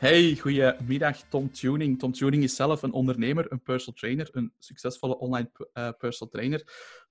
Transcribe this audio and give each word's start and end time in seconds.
Hey, 0.00 0.36
goedemiddag 0.36 1.28
Tom 1.28 1.52
Tuning. 1.52 1.98
Tom 1.98 2.12
Tuning 2.12 2.42
is 2.42 2.56
zelf 2.56 2.82
een 2.82 2.92
ondernemer, 2.92 3.52
een 3.52 3.62
personal 3.62 3.98
trainer, 3.98 4.28
een 4.32 4.52
succesvolle 4.58 5.18
online 5.18 5.50
uh, 5.74 5.88
personal 5.98 6.32
trainer. 6.32 6.62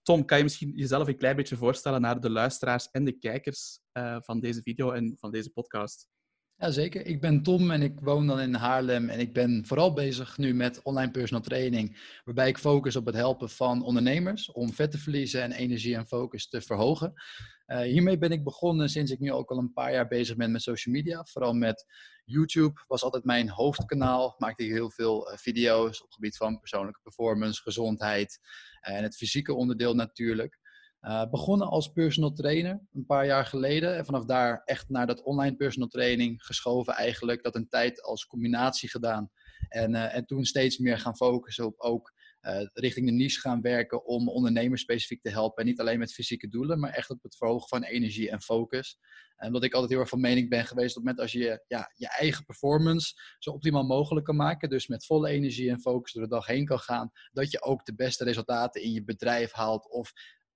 Tom, 0.04 0.26
kan 0.26 0.38
je 0.38 0.44
misschien 0.44 0.72
jezelf 0.76 1.08
een 1.08 1.18
klein 1.18 1.36
beetje 1.36 1.56
voorstellen 1.56 2.02
naar 2.02 2.20
de 2.20 2.30
luisteraars 2.30 2.92
en 2.92 3.04
de 3.04 3.12
kijkers 3.12 3.80
uh, 3.94 4.18
van 4.20 4.40
deze 4.40 4.62
video 4.62 4.92
en 4.92 5.16
van 5.20 5.32
deze 5.32 5.50
podcast? 5.50 6.08
Jazeker. 6.56 7.06
Ik 7.06 7.22
ben 7.22 7.44
Tom 7.44 7.72
en 7.72 7.82
ik 7.82 8.00
woon 8.00 8.28
dan 8.28 8.40
in 8.40 8.54
Haarlem 8.54 9.10
en 9.10 9.20
ik 9.20 9.34
ben 9.34 9.66
vooral 9.66 9.94
bezig 9.94 10.38
nu 10.38 10.54
met 10.54 10.82
online 10.84 11.12
personal 11.12 11.44
training, 11.44 12.20
waarbij 12.24 12.48
ik 12.48 12.58
focus 12.58 12.96
op 12.96 13.06
het 13.06 13.16
helpen 13.16 13.50
van 13.50 13.84
ondernemers 13.84 14.52
om 14.52 14.74
vet 14.74 14.92
te 14.92 14.98
verliezen 14.98 15.42
en 15.42 15.52
energie 15.52 15.96
en 15.96 16.08
focus 16.08 16.50
te 16.50 16.62
verhogen. 16.62 17.14
Uh, 17.68 17.82
hiermee 17.82 18.18
ben 18.18 18.32
ik 18.32 18.44
begonnen 18.44 18.90
sinds 18.90 19.12
ik 19.12 19.20
nu 19.20 19.32
ook 19.32 19.50
al 19.50 19.58
een 19.58 19.74
paar 19.74 19.94
jaar 19.94 20.08
bezig 20.08 20.36
ben 20.36 20.52
met 20.52 20.62
social 20.62 20.96
media, 20.96 21.24
vooral 21.24 21.54
met 21.54 21.86
YouTube 22.30 22.84
was 22.88 23.04
altijd 23.04 23.24
mijn 23.24 23.50
hoofdkanaal. 23.50 24.36
Maakte 24.38 24.64
ik 24.64 24.72
heel 24.72 24.92
veel 24.92 25.32
uh, 25.32 25.38
video's 25.38 25.98
op 26.00 26.06
het 26.06 26.14
gebied 26.14 26.38
van 26.38 26.60
persoonlijke 26.60 27.00
performance, 27.04 27.62
gezondheid 27.62 28.40
en 28.82 29.04
het 29.04 29.16
fysieke 29.16 29.54
onderdeel 29.54 29.96
natuurlijk. 29.96 30.60
Uh, 31.02 31.30
begonnen 31.30 31.68
als 31.68 31.92
personal 31.92 32.32
trainer 32.32 32.82
een 32.94 33.06
paar 33.06 33.26
jaar 33.26 33.46
geleden. 33.46 33.98
En 33.98 34.06
vanaf 34.06 34.26
daar 34.26 34.62
echt 34.66 34.90
naar 34.90 35.08
dat 35.08 35.24
online 35.24 35.56
personal 35.56 35.90
training 35.90 36.44
geschoven 36.46 36.94
eigenlijk. 36.94 37.44
Dat 37.44 37.56
een 37.56 37.70
tijd 37.70 38.04
als 38.04 38.26
combinatie 38.26 38.90
gedaan. 38.90 39.32
En, 39.70 39.96
en 39.96 40.26
toen 40.26 40.46
steeds 40.46 40.78
meer 40.78 40.98
gaan 40.98 41.16
focussen 41.16 41.66
op 41.66 41.80
ook 41.80 42.14
richting 42.74 43.06
de 43.06 43.12
niche 43.12 43.40
gaan 43.40 43.62
werken 43.62 44.06
om 44.06 44.30
ondernemers 44.30 44.82
specifiek 44.82 45.22
te 45.22 45.30
helpen. 45.30 45.64
En 45.64 45.70
niet 45.70 45.80
alleen 45.80 46.00
met 46.00 46.14
fysieke 46.14 46.48
doelen, 46.48 46.80
maar 46.80 46.94
echt 46.94 47.10
op 47.10 47.24
het 47.24 47.36
verhogen 47.36 47.68
van 47.68 47.84
energie 47.84 48.30
en 48.30 48.42
focus. 48.42 49.00
En 49.36 49.48
omdat 49.48 49.64
ik 49.64 49.74
altijd 49.74 49.92
heel 49.92 50.00
erg 50.00 50.10
van 50.10 50.20
mening 50.20 50.50
ben 50.50 50.66
geweest 50.66 50.98
op 50.98 51.04
het 51.04 51.04
moment 51.04 51.20
als 51.20 51.32
je 51.32 51.64
ja, 51.68 51.92
je 51.96 52.10
eigen 52.10 52.46
performance 52.46 53.14
zo 53.40 53.52
optimaal 53.52 53.84
mogelijk 53.84 54.26
kan 54.26 54.36
maken. 54.36 54.70
Dus 54.70 54.88
met 54.88 55.06
volle 55.06 55.30
energie 55.30 55.70
en 55.70 55.80
focus 55.80 56.14
door 56.14 56.24
de 56.24 56.30
dag 56.30 56.46
heen 56.46 56.66
kan 56.66 56.80
gaan. 56.80 57.12
Dat 57.32 57.52
je 57.52 57.62
ook 57.62 57.86
de 57.86 57.96
beste 57.96 58.24
resultaten 58.24 58.82
in 58.82 58.92
je 58.92 59.04
bedrijf 59.04 59.52
haalt. 59.52 59.90
Of 59.90 60.12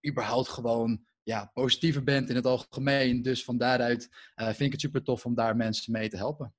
überhaupt 0.07 0.47
gewoon 0.47 1.05
ja, 1.23 1.51
positiever 1.53 2.03
bent 2.03 2.29
in 2.29 2.35
het 2.35 2.45
algemeen. 2.45 3.21
Dus 3.21 3.43
van 3.43 3.57
daaruit 3.57 4.09
uh, 4.35 4.45
vind 4.45 4.59
ik 4.59 4.71
het 4.71 4.81
super 4.81 5.03
tof 5.03 5.25
om 5.25 5.35
daar 5.35 5.55
mensen 5.55 5.91
mee 5.91 6.09
te 6.09 6.17
helpen. 6.17 6.53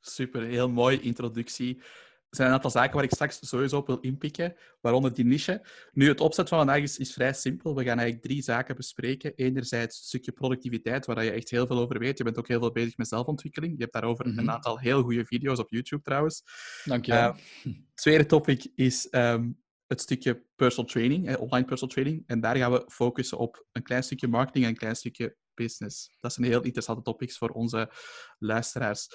Super, 0.00 0.42
heel 0.42 0.68
mooie 0.68 1.00
introductie. 1.00 1.82
Er 2.30 2.36
zijn 2.36 2.48
een 2.48 2.54
aantal 2.54 2.70
zaken 2.70 2.94
waar 2.94 3.04
ik 3.04 3.10
straks 3.10 3.48
sowieso 3.48 3.76
op 3.76 3.86
wil 3.86 4.00
inpikken, 4.00 4.54
waaronder 4.80 5.14
die 5.14 5.24
niche. 5.24 5.66
Nu, 5.92 6.08
het 6.08 6.20
opzet 6.20 6.48
van 6.48 6.58
vandaag 6.58 6.82
is, 6.82 6.98
is 6.98 7.12
vrij 7.12 7.32
simpel. 7.32 7.74
We 7.74 7.84
gaan 7.84 7.98
eigenlijk 7.98 8.26
drie 8.26 8.42
zaken 8.42 8.76
bespreken. 8.76 9.34
Enerzijds 9.34 9.98
een 9.98 10.04
stukje 10.04 10.32
productiviteit, 10.32 11.06
waar 11.06 11.24
je 11.24 11.30
echt 11.30 11.50
heel 11.50 11.66
veel 11.66 11.78
over 11.78 11.98
weet. 11.98 12.18
Je 12.18 12.24
bent 12.24 12.38
ook 12.38 12.48
heel 12.48 12.58
veel 12.58 12.72
bezig 12.72 12.96
met 12.96 13.08
zelfontwikkeling. 13.08 13.72
Je 13.72 13.80
hebt 13.80 13.92
daarover 13.92 14.26
mm 14.26 14.30
-hmm. 14.30 14.40
een 14.40 14.50
aantal 14.50 14.78
heel 14.78 15.02
goede 15.02 15.24
video's 15.24 15.58
op 15.58 15.70
YouTube 15.70 16.02
trouwens. 16.02 16.42
Dank 16.84 17.04
je. 17.04 17.12
Uh, 17.12 17.34
tweede 17.94 18.26
topic 18.26 18.66
is 18.74 19.08
um, 19.10 19.58
het 19.86 20.00
stukje 20.00 20.44
personal 20.56 20.90
training, 20.90 21.28
eh, 21.28 21.40
online 21.40 21.66
personal 21.66 21.94
training. 21.94 22.22
En 22.26 22.40
daar 22.40 22.56
gaan 22.56 22.72
we 22.72 22.84
focussen 22.88 23.38
op 23.38 23.66
een 23.72 23.82
klein 23.82 24.02
stukje 24.02 24.28
marketing 24.28 24.64
en 24.64 24.70
een 24.70 24.76
klein 24.76 24.96
stukje 24.96 25.36
business. 25.54 26.16
Dat 26.20 26.32
zijn 26.32 26.46
heel 26.46 26.62
interessante 26.62 27.02
topics 27.02 27.38
voor 27.38 27.48
onze 27.48 27.92
luisteraars. 28.38 29.08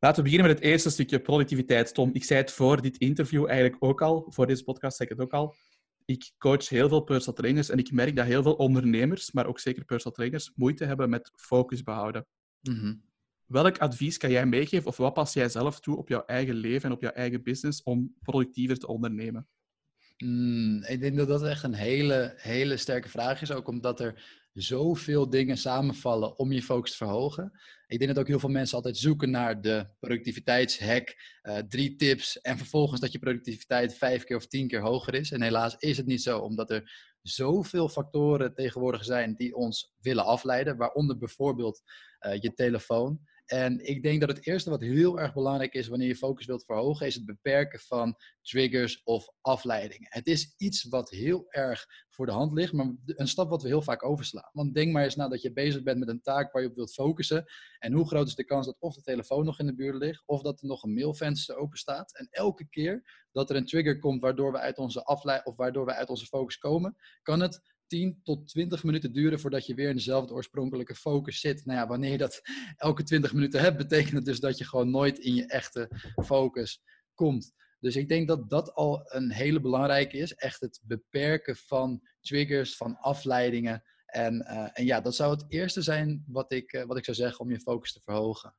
Laten 0.00 0.16
we 0.16 0.22
beginnen 0.22 0.48
met 0.48 0.58
het 0.58 0.66
eerste 0.66 0.90
stukje 0.90 1.20
productiviteit. 1.20 1.94
Tom, 1.94 2.10
ik 2.12 2.24
zei 2.24 2.40
het 2.40 2.52
voor 2.52 2.82
dit 2.82 2.96
interview 2.96 3.46
eigenlijk 3.46 3.84
ook 3.84 4.02
al, 4.02 4.26
voor 4.28 4.46
deze 4.46 4.64
podcast 4.64 4.96
zei 4.96 5.08
ik 5.08 5.16
het 5.16 5.26
ook 5.26 5.32
al. 5.32 5.54
Ik 6.04 6.30
coach 6.38 6.68
heel 6.68 6.88
veel 6.88 7.00
personal 7.00 7.34
trainers 7.34 7.70
en 7.70 7.78
ik 7.78 7.92
merk 7.92 8.16
dat 8.16 8.26
heel 8.26 8.42
veel 8.42 8.54
ondernemers, 8.54 9.32
maar 9.32 9.46
ook 9.46 9.58
zeker 9.58 9.84
personal 9.84 10.12
trainers, 10.12 10.52
moeite 10.54 10.84
hebben 10.84 11.10
met 11.10 11.32
focus 11.34 11.82
behouden. 11.82 12.26
Mm 12.60 12.74
-hmm. 12.74 13.02
Welk 13.46 13.78
advies 13.78 14.16
kan 14.16 14.30
jij 14.30 14.46
meegeven 14.46 14.86
of 14.86 14.96
wat 14.96 15.14
pas 15.14 15.32
jij 15.32 15.48
zelf 15.48 15.80
toe 15.80 15.96
op 15.96 16.08
jouw 16.08 16.24
eigen 16.24 16.54
leven 16.54 16.88
en 16.88 16.94
op 16.94 17.02
jouw 17.02 17.12
eigen 17.12 17.42
business 17.42 17.82
om 17.82 18.14
productiever 18.22 18.78
te 18.78 18.86
ondernemen? 18.86 19.48
Mm, 20.24 20.84
ik 20.84 21.00
denk 21.00 21.16
dat 21.16 21.28
dat 21.28 21.42
echt 21.42 21.62
een 21.62 21.74
hele, 21.74 22.34
hele 22.36 22.76
sterke 22.76 23.08
vraag 23.08 23.42
is. 23.42 23.50
Ook 23.52 23.68
omdat 23.68 24.00
er 24.00 24.37
zoveel 24.62 25.30
dingen 25.30 25.56
samenvallen 25.56 26.38
om 26.38 26.52
je 26.52 26.62
focus 26.62 26.90
te 26.90 26.96
verhogen. 26.96 27.52
Ik 27.86 27.98
denk 27.98 28.10
dat 28.10 28.18
ook 28.18 28.28
heel 28.28 28.38
veel 28.38 28.48
mensen 28.48 28.76
altijd 28.76 28.96
zoeken 28.96 29.30
naar 29.30 29.60
de 29.60 29.86
productiviteitshack, 30.00 31.14
uh, 31.42 31.56
drie 31.58 31.96
tips 31.96 32.40
en 32.40 32.58
vervolgens 32.58 33.00
dat 33.00 33.12
je 33.12 33.18
productiviteit 33.18 33.94
vijf 33.94 34.24
keer 34.24 34.36
of 34.36 34.46
tien 34.46 34.68
keer 34.68 34.80
hoger 34.80 35.14
is. 35.14 35.32
En 35.32 35.42
helaas 35.42 35.76
is 35.78 35.96
het 35.96 36.06
niet 36.06 36.22
zo, 36.22 36.38
omdat 36.38 36.70
er 36.70 37.16
zoveel 37.22 37.88
factoren 37.88 38.54
tegenwoordig 38.54 39.04
zijn 39.04 39.34
die 39.34 39.54
ons 39.54 39.94
willen 40.00 40.24
afleiden, 40.24 40.76
waaronder 40.76 41.18
bijvoorbeeld 41.18 41.82
uh, 42.26 42.40
je 42.40 42.52
telefoon. 42.54 43.20
En 43.48 43.86
ik 43.86 44.02
denk 44.02 44.20
dat 44.20 44.28
het 44.28 44.46
eerste 44.46 44.70
wat 44.70 44.80
heel 44.80 45.20
erg 45.20 45.34
belangrijk 45.34 45.74
is 45.74 45.88
wanneer 45.88 46.08
je 46.08 46.16
focus 46.16 46.46
wilt 46.46 46.64
verhogen, 46.64 47.06
is 47.06 47.14
het 47.14 47.24
beperken 47.24 47.80
van 47.80 48.16
triggers 48.42 49.02
of 49.04 49.28
afleidingen. 49.40 50.08
Het 50.10 50.26
is 50.26 50.54
iets 50.56 50.84
wat 50.84 51.10
heel 51.10 51.46
erg 51.48 51.86
voor 52.08 52.26
de 52.26 52.32
hand 52.32 52.52
ligt, 52.52 52.72
maar 52.72 52.94
een 53.04 53.28
stap 53.28 53.50
wat 53.50 53.62
we 53.62 53.68
heel 53.68 53.82
vaak 53.82 54.04
overslaan. 54.04 54.50
Want 54.52 54.74
denk 54.74 54.92
maar 54.92 55.04
eens 55.04 55.16
na 55.16 55.28
dat 55.28 55.42
je 55.42 55.52
bezig 55.52 55.82
bent 55.82 55.98
met 55.98 56.08
een 56.08 56.22
taak 56.22 56.52
waar 56.52 56.62
je 56.62 56.68
op 56.68 56.74
wilt 56.74 56.92
focussen. 56.92 57.44
En 57.78 57.92
hoe 57.92 58.08
groot 58.08 58.26
is 58.26 58.34
de 58.34 58.44
kans 58.44 58.66
dat 58.66 58.76
of 58.78 58.94
de 58.94 59.02
telefoon 59.02 59.44
nog 59.44 59.58
in 59.58 59.66
de 59.66 59.74
buurt 59.74 59.96
ligt, 59.96 60.22
of 60.26 60.42
dat 60.42 60.60
er 60.60 60.66
nog 60.66 60.82
een 60.82 60.94
mailvenster 60.94 61.56
open 61.56 61.78
staat. 61.78 62.16
En 62.16 62.28
elke 62.30 62.68
keer 62.68 63.26
dat 63.32 63.50
er 63.50 63.56
een 63.56 63.66
trigger 63.66 63.98
komt 63.98 64.20
waardoor 64.20 64.52
we 64.52 64.58
uit 64.58 64.78
onze 64.78 65.04
afleiding 65.04 65.48
of 65.48 65.56
waardoor 65.56 65.84
we 65.84 65.94
uit 65.94 66.08
onze 66.08 66.26
focus 66.26 66.58
komen, 66.58 66.96
kan 67.22 67.40
het 67.40 67.76
10 67.88 68.20
tot 68.22 68.48
20 68.48 68.84
minuten 68.84 69.12
duren 69.12 69.40
voordat 69.40 69.66
je 69.66 69.74
weer 69.74 69.88
in 69.88 69.94
dezelfde 69.94 70.34
oorspronkelijke 70.34 70.94
focus 70.94 71.40
zit. 71.40 71.64
Nou 71.64 71.78
ja, 71.78 71.86
wanneer 71.86 72.10
je 72.10 72.18
dat 72.18 72.40
elke 72.76 73.02
20 73.02 73.32
minuten 73.32 73.60
hebt, 73.60 73.76
betekent 73.76 74.12
het 74.12 74.24
dus 74.24 74.40
dat 74.40 74.58
je 74.58 74.64
gewoon 74.64 74.90
nooit 74.90 75.18
in 75.18 75.34
je 75.34 75.46
echte 75.46 75.90
focus 76.24 76.82
komt. 77.14 77.52
Dus 77.80 77.96
ik 77.96 78.08
denk 78.08 78.28
dat 78.28 78.50
dat 78.50 78.74
al 78.74 79.00
een 79.04 79.32
hele 79.32 79.60
belangrijke 79.60 80.16
is. 80.16 80.34
Echt 80.34 80.60
het 80.60 80.80
beperken 80.82 81.56
van 81.56 82.00
triggers, 82.20 82.76
van 82.76 82.96
afleidingen. 82.96 83.82
En, 84.06 84.34
uh, 84.34 84.68
en 84.72 84.84
ja, 84.84 85.00
dat 85.00 85.14
zou 85.14 85.30
het 85.30 85.44
eerste 85.48 85.82
zijn 85.82 86.24
wat 86.26 86.52
ik, 86.52 86.72
uh, 86.72 86.84
wat 86.84 86.96
ik 86.96 87.04
zou 87.04 87.16
zeggen 87.16 87.40
om 87.40 87.50
je 87.50 87.60
focus 87.60 87.92
te 87.92 88.00
verhogen. 88.00 88.54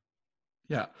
Ja, 0.66 0.92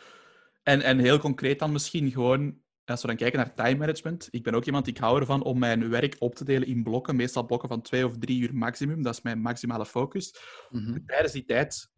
en, 0.62 0.80
en 0.80 0.98
heel 0.98 1.18
concreet 1.18 1.58
dan 1.58 1.72
misschien 1.72 2.10
gewoon 2.10 2.62
als 2.90 3.00
we 3.00 3.06
dan 3.06 3.16
kijken 3.16 3.38
naar 3.38 3.54
time 3.54 3.78
management, 3.78 4.28
ik 4.30 4.42
ben 4.42 4.54
ook 4.54 4.64
iemand, 4.64 4.86
ik 4.86 4.98
hou 4.98 5.20
ervan 5.20 5.42
om 5.42 5.58
mijn 5.58 5.88
werk 5.88 6.16
op 6.18 6.34
te 6.34 6.44
delen 6.44 6.68
in 6.68 6.82
blokken, 6.82 7.16
meestal 7.16 7.46
blokken 7.46 7.68
van 7.68 7.82
twee 7.82 8.06
of 8.06 8.18
drie 8.18 8.40
uur 8.40 8.54
maximum. 8.54 9.02
Dat 9.02 9.14
is 9.14 9.22
mijn 9.22 9.40
maximale 9.40 9.86
focus. 9.86 10.34
Mm 10.70 10.84
-hmm. 10.84 11.06
Tijdens 11.06 11.32
die 11.32 11.44
tijd 11.44 11.90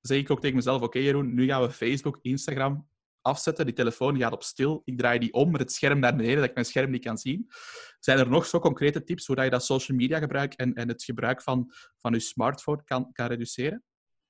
zeg 0.00 0.18
ik 0.18 0.30
ook 0.30 0.40
tegen 0.40 0.56
mezelf, 0.56 0.76
oké 0.76 0.84
okay, 0.84 1.02
Jeroen, 1.02 1.34
nu 1.34 1.46
gaan 1.46 1.62
we 1.62 1.70
Facebook, 1.70 2.18
Instagram 2.22 2.88
afzetten. 3.22 3.64
Die 3.64 3.74
telefoon 3.74 4.18
gaat 4.18 4.32
op 4.32 4.42
stil. 4.42 4.82
Ik 4.84 4.98
draai 4.98 5.18
die 5.18 5.32
om 5.32 5.50
met 5.50 5.60
het 5.60 5.72
scherm 5.72 5.98
naar 5.98 6.16
beneden, 6.16 6.36
dat 6.36 6.44
ik 6.44 6.54
mijn 6.54 6.66
scherm 6.66 6.90
niet 6.90 7.04
kan 7.04 7.18
zien. 7.18 7.50
Zijn 7.98 8.18
er 8.18 8.28
nog 8.28 8.46
zo 8.46 8.58
concrete 8.58 9.04
tips 9.04 9.26
hoe 9.26 9.42
je 9.42 9.50
dat 9.50 9.64
social 9.64 9.96
media 9.96 10.18
gebruik 10.18 10.52
en, 10.54 10.74
en 10.74 10.88
het 10.88 11.04
gebruik 11.04 11.42
van, 11.42 11.72
van 11.98 12.12
je 12.12 12.20
smartphone 12.20 12.84
kan, 12.84 13.12
kan 13.12 13.26
reduceren? 13.26 13.82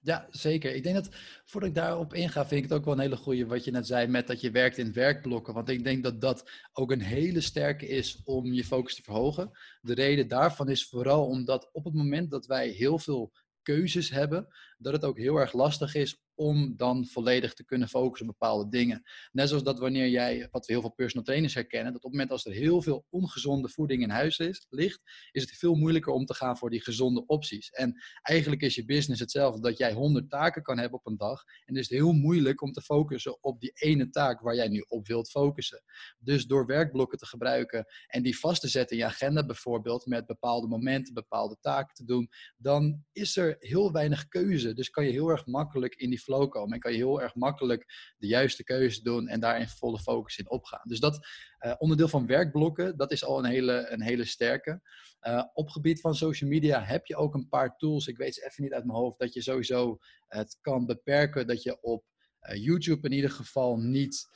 Ja, 0.05 0.27
zeker. 0.31 0.75
Ik 0.75 0.83
denk 0.83 0.95
dat, 0.95 1.09
voordat 1.45 1.71
ik 1.71 1.75
daarop 1.75 2.15
inga, 2.15 2.47
vind 2.47 2.65
ik 2.65 2.71
het 2.71 2.79
ook 2.79 2.85
wel 2.85 2.95
een 2.95 3.01
hele 3.01 3.17
goede 3.17 3.47
wat 3.47 3.65
je 3.65 3.71
net 3.71 3.87
zei 3.87 4.07
met 4.07 4.27
dat 4.27 4.41
je 4.41 4.51
werkt 4.51 4.79
in 4.79 4.93
werkblokken. 4.93 5.55
Want 5.55 5.69
ik 5.69 5.85
denk 5.85 6.03
dat 6.03 6.21
dat 6.21 6.51
ook 6.73 6.91
een 6.91 7.01
hele 7.01 7.41
sterke 7.41 7.89
is 7.89 8.21
om 8.25 8.53
je 8.53 8.65
focus 8.65 8.95
te 8.95 9.03
verhogen. 9.03 9.51
De 9.81 9.95
reden 9.95 10.29
daarvan 10.29 10.69
is 10.69 10.89
vooral 10.89 11.27
omdat 11.27 11.71
op 11.73 11.85
het 11.85 11.95
moment 11.95 12.31
dat 12.31 12.47
wij 12.47 12.69
heel 12.69 12.99
veel 12.99 13.33
keuzes 13.63 14.11
hebben, 14.11 14.49
dat 14.83 14.93
het 14.93 15.05
ook 15.05 15.19
heel 15.19 15.37
erg 15.37 15.53
lastig 15.53 15.95
is 15.95 16.21
om 16.35 16.77
dan 16.77 17.07
volledig 17.07 17.55
te 17.55 17.65
kunnen 17.65 17.89
focussen 17.89 18.29
op 18.29 18.37
bepaalde 18.39 18.71
dingen. 18.71 19.03
Net 19.33 19.49
zoals 19.49 19.63
dat 19.63 19.79
wanneer 19.79 20.09
jij, 20.09 20.49
wat 20.51 20.67
we 20.67 20.73
heel 20.73 20.81
veel 20.81 20.93
personal 20.93 21.25
trainers 21.25 21.55
herkennen, 21.55 21.93
dat 21.93 22.05
op 22.05 22.11
het 22.11 22.13
moment 22.13 22.31
als 22.31 22.47
er 22.47 22.53
heel 22.53 22.83
veel 22.83 23.07
ongezonde 23.11 23.69
voeding 23.69 24.03
in 24.03 24.11
huis 24.11 24.39
is, 24.39 24.67
ligt, 24.71 25.01
is 25.31 25.43
het 25.43 25.51
veel 25.51 25.75
moeilijker 25.75 26.13
om 26.13 26.25
te 26.25 26.35
gaan 26.35 26.57
voor 26.57 26.71
die 26.71 26.83
gezonde 26.83 27.27
opties. 27.27 27.71
En 27.71 28.03
eigenlijk 28.23 28.63
is 28.63 28.75
je 28.75 28.85
business 28.85 29.21
hetzelfde, 29.21 29.61
dat 29.61 29.79
jij 29.79 29.93
100 29.93 30.31
taken 30.31 30.63
kan 30.63 30.79
hebben 30.79 30.99
op 30.99 31.07
een 31.07 31.17
dag. 31.17 31.43
En 31.65 31.75
is 31.75 31.89
het 31.89 31.99
heel 31.99 32.13
moeilijk 32.13 32.63
om 32.63 32.73
te 32.73 32.83
focussen 32.83 33.43
op 33.43 33.61
die 33.61 33.73
ene 33.75 34.11
taak 34.11 34.41
waar 34.41 34.55
jij 34.55 34.69
nu 34.69 34.85
op 34.89 35.07
wilt 35.07 35.31
focussen. 35.31 35.83
Dus 36.19 36.47
door 36.47 36.67
werkblokken 36.67 37.19
te 37.19 37.27
gebruiken 37.27 37.87
en 38.07 38.23
die 38.23 38.39
vast 38.39 38.61
te 38.61 38.69
zetten 38.69 38.97
in 38.97 39.03
je 39.03 39.09
agenda 39.09 39.47
bijvoorbeeld, 39.47 40.07
met 40.07 40.27
bepaalde 40.27 40.67
momenten, 40.67 41.15
bepaalde 41.15 41.57
taken 41.61 41.95
te 41.95 42.05
doen, 42.05 42.29
dan 42.57 43.05
is 43.13 43.37
er 43.37 43.57
heel 43.59 43.93
weinig 43.93 44.29
keuze. 44.29 44.72
Dus 44.75 44.91
kan 44.91 45.05
je 45.05 45.11
heel 45.11 45.29
erg 45.29 45.47
makkelijk 45.47 45.95
in 45.95 46.11
die 46.11 46.19
flow 46.19 46.51
komen. 46.51 46.75
En 46.75 46.81
kan 46.81 46.93
je 46.93 46.97
heel 46.97 47.23
erg 47.23 47.35
makkelijk 47.35 48.15
de 48.19 48.27
juiste 48.27 48.65
keuze 48.65 49.03
doen 49.03 49.29
en 49.29 49.41
daarin 49.41 49.69
volle 49.69 49.99
focus 49.99 50.39
in 50.39 50.51
opgaan. 50.51 50.81
Dus 50.85 51.01
dat 51.01 51.27
uh, 51.61 51.75
onderdeel 51.79 52.09
van 52.09 52.27
werkblokken, 52.27 52.97
dat 52.97 53.13
is 53.13 53.25
al 53.25 53.39
een 53.39 53.51
hele, 53.51 53.87
een 53.89 54.03
hele 54.03 54.25
sterke. 54.25 54.81
Uh, 55.23 55.45
op 55.53 55.69
gebied 55.69 56.01
van 56.01 56.15
social 56.15 56.51
media 56.51 56.83
heb 56.83 57.07
je 57.07 57.17
ook 57.17 57.35
een 57.35 57.49
paar 57.49 57.77
tools. 57.77 58.07
Ik 58.07 58.17
weet 58.17 58.35
ze 58.35 58.45
even 58.47 58.63
niet 58.63 58.73
uit 58.73 58.85
mijn 58.85 58.99
hoofd. 58.99 59.19
Dat 59.19 59.33
je 59.33 59.43
sowieso 59.43 59.99
het 60.29 60.59
kan 60.61 60.87
beperken 60.87 61.47
dat 61.47 61.63
je 61.63 61.83
op 61.83 62.05
uh, 62.43 62.65
YouTube 62.65 63.09
in 63.09 63.15
ieder 63.15 63.31
geval 63.31 63.77
niet 63.77 64.29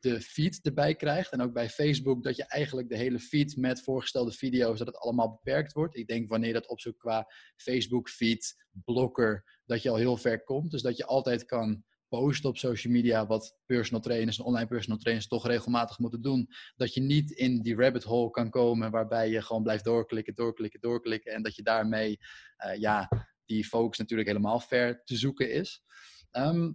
de 0.00 0.20
feed 0.20 0.60
erbij 0.62 0.94
krijgt. 0.94 1.32
En 1.32 1.40
ook 1.40 1.52
bij 1.52 1.70
Facebook 1.70 2.22
dat 2.22 2.36
je 2.36 2.44
eigenlijk 2.44 2.88
de 2.88 2.96
hele 2.96 3.18
feed 3.18 3.56
met 3.56 3.82
voorgestelde 3.82 4.32
video's, 4.32 4.78
dat 4.78 4.86
het 4.86 4.98
allemaal 4.98 5.30
beperkt 5.30 5.72
wordt. 5.72 5.96
Ik 5.96 6.06
denk 6.06 6.28
wanneer 6.28 6.52
dat 6.52 6.68
opzoekt 6.68 6.98
qua 6.98 7.32
Facebook 7.56 8.08
feed, 8.08 8.66
blokker, 8.84 9.60
dat 9.64 9.82
je 9.82 9.90
al 9.90 9.96
heel 9.96 10.16
ver 10.16 10.44
komt. 10.44 10.70
Dus 10.70 10.82
dat 10.82 10.96
je 10.96 11.06
altijd 11.06 11.44
kan 11.44 11.84
posten 12.08 12.50
op 12.50 12.58
social 12.58 12.92
media, 12.92 13.26
wat 13.26 13.58
personal 13.66 14.00
trainers 14.00 14.38
en 14.38 14.44
online 14.44 14.66
personal 14.66 14.98
trainers 14.98 15.28
toch 15.28 15.46
regelmatig 15.46 15.98
moeten 15.98 16.22
doen. 16.22 16.48
Dat 16.76 16.94
je 16.94 17.00
niet 17.00 17.30
in 17.30 17.62
die 17.62 17.76
rabbit 17.76 18.04
hole 18.04 18.30
kan 18.30 18.50
komen 18.50 18.90
waarbij 18.90 19.30
je 19.30 19.42
gewoon 19.42 19.62
blijft 19.62 19.84
doorklikken, 19.84 20.34
doorklikken, 20.34 20.80
doorklikken. 20.80 21.32
En 21.32 21.42
dat 21.42 21.56
je 21.56 21.62
daarmee, 21.62 22.18
uh, 22.66 22.80
ja, 22.80 23.08
die 23.44 23.64
focus 23.64 23.98
natuurlijk 23.98 24.28
helemaal 24.28 24.60
ver 24.60 25.04
te 25.04 25.16
zoeken 25.16 25.52
is. 25.52 25.82
Ehm, 26.30 26.72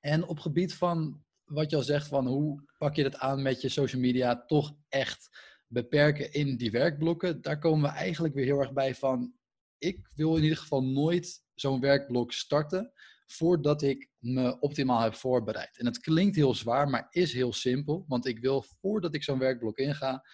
en 0.00 0.26
op 0.26 0.38
gebied 0.38 0.74
van 0.74 1.23
wat 1.44 1.70
je 1.70 1.76
al 1.76 1.82
zegt, 1.82 2.08
van 2.08 2.26
hoe 2.26 2.64
pak 2.78 2.94
je 2.94 3.02
dat 3.02 3.16
aan 3.16 3.42
met 3.42 3.60
je 3.60 3.68
social 3.68 4.00
media, 4.00 4.44
toch 4.46 4.76
echt 4.88 5.28
beperken 5.66 6.32
in 6.32 6.56
die 6.56 6.70
werkblokken. 6.70 7.42
Daar 7.42 7.58
komen 7.58 7.90
we 7.90 7.96
eigenlijk 7.96 8.34
weer 8.34 8.44
heel 8.44 8.60
erg 8.60 8.72
bij 8.72 8.94
van, 8.94 9.32
ik 9.78 10.10
wil 10.14 10.36
in 10.36 10.42
ieder 10.42 10.58
geval 10.58 10.84
nooit 10.84 11.42
zo'n 11.54 11.80
werkblok 11.80 12.32
starten 12.32 12.92
voordat 13.26 13.82
ik 13.82 14.10
me 14.18 14.60
optimaal 14.60 15.00
heb 15.00 15.14
voorbereid. 15.14 15.78
En 15.78 15.86
het 15.86 15.98
klinkt 15.98 16.36
heel 16.36 16.54
zwaar, 16.54 16.88
maar 16.88 17.06
is 17.10 17.32
heel 17.32 17.52
simpel. 17.52 18.04
Want 18.08 18.26
ik 18.26 18.38
wil 18.38 18.64
voordat 18.80 19.14
ik 19.14 19.22
zo'n 19.22 19.38
werkblok 19.38 19.78
inga, 19.78 20.24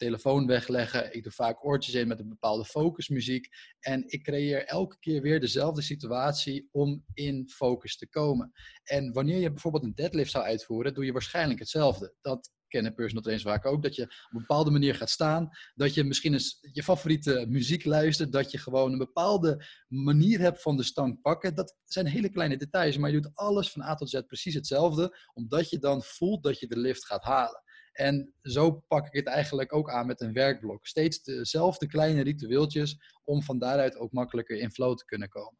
telefoon 0.00 0.46
wegleggen. 0.46 1.14
Ik 1.14 1.22
doe 1.22 1.32
vaak 1.32 1.64
oortjes 1.64 1.94
in 1.94 2.08
met 2.08 2.20
een 2.20 2.28
bepaalde 2.28 2.64
focusmuziek. 2.64 3.48
En 3.80 4.04
ik 4.06 4.22
creëer 4.22 4.64
elke 4.64 4.98
keer 4.98 5.22
weer 5.22 5.40
dezelfde 5.40 5.82
situatie 5.82 6.68
om 6.70 7.04
in 7.14 7.48
focus 7.48 7.96
te 7.96 8.08
komen. 8.08 8.52
En 8.82 9.12
wanneer 9.12 9.38
je 9.38 9.50
bijvoorbeeld 9.50 9.84
een 9.84 9.94
deadlift 9.94 10.30
zou 10.30 10.44
uitvoeren, 10.44 10.94
doe 10.94 11.04
je 11.04 11.12
waarschijnlijk 11.12 11.58
hetzelfde. 11.58 12.14
Dat 12.20 12.50
kennen 12.68 12.94
personal 12.94 13.22
trainers 13.22 13.48
vaak 13.48 13.66
ook, 13.66 13.82
dat 13.82 13.94
je 13.94 14.02
op 14.02 14.10
een 14.30 14.38
bepaalde 14.40 14.70
manier 14.70 14.94
gaat 14.94 15.10
staan, 15.10 15.48
dat 15.74 15.94
je 15.94 16.04
misschien 16.04 16.32
eens 16.32 16.58
je 16.72 16.82
favoriete 16.82 17.46
muziek 17.48 17.84
luistert, 17.84 18.32
dat 18.32 18.50
je 18.50 18.58
gewoon 18.58 18.92
een 18.92 18.98
bepaalde 18.98 19.64
manier 19.88 20.38
hebt 20.40 20.62
van 20.62 20.76
de 20.76 20.82
stang 20.82 21.20
pakken. 21.20 21.54
Dat 21.54 21.76
zijn 21.84 22.06
hele 22.06 22.30
kleine 22.30 22.56
details, 22.56 22.96
maar 22.96 23.10
je 23.10 23.20
doet 23.20 23.34
alles 23.34 23.70
van 23.70 23.82
A 23.82 23.94
tot 23.94 24.10
Z 24.10 24.20
precies 24.26 24.54
hetzelfde, 24.54 25.16
omdat 25.32 25.70
je 25.70 25.78
dan 25.78 26.02
voelt 26.02 26.42
dat 26.42 26.58
je 26.58 26.66
de 26.66 26.78
lift 26.78 27.06
gaat 27.06 27.24
halen. 27.24 27.62
En 28.00 28.34
zo 28.42 28.70
pak 28.88 29.06
ik 29.06 29.12
het 29.12 29.26
eigenlijk 29.26 29.74
ook 29.74 29.90
aan 29.90 30.06
met 30.06 30.20
een 30.20 30.32
werkblok. 30.32 30.86
Steeds 30.86 31.22
dezelfde 31.22 31.86
kleine 31.86 32.22
ritueeltjes 32.22 32.96
om 33.24 33.42
van 33.42 33.58
daaruit 33.58 33.96
ook 33.96 34.12
makkelijker 34.12 34.58
in 34.58 34.70
flow 34.70 34.96
te 34.96 35.04
kunnen 35.04 35.28
komen. 35.28 35.58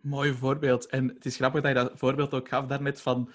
Mooi 0.00 0.32
voorbeeld. 0.32 0.86
En 0.86 1.08
het 1.08 1.24
is 1.24 1.36
grappig 1.36 1.62
dat 1.62 1.70
je 1.70 1.76
dat 1.76 1.92
voorbeeld 1.94 2.34
ook 2.34 2.48
gaf 2.48 2.66
daarnet 2.66 3.00
van 3.00 3.32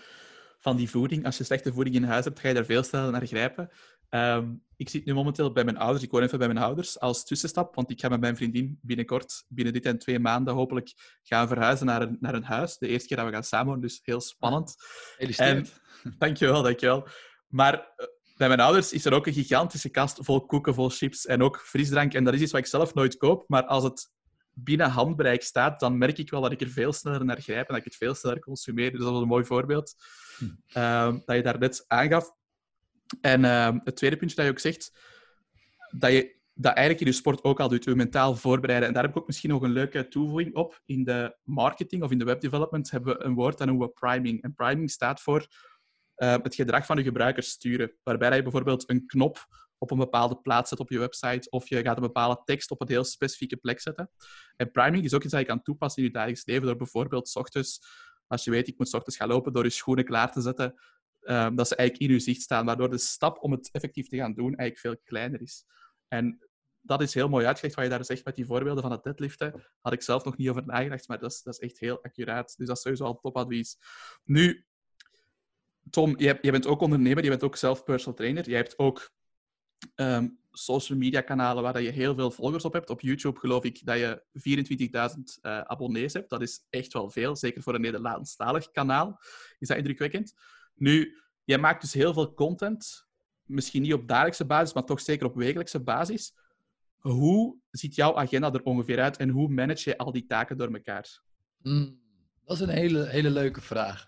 van 0.57 0.77
die 0.77 0.89
voeding. 0.89 1.25
Als 1.25 1.38
je 1.38 1.44
slechte 1.44 1.74
voeding 1.74 1.95
in 1.95 2.03
huis 2.03 2.25
hebt, 2.25 2.39
ga 2.39 2.47
je 2.47 2.53
daar 2.53 2.65
veel 2.65 2.83
sneller 2.83 3.12
naar 3.12 3.27
grijpen. 3.27 3.69
Ehm, 4.09 4.53
ik 4.75 4.89
zit 4.89 5.06
nu 5.06 5.13
momenteel 5.13 5.51
bij 5.51 5.63
mijn 5.63 5.77
ouders. 5.77 6.03
Ik 6.03 6.12
woon 6.12 6.24
even 6.24 6.38
bij 6.38 6.47
mijn 6.47 6.65
ouders 6.65 7.00
als 7.00 7.25
tussenstap, 7.25 7.75
want 7.75 7.91
ik 7.91 8.00
ga 8.00 8.09
met 8.09 8.19
mijn 8.19 8.35
vriendin 8.35 8.79
binnenkort, 8.81 9.45
binnen 9.47 9.74
dit 9.74 9.85
en 9.85 10.00
twee 10.00 10.19
maanden, 10.19 10.53
hopelijk 10.53 10.94
gaan 11.24 11.47
verhuizen 11.47 11.85
naar 11.85 12.01
een, 12.01 12.18
naar 12.19 12.33
een 12.33 12.44
huis. 12.44 12.77
De 12.77 12.88
eerste 12.88 13.07
keer 13.07 13.18
dat 13.18 13.25
we 13.25 13.31
gaan 13.31 13.44
samenwonen, 13.44 13.81
dus 13.81 14.00
heel 14.03 14.21
spannend. 14.21 14.75
Gefeliciteerd. 14.77 15.81
Dankjewel, 16.18 16.62
dankjewel. 16.62 17.07
Maar 17.47 17.74
eh, 17.74 18.06
bij 18.38 18.48
mijn 18.48 18.60
ouders 18.60 18.94
is 18.94 19.06
er 19.06 19.13
ook 19.13 19.28
een 19.28 19.34
gigantische 19.34 19.89
kast 19.89 20.18
vol 20.22 20.45
koeken, 20.45 20.74
vol 20.74 20.89
chips 20.89 21.25
en 21.25 21.42
ook 21.42 21.60
frisdrank. 21.60 22.13
En 22.13 22.24
dat 22.24 22.34
is 22.34 22.42
iets 22.42 22.51
wat 22.51 22.62
ik 22.62 22.68
zelf 22.68 22.94
nooit 22.94 23.18
koop, 23.18 23.44
maar 23.48 23.66
als 23.66 23.84
het 23.84 24.12
binnen 24.54 24.89
handbereik 24.89 25.44
staat, 25.44 25.80
dan 25.80 25.98
merk 25.98 26.18
ik 26.18 26.30
wel 26.30 26.42
dat 26.42 26.51
ik 26.51 26.62
er 26.62 26.69
veel 26.69 26.94
sneller 26.94 27.25
naar 27.25 27.42
grijp 27.42 27.68
en 27.68 27.74
dat 27.74 27.78
ik 27.78 27.84
het 27.84 27.95
veel 27.95 28.16
sneller 28.16 28.39
consumeer. 28.39 28.92
Dus 28.92 29.00
dat 29.00 29.12
was 29.12 29.22
een 29.22 29.28
mooi 29.28 29.45
voorbeeld 29.45 29.95
uh, 30.78 31.16
dat 31.25 31.36
je 31.36 31.42
daar 31.42 31.60
net 31.60 31.84
aangaf. 31.88 32.31
En 33.22 33.45
ehm, 33.45 33.80
het 33.84 33.95
tweede 33.95 34.18
puntje 34.18 34.36
dat 34.36 34.45
je 34.45 34.51
ook 34.51 34.60
zegt, 34.60 35.00
dat 35.89 36.12
je 36.12 36.36
dat 36.54 36.74
eigenlijk 36.74 37.06
in 37.06 37.12
je 37.12 37.19
sport 37.19 37.44
ook 37.44 37.60
al 37.60 37.69
doet, 37.69 37.84
je 37.84 37.95
mentaal 37.95 38.36
voorbereiden. 38.36 38.88
En 38.88 38.94
daar 38.94 39.04
heb 39.04 39.12
ik 39.12 39.18
ook 39.18 39.28
misschien 39.28 39.50
nog 39.50 39.62
een 39.62 39.72
leuke 39.72 40.07
toevoeging 40.07 40.56
op. 40.56 40.81
In 40.86 41.04
de 41.04 41.38
marketing 41.44 42.04
of 42.04 42.12
in 42.12 42.18
de 42.18 42.25
webdevelopment 42.25 42.92
hebben 42.92 43.18
we 43.18 43.24
een 43.24 43.34
woord 43.34 43.57
dat 43.57 43.68
noemen 43.68 43.88
we 43.88 43.94
priming. 43.94 44.42
En 44.42 44.54
priming 44.54 44.92
staat 44.92 45.22
voor 45.22 45.48
uh, 46.17 46.35
het 46.41 46.55
gedrag 46.55 46.85
van 46.85 46.95
de 46.95 47.03
gebruikers 47.03 47.49
sturen. 47.49 47.93
Waarbij 48.03 48.35
je 48.35 48.41
bijvoorbeeld 48.41 48.89
een 48.89 49.05
knop 49.05 49.47
op 49.77 49.91
een 49.91 49.97
bepaalde 49.97 50.37
plaats 50.37 50.69
zet 50.69 50.79
op 50.79 50.89
je 50.89 50.99
website, 50.99 51.49
of 51.49 51.69
je 51.69 51.81
gaat 51.81 51.95
een 51.95 52.01
bepaalde 52.01 52.41
tekst 52.43 52.71
op 52.71 52.81
een 52.81 52.87
heel 52.87 53.03
specifieke 53.03 53.57
plek 53.57 53.79
zetten. 53.79 54.11
En 54.55 54.71
priming 54.71 55.03
is 55.03 55.13
ook 55.13 55.23
iets 55.23 55.31
dat 55.31 55.41
je 55.41 55.47
kan 55.47 55.61
toepassen 55.61 56.01
in 56.01 56.07
je 56.07 56.13
dagelijks 56.13 56.45
leven, 56.45 56.65
door 56.65 56.75
bijvoorbeeld 56.75 57.35
ochtends 57.35 57.79
als 58.27 58.43
je 58.43 58.51
weet, 58.51 58.67
ik 58.67 58.77
moet 58.77 58.93
ochtends 58.93 59.17
gaan 59.17 59.27
lopen 59.27 59.53
door 59.53 59.63
je 59.63 59.69
schoenen 59.69 60.05
klaar 60.05 60.31
te 60.31 60.41
zetten, 60.41 60.73
um, 61.21 61.55
dat 61.55 61.67
ze 61.67 61.75
eigenlijk 61.75 62.09
in 62.09 62.17
je 62.17 62.23
zicht 62.23 62.41
staan, 62.41 62.65
waardoor 62.65 62.89
de 62.89 62.97
stap 62.97 63.43
om 63.43 63.51
het 63.51 63.69
effectief 63.71 64.07
te 64.07 64.17
gaan 64.17 64.33
doen 64.33 64.55
eigenlijk 64.55 64.79
veel 64.79 64.97
kleiner 65.03 65.41
is. 65.41 65.65
En 66.07 66.47
dat 66.81 67.01
is 67.01 67.13
heel 67.13 67.29
mooi 67.29 67.45
uitgelegd 67.45 67.75
wat 67.75 67.85
je 67.85 67.91
daar 67.91 68.05
zegt 68.05 68.25
met 68.25 68.35
die 68.35 68.45
voorbeelden 68.45 68.83
van 68.83 68.91
het 68.91 69.03
deadliften. 69.03 69.67
Had 69.81 69.93
ik 69.93 70.01
zelf 70.01 70.23
nog 70.23 70.37
niet 70.37 70.49
over 70.49 70.65
nagedacht, 70.65 71.07
maar 71.07 71.19
dat 71.19 71.31
is, 71.31 71.41
dat 71.41 71.53
is 71.53 71.59
echt 71.59 71.79
heel 71.79 72.03
accuraat. 72.03 72.57
Dus 72.57 72.67
dat 72.67 72.75
is 72.75 72.81
sowieso 72.81 73.03
al 73.03 73.19
topadvies. 73.19 73.77
Nu, 74.23 74.65
Tom, 75.89 76.13
je, 76.18 76.39
bent 76.42 76.68
ook 76.68 76.81
ondernemer, 76.81 77.24
je 77.24 77.30
bent 77.30 77.44
ook 77.44 77.56
zelf 77.56 77.84
personal 77.84 78.16
trainer. 78.16 78.50
Je 78.50 78.56
hebt 78.56 78.80
ook 78.80 79.12
ehm, 79.95 80.28
social 80.51 80.98
media 80.98 81.22
kanalen 81.22 81.63
waar 81.63 81.81
je 81.81 81.89
heel 81.89 82.16
veel 82.16 82.31
volgers 82.31 82.66
op 82.66 82.74
hebt. 82.74 82.89
Op 82.89 83.01
YouTube 83.01 83.39
geloof 83.39 83.63
ik 83.63 83.86
dat 83.86 83.98
je 83.98 84.24
24.000 84.34 85.42
uh, 85.42 85.57
eh, 85.57 85.62
abonnees 85.62 86.13
hebt. 86.13 86.30
Dat 86.30 86.42
is 86.42 86.66
echt 86.69 86.94
wel 86.94 87.10
veel, 87.10 87.36
zeker 87.36 87.62
voor 87.62 87.75
een 87.75 87.81
Nederlandstalig 87.81 88.72
kanaal. 88.72 89.19
Is 89.60 89.68
dat 89.68 89.78
indrukwekkend? 89.78 90.34
Nu, 90.75 91.22
jij 91.44 91.57
maakt 91.57 91.81
dus 91.81 91.94
heel 91.94 92.13
veel 92.13 92.34
content. 92.34 93.07
Misschien 93.44 93.81
niet 93.81 93.94
op 93.94 94.07
dagelijkse 94.07 94.45
basis, 94.45 94.74
maar 94.74 94.86
toch 94.86 95.01
zeker 95.01 95.25
op 95.25 95.36
wekelijkse 95.36 95.84
basis. 95.84 96.36
Hoe 96.98 97.57
ziet 97.72 97.95
jouw 97.95 98.16
agenda 98.16 98.54
er 98.54 98.63
ongeveer 98.63 99.00
uit 99.00 99.18
en 99.18 99.30
hoe 99.30 99.50
manage 99.50 99.89
je 99.89 99.98
al 99.98 100.12
die 100.12 100.25
taken 100.25 100.57
door 100.57 100.74
elkaar? 100.74 101.22
Hmm, 101.62 102.01
dat 102.44 102.56
is 102.56 102.62
een 102.62 102.69
hele, 102.69 103.06
hele 103.06 103.30
leuke 103.30 103.62
vraag. 103.62 104.06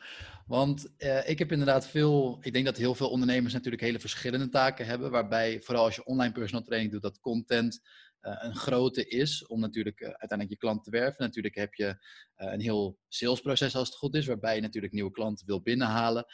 Want 0.50 0.88
uh, 0.98 1.30
ik 1.30 1.40
heb 1.40 1.52
inderdaad 1.52 1.88
veel, 1.88 2.38
ik 2.42 2.54
denk 2.54 2.66
dat 2.66 2.78
heel 2.78 2.96
veel 2.96 3.10
ondernemers 3.10 3.54
natuurlijk 3.54 3.82
hele 3.82 4.00
verschillende 4.00 4.50
taken 4.50 4.86
hebben, 4.86 5.12
waarbij 5.12 5.62
vooral 5.62 5.84
als 5.84 5.96
je 5.96 6.06
online 6.06 6.34
personal 6.34 6.64
training 6.64 6.92
doet, 6.92 7.02
dat 7.02 7.20
content 7.20 7.80
uh, 8.22 8.36
een 8.40 8.56
grote 8.56 9.08
is 9.08 9.48
om 9.48 9.60
natuurlijk 9.60 10.00
uh, 10.00 10.08
uiteindelijk 10.08 10.50
je 10.50 10.58
klant 10.58 10.84
te 10.84 10.92
werven. 10.92 11.24
Natuurlijk 11.24 11.56
heb 11.56 11.74
je 11.74 12.06
een 12.36 12.62
heel 12.62 13.00
salesproces 13.08 13.76
als 13.76 13.88
het 13.88 13.98
goed 13.98 14.16
is, 14.16 14.26
waarbij 14.26 14.56
je 14.56 14.62
natuurlijk 14.62 14.94
nieuwe 14.94 15.12
klanten 15.12 15.46
wil 15.46 15.62
binnenhalen. 15.62 16.26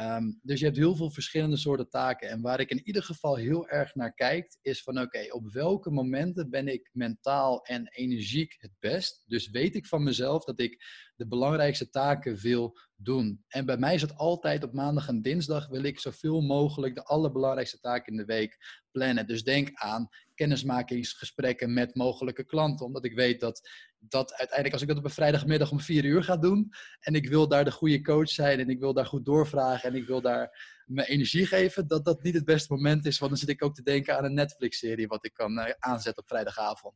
Um, 0.00 0.40
dus 0.42 0.58
je 0.58 0.64
hebt 0.64 0.76
heel 0.76 0.96
veel 0.96 1.10
verschillende 1.10 1.56
soorten 1.56 1.88
taken. 1.88 2.28
En 2.28 2.40
waar 2.40 2.60
ik 2.60 2.70
in 2.70 2.86
ieder 2.86 3.02
geval 3.02 3.36
heel 3.36 3.68
erg 3.68 3.94
naar 3.94 4.14
kijk, 4.14 4.56
is 4.62 4.82
van 4.82 5.00
oké, 5.00 5.26
op 5.30 5.52
welke 5.52 5.90
momenten 5.90 6.50
ben 6.50 6.68
ik 6.68 6.90
mentaal 6.92 7.64
en 7.64 7.88
energiek 7.88 8.56
het 8.58 8.72
best? 8.78 9.24
Dus 9.26 9.50
weet 9.50 9.74
ik 9.74 9.86
van 9.86 10.02
mezelf 10.02 10.44
dat 10.44 10.60
ik 10.60 10.84
de 11.16 11.26
belangrijkste 11.26 11.90
taken 11.90 12.36
wil 12.36 12.78
doen. 12.96 13.44
En 13.48 13.66
bij 13.66 13.76
mij 13.76 13.94
is 13.94 14.02
het 14.02 14.16
altijd 14.16 14.64
op 14.64 14.72
maandag 14.72 15.08
en 15.08 15.22
dinsdag 15.22 15.68
wil 15.68 15.82
ik 15.82 16.00
zoveel 16.00 16.40
mogelijk 16.40 16.94
de 16.94 17.04
allerbelangrijkste 17.04 17.80
taken 17.80 18.12
in 18.12 18.18
de 18.18 18.24
week 18.24 18.58
plannen. 18.90 19.26
Dus 19.26 19.44
denk 19.44 19.70
aan 19.72 20.08
kennismakingsgesprekken 20.40 21.72
met 21.72 21.94
mogelijke 21.94 22.44
klanten. 22.44 22.86
Omdat 22.86 23.04
ik 23.04 23.14
weet 23.14 23.40
dat 23.40 23.68
dat 23.98 24.30
uiteindelijk, 24.30 24.72
als 24.72 24.82
ik 24.82 24.88
dat 24.88 24.96
op 24.96 25.04
een 25.04 25.10
vrijdagmiddag 25.10 25.70
om 25.70 25.80
vier 25.80 26.04
uur 26.04 26.22
ga 26.22 26.36
doen. 26.36 26.72
en 27.00 27.14
ik 27.14 27.28
wil 27.28 27.48
daar 27.48 27.64
de 27.64 27.70
goede 27.70 28.02
coach 28.02 28.28
zijn. 28.28 28.60
en 28.60 28.68
ik 28.68 28.78
wil 28.78 28.92
daar 28.92 29.06
goed 29.06 29.24
doorvragen. 29.24 29.90
en 29.90 29.96
ik 29.96 30.06
wil 30.06 30.20
daar 30.20 30.50
mijn 30.86 31.06
energie 31.08 31.46
geven. 31.46 31.86
dat 31.86 32.04
dat 32.04 32.22
niet 32.22 32.34
het 32.34 32.44
beste 32.44 32.74
moment 32.74 33.06
is. 33.06 33.18
Want 33.18 33.30
dan 33.30 33.40
zit 33.40 33.48
ik 33.48 33.64
ook 33.64 33.74
te 33.74 33.82
denken 33.82 34.16
aan 34.16 34.24
een 34.24 34.34
Netflix-serie. 34.34 35.06
wat 35.06 35.24
ik 35.24 35.32
kan 35.32 35.58
uh, 35.58 35.64
aanzetten 35.78 36.22
op 36.22 36.28
vrijdagavond. 36.28 36.94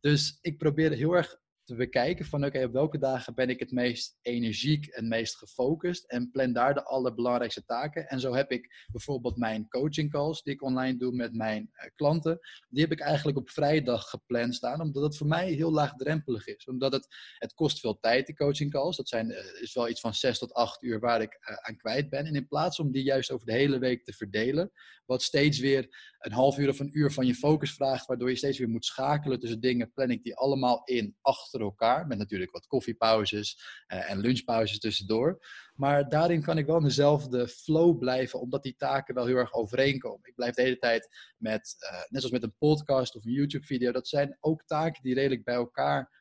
Dus 0.00 0.38
ik 0.40 0.58
probeer 0.58 0.92
heel 0.92 1.12
erg 1.12 1.38
te 1.70 1.76
bekijken 1.76 2.24
van 2.24 2.44
oké, 2.44 2.64
op 2.64 2.72
welke 2.72 2.98
dagen 2.98 3.34
ben 3.34 3.48
ik 3.48 3.60
het 3.60 3.70
meest 3.70 4.18
energiek 4.22 4.86
en 4.86 5.08
meest 5.08 5.36
gefocust 5.36 6.04
en 6.04 6.30
plan 6.30 6.52
daar 6.52 6.74
de 6.74 6.84
allerbelangrijkste 6.84 7.64
taken. 7.64 8.08
En 8.08 8.20
zo 8.20 8.34
heb 8.34 8.50
ik 8.50 8.86
bijvoorbeeld 8.92 9.36
mijn 9.36 9.68
coaching 9.68 10.10
calls 10.10 10.42
die 10.42 10.54
ik 10.54 10.62
online 10.62 10.98
doe 10.98 11.12
met 11.12 11.34
mijn 11.34 11.70
uh, 11.72 11.90
klanten. 11.94 12.38
Die 12.68 12.82
heb 12.82 12.92
ik 12.92 13.00
eigenlijk 13.00 13.38
op 13.38 13.50
vrijdag 13.50 14.08
gepland 14.08 14.54
staan, 14.54 14.80
omdat 14.80 15.02
het 15.02 15.16
voor 15.16 15.26
mij 15.26 15.52
heel 15.52 15.72
laagdrempelig 15.72 16.46
is. 16.46 16.66
Omdat 16.66 16.92
het, 16.92 17.06
het 17.38 17.54
kost 17.54 17.80
veel 17.80 17.98
tijd, 17.98 18.26
die 18.26 18.36
coaching 18.36 18.70
calls. 18.70 18.96
Dat 18.96 19.08
zijn, 19.08 19.30
uh, 19.30 19.62
is 19.62 19.74
wel 19.74 19.88
iets 19.88 20.00
van 20.00 20.14
zes 20.14 20.38
tot 20.38 20.52
acht 20.52 20.82
uur 20.82 21.00
waar 21.00 21.22
ik 21.22 21.38
uh, 21.50 21.56
aan 21.56 21.76
kwijt 21.76 22.10
ben. 22.10 22.26
En 22.26 22.34
in 22.34 22.48
plaats 22.48 22.78
om 22.78 22.92
die 22.92 23.02
juist 23.02 23.30
over 23.30 23.46
de 23.46 23.52
hele 23.52 23.78
week 23.78 24.04
te 24.04 24.12
verdelen, 24.12 24.72
wat 25.06 25.22
steeds 25.22 25.58
weer 25.58 26.14
een 26.18 26.32
half 26.32 26.58
uur 26.58 26.68
of 26.68 26.78
een 26.78 26.98
uur 26.98 27.12
van 27.12 27.26
je 27.26 27.34
focus 27.34 27.74
vraagt, 27.74 28.06
waardoor 28.06 28.30
je 28.30 28.36
steeds 28.36 28.58
weer 28.58 28.68
moet 28.68 28.84
schakelen 28.84 29.40
tussen 29.40 29.60
dingen, 29.60 29.92
plan 29.92 30.10
ik 30.10 30.22
die 30.22 30.36
allemaal 30.36 30.82
in 30.84 31.16
achter 31.20 31.59
elkaar, 31.60 32.06
met 32.06 32.18
natuurlijk 32.18 32.50
wat 32.50 32.66
koffiepauzes 32.66 33.60
uh, 33.88 34.10
en 34.10 34.18
lunchpauzes 34.18 34.78
tussendoor. 34.78 35.38
Maar 35.74 36.08
daarin 36.08 36.42
kan 36.42 36.58
ik 36.58 36.66
wel 36.66 36.76
in 36.76 36.84
dezelfde 36.84 37.48
flow 37.48 37.98
blijven, 37.98 38.40
omdat 38.40 38.62
die 38.62 38.76
taken 38.76 39.14
wel 39.14 39.26
heel 39.26 39.36
erg 39.36 39.52
overeenkomen. 39.52 40.28
Ik 40.28 40.34
blijf 40.34 40.54
de 40.54 40.62
hele 40.62 40.78
tijd 40.78 41.08
met, 41.36 41.76
uh, 41.92 41.98
net 41.98 42.08
zoals 42.08 42.30
met 42.30 42.42
een 42.42 42.56
podcast 42.58 43.16
of 43.16 43.24
een 43.24 43.32
YouTube-video, 43.32 43.92
dat 43.92 44.08
zijn 44.08 44.36
ook 44.40 44.64
taken 44.64 45.02
die 45.02 45.14
redelijk 45.14 45.44
bij 45.44 45.54
elkaar 45.54 46.19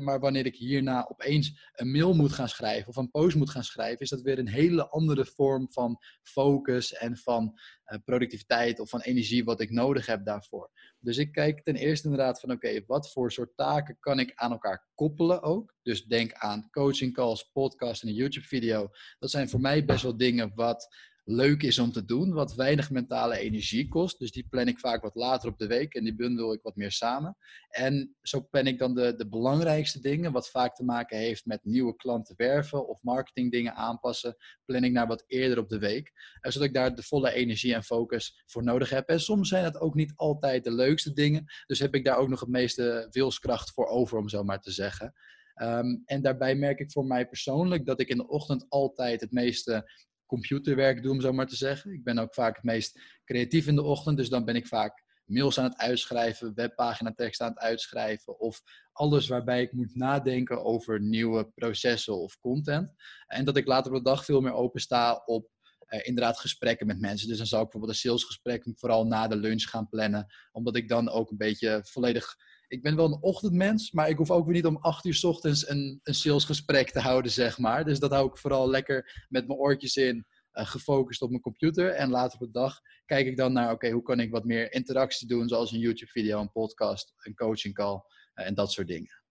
Maar 0.00 0.20
wanneer 0.20 0.46
ik 0.46 0.56
hierna 0.56 1.06
opeens 1.08 1.70
een 1.72 1.90
mail 1.90 2.14
moet 2.14 2.32
gaan 2.32 2.48
schrijven 2.48 2.88
of 2.88 2.96
een 2.96 3.10
post 3.10 3.36
moet 3.36 3.50
gaan 3.50 3.64
schrijven, 3.64 4.00
is 4.00 4.10
dat 4.10 4.20
weer 4.20 4.38
een 4.38 4.48
hele 4.48 4.88
andere 4.88 5.24
vorm 5.24 5.72
van 5.72 5.98
focus 6.22 6.92
en 6.94 7.16
van 7.16 7.58
uh, 7.86 7.98
productiviteit 8.04 8.80
of 8.80 8.88
van 8.88 9.00
energie 9.00 9.44
wat 9.44 9.60
ik 9.60 9.70
nodig 9.70 10.06
heb 10.06 10.24
daarvoor. 10.24 10.70
Dus 10.98 11.16
ik 11.16 11.32
kijk 11.32 11.62
ten 11.62 11.76
eerste 11.76 12.08
inderdaad 12.08 12.40
van 12.40 12.50
oké, 12.50 12.84
wat 12.86 13.12
voor 13.12 13.32
soort 13.32 13.56
taken 13.56 13.96
kan 14.00 14.18
ik 14.18 14.32
aan 14.34 14.50
elkaar 14.50 14.88
koppelen 14.94 15.42
ook. 15.42 15.74
Dus 15.82 16.04
denk 16.04 16.32
aan 16.32 16.70
coaching 16.70 17.14
calls, 17.14 17.50
podcast 17.52 18.02
en 18.02 18.08
een 18.08 18.14
YouTube 18.14 18.46
video. 18.46 18.88
Dat 19.18 19.30
zijn 19.30 19.48
voor 19.48 19.60
mij 19.60 19.84
best 19.84 20.02
wel 20.02 20.16
dingen 20.16 20.52
wat 20.54 20.88
leuk 21.30 21.62
is 21.62 21.78
om 21.78 21.92
te 21.92 22.04
doen, 22.04 22.32
wat 22.32 22.54
weinig 22.54 22.90
mentale 22.90 23.38
energie 23.38 23.88
kost. 23.88 24.18
Dus 24.18 24.30
die 24.30 24.46
plan 24.50 24.68
ik 24.68 24.78
vaak 24.78 25.02
wat 25.02 25.14
later 25.14 25.48
op 25.48 25.58
de 25.58 25.66
week 25.66 25.94
en 25.94 26.04
die 26.04 26.14
bundel 26.14 26.52
ik 26.52 26.62
wat 26.62 26.76
meer 26.76 26.92
samen. 26.92 27.36
En 27.68 28.16
zo 28.22 28.46
plan 28.50 28.66
ik 28.66 28.78
dan 28.78 28.94
de, 28.94 29.14
de 29.16 29.28
belangrijkste 29.28 30.00
dingen, 30.00 30.32
wat 30.32 30.50
vaak 30.50 30.74
te 30.74 30.84
maken 30.84 31.18
heeft 31.18 31.46
met 31.46 31.64
nieuwe 31.64 31.96
klanten 31.96 32.34
werven 32.36 32.88
of 32.88 33.02
marketingdingen 33.02 33.74
aanpassen, 33.74 34.36
plan 34.64 34.84
ik 34.84 34.92
naar 34.92 35.06
wat 35.06 35.24
eerder 35.26 35.58
op 35.58 35.68
de 35.68 35.78
week. 35.78 36.12
Eh, 36.40 36.52
zodat 36.52 36.68
ik 36.68 36.74
daar 36.74 36.94
de 36.94 37.02
volle 37.02 37.32
energie 37.32 37.74
en 37.74 37.84
focus 37.84 38.42
voor 38.46 38.62
nodig 38.64 38.90
heb. 38.90 39.08
En 39.08 39.20
soms 39.20 39.48
zijn 39.48 39.64
het 39.64 39.80
ook 39.80 39.94
niet 39.94 40.12
altijd 40.16 40.64
de 40.64 40.72
leukste 40.72 41.12
dingen, 41.12 41.44
dus 41.66 41.78
heb 41.78 41.94
ik 41.94 42.04
daar 42.04 42.18
ook 42.18 42.28
nog 42.28 42.40
het 42.40 42.48
meeste 42.48 43.08
wilskracht 43.10 43.72
voor 43.72 43.86
over, 43.86 44.18
om 44.18 44.28
zo 44.28 44.44
maar 44.44 44.60
te 44.60 44.70
zeggen. 44.70 45.14
Ehm, 45.54 45.96
en 46.04 46.22
daarbij 46.22 46.54
merk 46.54 46.78
ik 46.78 46.92
voor 46.92 47.06
mij 47.06 47.28
persoonlijk 47.28 47.86
dat 47.86 48.00
ik 48.00 48.08
in 48.08 48.16
de 48.16 48.28
ochtend 48.28 48.66
altijd 48.68 49.20
het 49.20 49.32
meeste 49.32 49.90
computerwerk 50.28 51.02
doe, 51.02 51.12
om 51.12 51.20
zo 51.20 51.32
maar 51.32 51.46
te 51.46 51.56
zeggen. 51.56 51.92
Ik 51.92 52.04
ben 52.04 52.18
ook 52.18 52.34
vaak 52.34 52.54
het 52.56 52.64
meest 52.64 53.00
creatief 53.24 53.66
in 53.66 53.74
de 53.74 53.82
ochtend, 53.82 54.16
dus 54.16 54.28
dan 54.28 54.44
ben 54.44 54.56
ik 54.56 54.66
vaak 54.66 55.04
mails 55.24 55.58
aan 55.58 55.64
het 55.64 55.76
uitschrijven, 55.76 56.54
webpagina 56.54 57.12
tekst 57.12 57.40
aan 57.40 57.50
het 57.50 57.58
uitschrijven 57.58 58.38
of 58.38 58.62
alles 58.92 59.28
waarbij 59.28 59.62
ik 59.62 59.72
moet 59.72 59.94
nadenken 59.94 60.64
over 60.64 61.00
nieuwe 61.00 61.50
processen 61.54 62.18
of 62.18 62.38
content. 62.38 62.94
En 63.26 63.44
dat 63.44 63.56
ik 63.56 63.66
later 63.66 63.92
op 63.92 63.98
de 63.98 64.10
dag 64.10 64.24
veel 64.24 64.40
meer 64.40 64.52
opensta 64.52 65.22
op 65.24 65.50
uh, 65.88 66.00
inderdaad 66.02 66.38
gesprekken 66.38 66.86
met 66.86 67.00
mensen. 67.00 67.28
Dus 67.28 67.36
dan 67.36 67.46
zou 67.46 67.62
ik 67.62 67.70
bijvoorbeeld 67.70 68.04
een 68.04 68.08
salesgesprek 68.08 68.66
vooral 68.74 69.06
na 69.06 69.28
de 69.28 69.36
lunch 69.36 69.62
gaan 69.62 69.88
plannen, 69.88 70.26
omdat 70.52 70.76
ik 70.76 70.88
dan 70.88 71.08
ook 71.08 71.30
een 71.30 71.36
beetje 71.36 71.80
volledig 71.84 72.36
ik 72.68 72.82
ben 72.82 72.96
wel 72.96 73.06
een 73.06 73.22
ochtendmens, 73.22 73.92
maar 73.92 74.08
ik 74.08 74.16
hoef 74.16 74.30
ook 74.30 74.44
weer 74.44 74.54
niet 74.54 74.66
om 74.66 74.76
acht 74.76 75.04
uur 75.04 75.14
s 75.14 75.24
ochtends 75.24 75.68
een, 75.68 76.00
een 76.02 76.14
salesgesprek 76.14 76.90
te 76.90 77.00
houden, 77.00 77.30
zeg 77.30 77.58
maar. 77.58 77.84
Dus 77.84 77.98
dat 77.98 78.10
hou 78.10 78.28
ik 78.28 78.36
vooral 78.38 78.70
lekker 78.70 79.26
met 79.28 79.46
mijn 79.46 79.58
oortjes 79.58 79.96
in, 79.96 80.26
uh, 80.52 80.66
gefocust 80.66 81.22
op 81.22 81.30
mijn 81.30 81.42
computer. 81.42 81.90
En 81.90 82.10
later 82.10 82.40
op 82.40 82.46
de 82.46 82.58
dag 82.58 82.80
kijk 83.04 83.26
ik 83.26 83.36
dan 83.36 83.52
naar, 83.52 83.72
oké, 83.72 83.90
hoe 83.90 84.02
kan 84.02 84.20
ik 84.20 84.30
wat 84.30 84.44
meer 84.44 84.72
interactie 84.72 85.28
doen, 85.28 85.48
zoals 85.48 85.72
een 85.72 85.78
YouTube-video, 85.78 86.40
een 86.40 86.52
podcast, 86.52 87.14
een 87.16 87.34
coaching 87.34 87.74
call 87.74 88.02
uh, 88.34 88.46
en 88.46 88.54
dat 88.54 88.72
soort 88.72 88.86
dingen. 88.86 89.22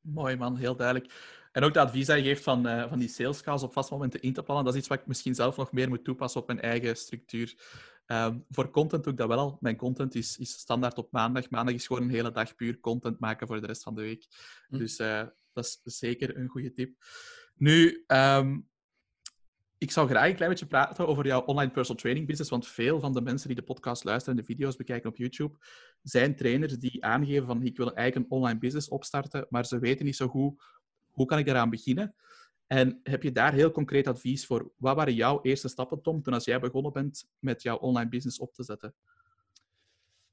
Mooi 0.00 0.36
man, 0.36 0.56
heel 0.56 0.76
duidelijk. 0.76 1.12
En 1.52 1.62
ook 1.62 1.72
de 1.72 1.80
advies 1.80 2.06
dat 2.06 2.16
je 2.16 2.22
geeft 2.22 2.42
van, 2.42 2.66
uh, 2.66 2.88
van 2.88 2.98
die 2.98 3.08
salescalls 3.08 3.62
op 3.62 3.72
vast 3.72 3.90
momenten 3.90 4.20
in 4.20 4.32
te 4.32 4.42
plannen, 4.42 4.64
dat 4.64 4.74
is 4.74 4.80
iets 4.80 4.88
wat 4.88 4.98
ik 4.98 5.06
misschien 5.06 5.34
zelf 5.34 5.56
nog 5.56 5.72
meer 5.72 5.88
moet 5.88 6.04
toepassen 6.04 6.40
op 6.40 6.46
mijn 6.46 6.60
eigen 6.60 6.96
structuur. 6.96 7.54
Ehm, 8.06 8.38
voor 8.48 8.70
content 8.70 9.04
doe 9.04 9.12
ik 9.12 9.18
dat 9.18 9.28
wel 9.28 9.38
al. 9.38 9.58
Mijn 9.60 9.76
content 9.76 10.14
is, 10.14 10.38
is 10.38 10.50
standaard 10.50 10.98
op 10.98 11.12
maandag. 11.12 11.50
Maandag 11.50 11.74
is 11.74 11.86
gewoon 11.86 12.02
een 12.02 12.10
hele 12.10 12.32
dag 12.32 12.54
puur 12.54 12.80
content 12.80 13.18
maken 13.18 13.46
voor 13.46 13.60
de 13.60 13.66
rest 13.66 13.82
van 13.82 13.94
de 13.94 14.00
week. 14.00 14.26
Hm. 14.68 14.78
Dus 14.78 14.98
uh, 14.98 15.22
dat 15.52 15.80
is 15.84 15.98
zeker 15.98 16.36
een 16.36 16.48
goede 16.48 16.72
tip. 16.72 16.94
Nu, 17.54 18.04
um, 18.06 18.70
ik 19.78 19.90
zou 19.90 20.08
graag 20.08 20.28
een 20.28 20.34
klein 20.34 20.50
beetje 20.50 20.66
praten 20.66 21.06
over 21.06 21.26
jouw 21.26 21.40
online 21.40 21.70
personal 21.70 22.00
training 22.00 22.26
business, 22.26 22.50
want 22.50 22.66
veel 22.66 23.00
van 23.00 23.12
de 23.12 23.20
mensen 23.20 23.46
die 23.48 23.56
de 23.56 23.62
podcast 23.62 24.04
luisteren 24.04 24.38
en 24.38 24.44
de 24.44 24.52
video's 24.52 24.76
bekijken 24.76 25.10
op 25.10 25.16
YouTube, 25.16 25.56
zijn 26.02 26.36
trainers 26.36 26.78
die 26.78 27.04
aangeven 27.04 27.46
van 27.46 27.62
ik 27.62 27.76
wil 27.76 27.86
een 27.86 27.94
eigen 27.94 28.26
online 28.28 28.58
business 28.58 28.88
opstarten, 28.88 29.46
maar 29.48 29.66
ze 29.66 29.78
weten 29.78 30.04
niet 30.04 30.16
zo 30.16 30.28
goed 30.28 30.62
hoe 31.12 31.26
kan 31.26 31.38
ik 31.38 31.46
daaraan 31.46 31.70
beginnen. 31.70 32.14
En 32.66 33.00
heb 33.02 33.22
je 33.22 33.32
daar 33.32 33.52
heel 33.52 33.70
concreet 33.70 34.06
advies 34.06 34.46
voor? 34.46 34.72
Wat 34.76 34.96
waren 34.96 35.14
jouw 35.14 35.42
eerste 35.42 35.68
stappen, 35.68 36.02
Tom, 36.02 36.22
toen 36.22 36.34
als 36.34 36.44
jij 36.44 36.60
begonnen 36.60 36.92
bent 36.92 37.28
met 37.38 37.62
jouw 37.62 37.76
online 37.76 38.08
business 38.08 38.38
op 38.38 38.54
te 38.54 38.64
zetten? 38.64 38.94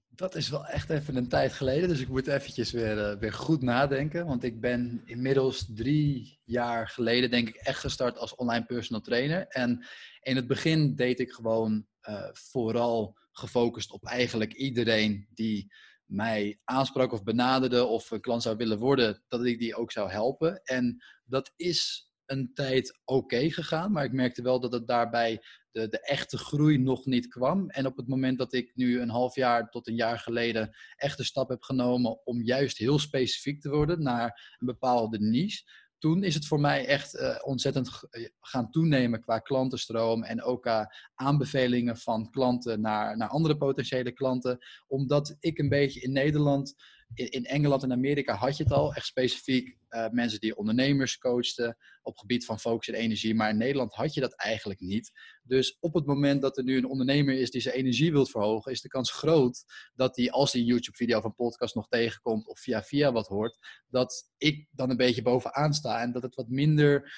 Dat 0.08 0.36
is 0.36 0.50
wel 0.50 0.66
echt 0.66 0.90
even 0.90 1.16
een 1.16 1.28
tijd 1.28 1.54
geleden, 1.54 1.90
dus 1.90 2.00
ik 2.00 2.08
moet 2.08 2.28
eventjes 2.28 2.72
weer, 2.72 2.98
uh, 2.98 3.20
weer 3.20 3.34
goed 3.34 3.62
nadenken. 3.62 4.26
Want 4.26 4.44
ik 4.44 4.62
ben 4.62 5.02
inmiddels 5.06 5.66
drie 5.76 6.40
jaar 6.44 6.88
geleden, 6.88 7.30
denk 7.30 7.48
ik, 7.48 7.56
echt 7.56 7.80
gestart 7.80 8.18
als 8.18 8.36
online 8.36 8.66
personal 8.66 9.02
trainer. 9.02 9.48
En 9.48 9.86
in 10.22 10.36
het 10.36 10.48
begin 10.48 10.96
deed 10.96 11.20
ik 11.20 11.32
gewoon 11.32 11.86
uh, 12.10 12.30
vooral 12.32 13.18
gefocust 13.32 13.92
op 13.92 14.06
eigenlijk 14.06 14.54
iedereen 14.54 15.28
die 15.34 15.74
mij 16.10 16.60
aansprak 16.64 17.12
of 17.12 17.24
benaderde 17.24 17.86
of 17.86 18.12
klant 18.20 18.42
zou 18.42 18.58
willen 18.58 18.80
worden, 18.80 19.24
dat 19.28 19.46
ik 19.46 19.60
die 19.60 19.76
ook 19.76 19.92
zou 19.92 20.12
helpen. 20.12 20.62
En 20.64 21.04
dat 21.26 21.54
is 21.56 22.10
een 22.26 22.54
tijd 22.54 23.00
oké 23.06 23.52
gegaan, 23.52 23.92
maar 23.92 24.04
ik 24.04 24.12
merkte 24.12 24.42
wel 24.42 24.60
dat 24.60 24.72
het 24.72 24.88
daarbij 24.88 25.42
de, 25.72 25.88
de 25.88 26.02
echte 26.02 26.38
groei 26.38 26.78
nog 26.78 27.06
niet 27.06 27.28
kwam. 27.28 27.70
En 27.70 27.86
op 27.86 27.98
het 27.98 28.08
moment 28.08 28.38
dat 28.38 28.54
ik 28.54 28.72
nu 28.76 29.00
een 29.02 29.10
half 29.10 29.36
jaar 29.36 29.70
tot 29.70 29.88
een 29.88 29.96
jaar 29.96 30.20
geleden 30.20 30.76
echt 30.96 31.18
de 31.18 31.24
stap 31.24 31.50
heb 31.50 31.62
genomen 31.62 32.26
om 32.26 32.42
juist 32.42 32.78
heel 32.78 33.00
specifiek 33.00 33.62
te 33.62 33.70
worden 33.70 34.04
naar 34.04 34.56
een 34.60 34.68
bepaalde 34.68 35.20
niche, 35.20 35.64
toen 36.00 36.24
is 36.24 36.34
het 36.34 36.48
voor 36.48 36.60
mij 36.60 36.86
echt 36.86 37.16
uh, 37.16 37.36
ontzettend 37.42 37.90
eh, 38.10 38.26
gaan 38.42 38.72
toenemen 38.72 39.22
qua 39.22 39.40
klantenstroom 39.40 40.24
en 40.24 40.44
ook 40.44 40.70
aanbevelingen 41.16 41.98
van 41.98 42.30
klanten 42.30 42.82
naar, 42.82 43.18
naar 43.18 43.30
andere 43.30 43.58
potentiële 43.58 44.12
klanten. 44.12 44.58
Omdat 44.88 45.36
ik 45.40 45.58
een 45.58 45.70
beetje 45.70 46.02
in 46.02 46.12
Nederland 46.12 46.76
in, 47.14 47.46
Engeland 47.46 47.84
en 47.84 47.92
Amerika 47.92 48.36
had 48.36 48.58
je 48.58 48.64
het 48.64 48.74
al, 48.74 48.94
echt 48.94 49.06
specifiek 49.06 49.78
uh, 49.90 50.10
mensen 50.10 50.40
die 50.40 50.56
ondernemers 50.56 51.18
coachten 51.18 51.78
op 52.02 52.18
gebied 52.18 52.46
van 52.46 52.60
focus 52.60 52.88
en 52.88 52.94
energie. 52.94 53.36
Maar 53.36 53.50
in 53.50 53.58
Nederland 53.58 53.94
had 53.94 54.14
je 54.14 54.22
dat 54.22 54.36
eigenlijk 54.36 54.80
niet. 54.80 55.12
Dus 55.44 55.78
op 55.80 55.94
het 55.94 56.06
moment 56.06 56.42
dat 56.42 56.58
er 56.58 56.64
nu 56.64 56.78
een 56.78 56.90
ondernemer 56.90 57.40
is 57.40 57.52
die 57.52 57.62
zijn 57.62 57.76
energie 57.76 58.12
wilt 58.12 58.32
verhogen, 58.32 58.72
is 58.72 58.82
de 58.82 58.88
kans 58.88 59.12
groot 59.12 59.64
dat 59.96 60.16
hij, 60.16 60.32
als 60.32 60.52
hij 60.52 60.62
een 60.62 60.68
YouTube-video 60.68 61.18
of 61.18 61.24
een 61.24 61.36
podcast 61.36 61.76
nog 61.76 61.88
tegenkomt 61.88 62.48
of 62.48 62.60
via 62.60 62.84
via 62.84 63.12
wat 63.12 63.28
hoort, 63.28 63.58
dat 63.88 64.32
ik 64.38 64.68
dan 64.72 64.90
een 64.90 64.98
beetje 64.98 65.22
bovenaan 65.22 65.74
sta 65.74 66.02
en 66.02 66.12
dat 66.12 66.22
het 66.22 66.36
wat 66.36 66.50
minder 66.50 67.12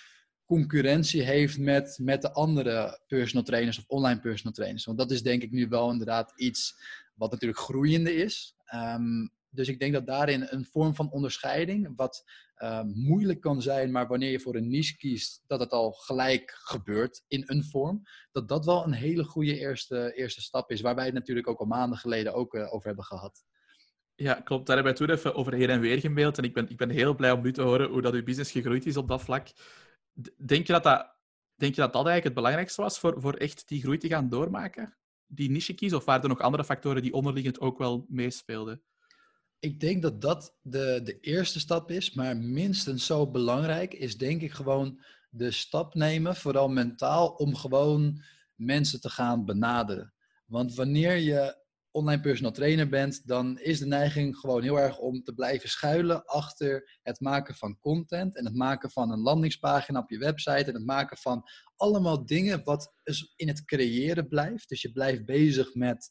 concurrentie 0.46 1.22
heeft 1.22 1.58
met, 1.58 1.98
met 2.02 2.22
de 2.22 2.32
andere 2.32 3.02
personal 3.08 3.44
trainers 3.44 3.78
of 3.78 3.84
online 3.88 4.20
personal 4.20 4.54
trainers. 4.54 4.86
Want 4.86 4.98
dat 4.98 5.12
is 5.12 5.24
denk 5.24 5.44
ik 5.44 5.52
nu 5.52 5.68
wel 5.68 5.92
inderdaad 5.92 6.34
iets 6.36 6.76
wat 7.16 7.32
natuurlijk 7.32 7.60
groeiende 7.60 8.16
is. 8.16 8.56
Um, 8.74 9.32
dus 9.52 9.68
ik 9.68 9.80
denk 9.80 9.94
dat 9.94 10.06
daarin 10.06 10.48
een 10.50 10.66
vorm 10.66 10.96
van 10.96 11.12
onderscheiding, 11.12 11.94
wat 11.96 12.24
uh, 12.58 12.82
moeilijk 12.84 13.42
kan 13.42 13.62
zijn, 13.62 13.92
maar 13.92 14.08
wanneer 14.08 14.32
je 14.32 14.40
voor 14.40 14.56
een 14.56 14.70
niche 14.70 14.98
kiest, 14.98 15.44
dat 15.48 15.60
het 15.60 15.72
al 15.72 15.92
gelijk 15.92 16.52
gebeurt 16.52 17.24
in 17.28 17.44
een 17.46 17.64
vorm, 17.64 18.02
dat 18.32 18.48
dat 18.48 18.66
wel 18.66 18.84
een 18.84 18.94
hele 18.94 19.24
goede 19.24 19.58
eerste, 19.60 20.14
eerste 20.16 20.42
stap 20.42 20.72
is, 20.72 20.82
waar 20.82 20.96
wij 20.96 21.06
het 21.06 21.14
natuurlijk 21.14 21.48
ook 21.48 21.60
al 21.60 21.66
maanden 21.66 21.98
geleden 21.98 22.34
ook 22.34 22.54
uh, 22.54 22.74
over 22.74 22.88
hebben 22.88 23.06
gehad. 23.06 23.44
Ja, 24.16 24.34
klopt. 24.34 24.66
Daar 24.66 24.76
hebben 24.76 24.94
wij 24.94 25.06
toen 25.06 25.16
even 25.16 25.36
over 25.36 25.54
heen 25.54 25.70
en 25.70 25.80
weer 25.80 26.00
gemaild. 26.00 26.38
En 26.38 26.44
ik 26.44 26.54
ben, 26.54 26.70
ik 26.70 26.78
ben 26.78 26.90
heel 26.90 27.16
blij 27.16 27.32
om 27.32 27.42
nu 27.42 27.54
te 27.54 27.62
horen 27.62 27.90
hoe 27.90 28.02
dat 28.02 28.14
uw 28.14 28.24
business 28.24 28.52
gegroeid 28.52 28.86
is 28.86 28.98
op 28.98 29.08
dat 29.08 29.22
vlak. 29.22 29.48
Denk 30.46 30.68
je 30.68 30.74
dat 30.74 30.84
dat, 30.84 31.16
denk 31.56 31.76
je 31.76 31.82
dat, 31.82 31.94
dat 31.94 32.06
eigenlijk 32.06 32.24
het 32.24 32.34
belangrijkste 32.34 32.82
was 32.82 33.00
voor, 33.00 33.22
voor 33.22 33.34
echt 33.34 33.68
die 33.68 33.82
groei 33.82 33.98
te 33.98 34.08
gaan 34.08 34.30
doormaken? 34.30 34.98
Die 35.26 35.50
niche 35.50 35.74
kiezen? 35.74 35.98
Of 35.98 36.06
waren 36.06 36.22
er 36.22 36.30
nog 36.30 36.40
andere 36.40 36.64
factoren 36.64 37.02
die 37.02 37.14
onderliggend 37.14 37.60
ook 37.60 37.78
wel 37.78 38.06
meespeelden? 38.10 38.84
Ik 39.62 39.80
denk 39.80 40.02
dat 40.02 40.22
dat 40.22 40.58
de, 40.62 41.02
de 41.04 41.20
eerste 41.20 41.60
stap 41.60 41.92
is, 41.92 42.14
maar 42.14 42.38
minstens 42.38 43.06
zo 43.06 43.32
belangrijk 43.32 43.94
is 43.94 44.18
denk 44.18 44.42
ik 44.42 44.52
gewoon 44.52 45.02
de 45.30 45.52
stap 45.52 45.94
nemen, 45.96 46.36
vooral 46.36 46.70
mentaal, 46.70 47.28
om 47.28 47.56
gewoon 47.56 48.24
mensen 48.56 49.02
te 49.02 49.10
gaan 49.10 49.46
benaderen. 49.46 50.14
Want 50.46 50.76
wanneer 50.76 51.16
je 51.16 51.60
online 51.92 52.22
personal 52.22 52.52
trainer 52.52 52.90
bent, 52.90 53.28
dan 53.28 53.60
is 53.60 53.80
de 53.80 53.86
neiging 53.86 54.38
gewoon 54.38 54.64
heel 54.64 54.80
erg 54.80 54.98
om 54.98 55.24
te 55.24 55.34
blijven 55.34 55.70
schuilen 55.70 56.26
achter 56.26 57.00
het 57.02 57.20
maken 57.20 57.56
van 57.56 57.80
content 57.80 58.38
en 58.38 58.46
het 58.46 58.56
maken 58.56 58.92
van 58.92 59.12
een 59.12 59.20
landingspagina 59.20 60.00
op 60.00 60.10
je 60.10 60.18
website 60.18 60.66
en 60.66 60.74
het 60.74 60.86
maken 60.86 61.18
van 61.18 61.44
allemaal 61.76 62.26
dingen 62.26 62.64
wat 62.64 62.94
dus 63.04 63.34
in 63.36 63.48
het 63.48 63.66
creëren 63.66 64.28
blijft. 64.28 64.70
Dus 64.70 64.82
je 64.82 64.92
blijft 64.92 65.26
bezig 65.26 65.74
met 65.76 66.10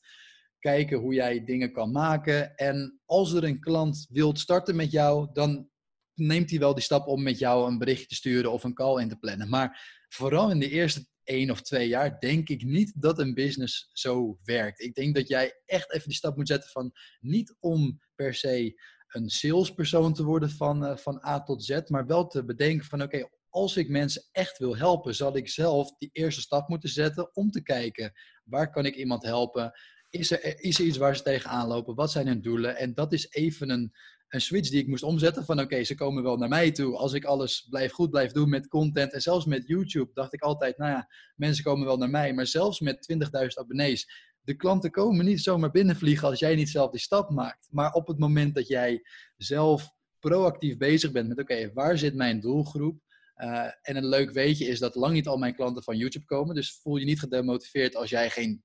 kijken 0.61 0.99
hoe 0.99 1.15
jij 1.15 1.45
dingen 1.45 1.73
kan 1.73 1.91
maken. 1.91 2.57
En 2.57 3.01
als 3.05 3.33
er 3.33 3.45
een 3.45 3.61
klant 3.61 4.07
wilt 4.11 4.39
starten 4.39 4.77
met 4.77 4.91
jou, 4.91 5.29
dan 5.33 5.69
neemt 6.15 6.51
hij 6.51 6.59
wel 6.59 6.75
die 6.75 6.83
stap 6.83 7.07
om 7.07 7.23
met 7.23 7.39
jou 7.39 7.69
een 7.69 7.79
bericht 7.79 8.09
te 8.09 8.15
sturen 8.15 8.53
of 8.53 8.65
een 8.65 8.75
call 8.75 9.01
in 9.01 9.09
te 9.09 9.19
plannen. 9.19 9.49
Maar 9.49 10.05
vooral 10.09 10.51
in 10.51 10.59
de 10.59 10.71
eerste 10.71 11.07
één 11.25 11.51
of 11.51 11.63
twee 11.63 11.89
jaar 11.89 12.21
denk 12.21 12.49
ik 12.49 12.65
niet 12.65 12.93
dat 13.03 13.19
een 13.19 13.35
business 13.35 13.91
zo 13.93 14.39
werkt. 14.43 14.81
Ik 14.81 14.95
denk 14.95 15.15
dat 15.15 15.29
jij 15.29 15.61
echt 15.67 15.93
even 15.93 16.09
die 16.09 16.17
stap 16.17 16.37
moet 16.37 16.49
zetten 16.49 16.71
van 16.71 16.93
niet 17.21 17.57
om 17.61 18.01
per 18.15 18.35
se 18.35 18.81
een 19.09 19.31
salespersoon 19.31 20.15
te 20.15 20.25
worden 20.25 20.51
van, 20.51 20.85
uh, 20.85 20.97
van 20.97 21.25
A 21.27 21.43
tot 21.43 21.65
Z, 21.65 21.81
maar 21.87 22.07
wel 22.07 22.27
te 22.27 22.45
bedenken 22.45 22.87
van 22.87 23.03
oké, 23.03 23.29
als 23.49 23.77
ik 23.77 23.89
mensen 23.89 24.29
echt 24.33 24.59
wil 24.59 24.77
helpen, 24.77 25.15
zal 25.15 25.37
ik 25.37 25.49
zelf 25.49 25.97
die 25.99 26.11
eerste 26.13 26.41
stap 26.41 26.69
moeten 26.69 26.89
zetten 26.89 27.35
om 27.35 27.51
te 27.51 27.63
kijken 27.63 28.13
waar 28.45 28.71
kan 28.71 28.87
ik 28.87 28.95
iemand 28.95 29.23
helpen 29.23 29.73
is 30.11 30.31
er, 30.31 30.61
is 30.61 30.79
er 30.79 30.85
iets 30.85 30.97
waar 30.97 31.17
ze 31.17 31.23
tegenaan 31.23 31.69
lopen? 31.69 31.95
Wat 31.95 32.11
zijn 32.11 32.27
hun 32.27 32.43
doelen? 32.43 32.77
En 32.77 32.95
dat 32.95 33.13
is 33.13 33.31
even 33.31 33.71
een, 33.71 33.93
een 34.29 34.41
switch 34.41 34.71
die 34.71 34.81
ik 34.81 34.87
moest 34.87 35.03
omzetten 35.03 35.45
van 35.45 35.61
oké, 35.61 35.85
ze 35.85 35.95
komen 35.95 36.23
wel 36.23 36.37
naar 36.37 36.49
mij 36.49 36.71
toe. 36.71 36.97
Als 36.97 37.13
ik 37.13 37.25
alles 37.25 37.67
blijf 37.71 37.93
goed 37.93 38.11
blijf 38.11 38.33
doen 38.33 38.49
met 38.49 38.69
content 38.69 39.13
en 39.13 39.21
zelfs 39.21 39.45
met 39.45 39.67
YouTube 39.67 40.11
dacht 40.15 40.33
ik 40.33 40.43
altijd, 40.43 40.79
nou 40.79 40.91
ja, 40.91 41.09
mensen 41.37 41.65
komen 41.65 41.87
wel 41.87 41.97
naar 41.97 42.11
mij. 42.11 42.35
Maar 42.35 42.47
zelfs 42.47 42.81
met 42.81 43.13
20.000 43.13 43.47
abonnees, 43.55 44.29
de 44.43 44.55
klanten 44.55 44.91
komen 44.91 45.25
niet 45.25 45.41
zomaar 45.41 45.71
binnenvliegen 45.71 46.29
als 46.29 46.39
jij 46.39 46.55
niet 46.55 46.71
zelf 46.71 46.91
die 46.91 47.01
stap 47.01 47.31
maakt. 47.31 47.69
Maar 47.71 47.93
op 47.93 48.07
het 48.07 48.19
moment 48.19 48.55
dat 48.55 48.67
jij 48.67 49.03
zelf 49.37 49.91
proactief 50.19 50.77
bezig 50.77 51.13
bent 51.13 51.29
met 51.29 51.39
oké, 51.39 51.73
waar 51.73 51.99
zit 51.99 52.15
mijn 52.15 52.41
doelgroep? 52.41 53.01
Uh, 53.43 53.67
en 53.83 53.97
een 53.97 54.09
leuk 54.09 54.31
weetje 54.31 54.67
is 54.67 54.79
dat 54.79 54.95
lang 54.95 55.13
niet 55.13 55.27
al 55.27 55.37
mijn 55.37 55.55
klanten 55.55 55.83
van 55.83 55.97
YouTube 55.97 56.25
komen. 56.25 56.55
Dus 56.55 56.79
voel 56.83 56.97
je 56.97 57.05
niet 57.05 57.19
gedemotiveerd 57.19 57.97
als 57.97 58.11
jij 58.11 58.31
geen 58.31 58.63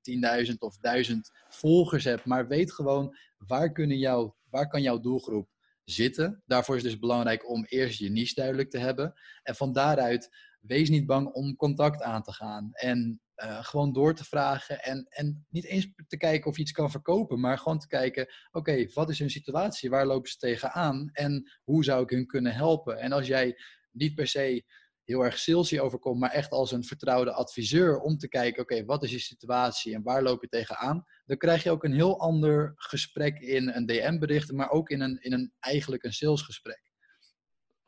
10.000 0.48 0.54
of 0.60 0.78
1000 0.78 1.32
volgers 1.50 2.04
hebt. 2.04 2.26
Maar 2.26 2.48
weet 2.48 2.74
gewoon 2.74 3.18
waar, 3.38 3.72
kunnen 3.72 3.98
jou, 3.98 4.32
waar 4.50 4.68
kan 4.68 4.82
jouw 4.82 5.00
doelgroep 5.00 5.50
zitten. 5.84 6.44
Daarvoor 6.46 6.76
is 6.76 6.82
het 6.82 6.92
dus 6.92 7.00
belangrijk 7.00 7.50
om 7.50 7.66
eerst 7.66 8.00
je 8.00 8.10
niche 8.10 8.34
duidelijk 8.34 8.70
te 8.70 8.78
hebben. 8.78 9.14
En 9.44 9.56
van 9.56 9.74
daaruit, 9.74 10.30
wees 10.60 10.90
niet 10.90 11.06
bang 11.06 11.28
om 11.28 11.56
contact 11.56 12.02
aan 12.02 12.24
te 12.24 12.34
gaan. 12.34 12.70
En 12.74 13.22
uh, 13.44 13.64
gewoon 13.64 13.94
door 13.94 14.16
te 14.16 14.24
vragen. 14.24 14.84
En, 14.84 15.06
en 15.10 15.46
niet 15.50 15.66
eens 15.66 15.88
te 16.08 16.18
kijken 16.18 16.50
of 16.50 16.56
je 16.56 16.62
iets 16.62 16.72
kan 16.72 16.92
verkopen, 16.92 17.40
maar 17.40 17.58
gewoon 17.58 17.80
te 17.80 17.88
kijken: 17.88 18.28
oké, 18.52 18.88
wat 18.94 19.10
is 19.10 19.20
hun 19.20 19.30
situatie? 19.30 19.90
Waar 19.90 20.06
lopen 20.06 20.30
ze 20.30 20.38
tegenaan? 20.38 21.10
En 21.12 21.52
hoe 21.64 21.84
zou 21.84 22.04
ik 22.04 22.10
hun 22.10 22.26
kunnen 22.26 22.54
helpen? 22.54 23.00
En 23.00 23.12
als 23.12 23.28
jij 23.28 23.58
niet 23.96 24.16
per 24.16 24.28
se 24.28 24.64
heel 25.04 25.24
erg 25.24 25.38
salesy 25.38 25.80
overkomt, 25.80 26.20
maar 26.20 26.32
echt 26.32 26.52
als 26.52 26.72
een 26.72 26.84
vertrouwde 26.84 27.32
adviseur 27.32 28.00
om 28.00 28.18
te 28.18 28.28
kijken: 28.28 28.62
oké, 28.62 28.86
wat 28.86 29.04
is 29.04 29.12
je 29.12 29.20
situatie 29.20 29.94
en 29.94 30.04
waar 30.04 30.24
loop 30.24 30.42
je 30.42 30.48
tegenaan? 30.48 31.04
Dan 31.26 31.38
krijg 31.38 31.64
je 31.64 31.72
ook 31.72 31.84
een 31.84 31.94
heel 31.94 32.20
ander 32.20 32.74
gesprek 32.76 33.40
in 33.40 33.70
een 33.70 33.86
DM-bericht, 33.86 34.52
maar 34.52 34.70
ook 34.70 34.90
in 34.90 35.02
een, 35.02 35.18
in 35.22 35.34
een 35.34 35.54
eigenlijk 35.60 36.04
een 36.04 36.14
salesgesprek. 36.14 36.82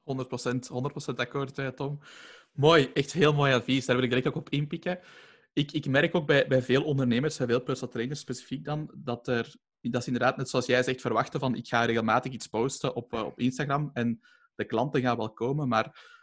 100%, 0.04 0.70
100% 1.12 1.16
akkoord, 1.16 1.58
eh, 1.58 1.68
Tom. 1.68 2.00
Mooi, 2.52 2.92
echt 2.94 3.14
heel 3.14 3.34
mooi 3.34 3.54
advies. 3.54 3.86
Daar 3.86 3.96
wil 3.96 4.06
ik 4.06 4.12
direct 4.12 4.28
ook 4.28 4.36
op 4.36 4.50
inpikken. 4.50 5.00
Ik, 5.54 5.72
ik 5.72 5.88
merk 5.88 6.16
ook 6.16 6.28
bij, 6.28 6.48
bij 6.48 6.62
veel 6.62 6.84
ondernemers, 6.84 7.38
bij 7.38 7.48
veel 7.48 7.62
personal 7.62 7.94
trainers 7.94 8.20
specifiek 8.20 8.66
dan, 8.66 8.92
dat 8.96 9.28
er 9.28 9.56
dat 9.92 10.02
is 10.02 10.08
inderdaad, 10.08 10.38
net 10.38 10.50
zoals 10.50 10.66
jij 10.66 10.84
zegt, 10.84 11.02
verwachten 11.02 11.40
van 11.40 11.56
ik 11.56 11.68
ga 11.68 11.86
regelmatig 11.86 12.32
iets 12.32 12.48
posten 12.48 12.96
op, 12.96 13.14
uh, 13.14 13.26
op 13.26 13.40
Instagram 13.40 13.90
en 13.94 14.20
de 14.58 14.66
klanten 14.66 15.02
gaan 15.02 15.18
wel 15.18 15.34
komen, 15.34 15.68
maar 15.68 16.16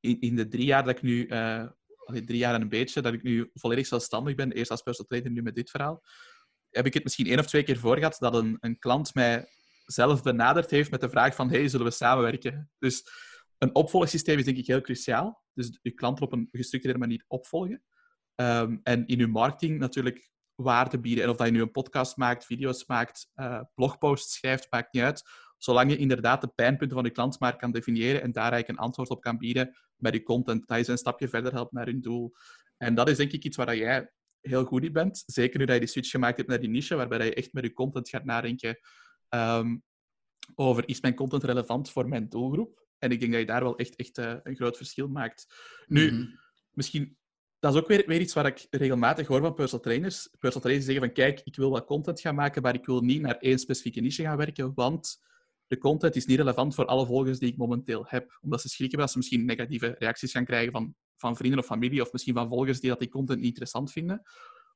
in, 0.00 0.20
in 0.20 0.36
de 0.36 0.48
drie 0.48 0.64
jaar 0.64 0.84
dat 0.84 0.96
ik 0.96 1.02
nu, 1.02 1.26
uh, 1.26 1.66
drie 2.06 2.38
jaar 2.38 2.54
en 2.54 2.60
een 2.60 2.68
beetje, 2.68 3.00
dat 3.00 3.12
ik 3.12 3.22
nu 3.22 3.50
volledig 3.54 3.86
zelfstandig 3.86 4.34
ben, 4.34 4.52
eerst 4.52 4.70
als 4.70 4.82
personal 4.82 5.08
trainer, 5.08 5.32
nu 5.32 5.42
met 5.42 5.54
dit 5.54 5.70
verhaal, 5.70 6.02
heb 6.70 6.86
ik 6.86 6.94
het 6.94 7.02
misschien 7.04 7.26
één 7.26 7.38
of 7.38 7.46
twee 7.46 7.62
keer 7.62 7.78
voor 7.78 7.96
gehad 7.96 8.16
dat 8.18 8.34
een, 8.34 8.56
een 8.60 8.78
klant 8.78 9.14
mij 9.14 9.48
zelf 9.86 10.22
benaderd 10.22 10.70
heeft 10.70 10.90
met 10.90 11.00
de 11.00 11.10
vraag 11.10 11.34
van 11.34 11.50
hey, 11.50 11.68
zullen 11.68 11.86
we 11.86 11.92
samenwerken? 11.92 12.70
Dus 12.78 13.08
een 13.58 13.74
opvolgsysteem 13.74 14.38
is 14.38 14.44
denk 14.44 14.56
ik 14.56 14.66
heel 14.66 14.80
cruciaal. 14.80 15.44
Dus 15.54 15.78
je 15.82 15.90
klanten 15.90 16.24
op 16.24 16.32
een 16.32 16.48
gestructureerde 16.50 17.00
manier 17.00 17.24
opvolgen. 17.28 17.82
Um, 18.34 18.80
en 18.82 19.06
in 19.06 19.18
je 19.18 19.26
marketing 19.26 19.78
natuurlijk 19.78 20.30
waarde 20.54 21.00
bieden. 21.00 21.24
En 21.24 21.30
of 21.30 21.36
dat 21.36 21.46
je 21.46 21.52
nu 21.52 21.60
een 21.60 21.70
podcast 21.70 22.16
maakt, 22.16 22.44
video's 22.44 22.86
maakt, 22.86 23.30
uh, 23.34 23.60
blogposts 23.74 24.34
schrijft, 24.34 24.66
maakt 24.70 24.92
niet 24.92 25.02
uit. 25.02 25.22
Zolang 25.58 25.90
je 25.90 25.96
inderdaad 25.96 26.40
de 26.40 26.48
pijnpunten 26.48 26.96
van 26.96 27.06
je 27.06 27.12
klant 27.12 27.40
maar 27.40 27.56
kan 27.56 27.72
definiëren 27.72 28.22
en 28.22 28.32
daar 28.32 28.52
eigenlijk 28.52 28.78
een 28.78 28.84
antwoord 28.84 29.08
op 29.08 29.20
kan 29.20 29.38
bieden 29.38 29.76
met 29.96 30.12
je 30.12 30.22
content, 30.22 30.66
dat 30.66 30.78
je 30.78 30.84
ze 30.84 30.90
een 30.90 30.98
stapje 30.98 31.28
verder 31.28 31.52
helpt 31.52 31.72
naar 31.72 31.86
hun 31.86 32.00
doel. 32.00 32.32
En 32.76 32.94
dat 32.94 33.08
is 33.08 33.16
denk 33.16 33.32
ik 33.32 33.44
iets 33.44 33.56
waar 33.56 33.76
jij 33.76 34.10
heel 34.40 34.64
goed 34.64 34.84
in 34.84 34.92
bent. 34.92 35.22
Zeker 35.26 35.58
nu 35.58 35.64
dat 35.64 35.74
je 35.74 35.80
die 35.80 35.90
switch 35.90 36.10
gemaakt 36.10 36.36
hebt 36.36 36.48
naar 36.48 36.60
die 36.60 36.68
niche, 36.68 36.94
waarbij 36.94 37.24
je 37.24 37.34
echt 37.34 37.52
met 37.52 37.64
je 37.64 37.72
content 37.72 38.08
gaat 38.08 38.24
nadenken 38.24 38.78
um, 39.28 39.82
over 40.54 40.88
is 40.88 41.00
mijn 41.00 41.14
content 41.14 41.44
relevant 41.44 41.90
voor 41.90 42.08
mijn 42.08 42.28
doelgroep? 42.28 42.84
En 42.98 43.10
ik 43.10 43.20
denk 43.20 43.32
dat 43.32 43.40
je 43.40 43.46
daar 43.46 43.62
wel 43.62 43.76
echt, 43.76 43.96
echt 43.96 44.18
uh, 44.18 44.34
een 44.42 44.56
groot 44.56 44.76
verschil 44.76 45.08
maakt. 45.08 45.46
Nu, 45.86 46.10
mm 46.10 46.16
-hmm. 46.16 46.38
misschien 46.70 47.16
dat 47.58 47.74
is 47.74 47.80
ook 47.80 47.88
weer, 47.88 48.04
weer 48.06 48.20
iets 48.20 48.34
waar 48.34 48.46
ik 48.46 48.66
regelmatig 48.70 49.26
hoor 49.26 49.40
van 49.40 49.54
personal 49.54 49.84
trainers. 49.84 50.28
Personal 50.30 50.60
trainers 50.60 50.86
zeggen 50.86 51.04
van, 51.04 51.14
kijk, 51.14 51.40
ik 51.44 51.56
wil 51.56 51.70
wat 51.70 51.84
content 51.84 52.20
gaan 52.20 52.34
maken, 52.34 52.62
maar 52.62 52.74
ik 52.74 52.86
wil 52.86 53.00
niet 53.00 53.20
naar 53.20 53.36
één 53.36 53.58
specifieke 53.58 54.00
niche 54.00 54.22
gaan 54.22 54.36
werken, 54.36 54.72
want 54.74 55.18
de 55.66 55.78
content 55.78 56.16
is 56.16 56.26
niet 56.26 56.38
relevant 56.38 56.74
voor 56.74 56.86
alle 56.86 57.06
volgers 57.06 57.38
die 57.38 57.50
ik 57.50 57.56
momenteel 57.56 58.04
heb. 58.08 58.38
Omdat 58.40 58.60
ze 58.60 58.68
schrikken 58.68 58.98
dat 58.98 59.10
ze 59.10 59.18
misschien 59.18 59.44
negatieve 59.44 59.94
reacties 59.98 60.32
gaan 60.32 60.44
krijgen 60.44 60.72
van, 60.72 60.94
van 61.16 61.36
vrienden 61.36 61.58
of 61.58 61.66
familie, 61.66 62.02
of 62.02 62.12
misschien 62.12 62.34
van 62.34 62.48
volgers 62.48 62.80
die 62.80 62.90
dat 62.90 62.98
die 62.98 63.08
content 63.08 63.38
niet 63.38 63.48
interessant 63.48 63.92
vinden. 63.92 64.22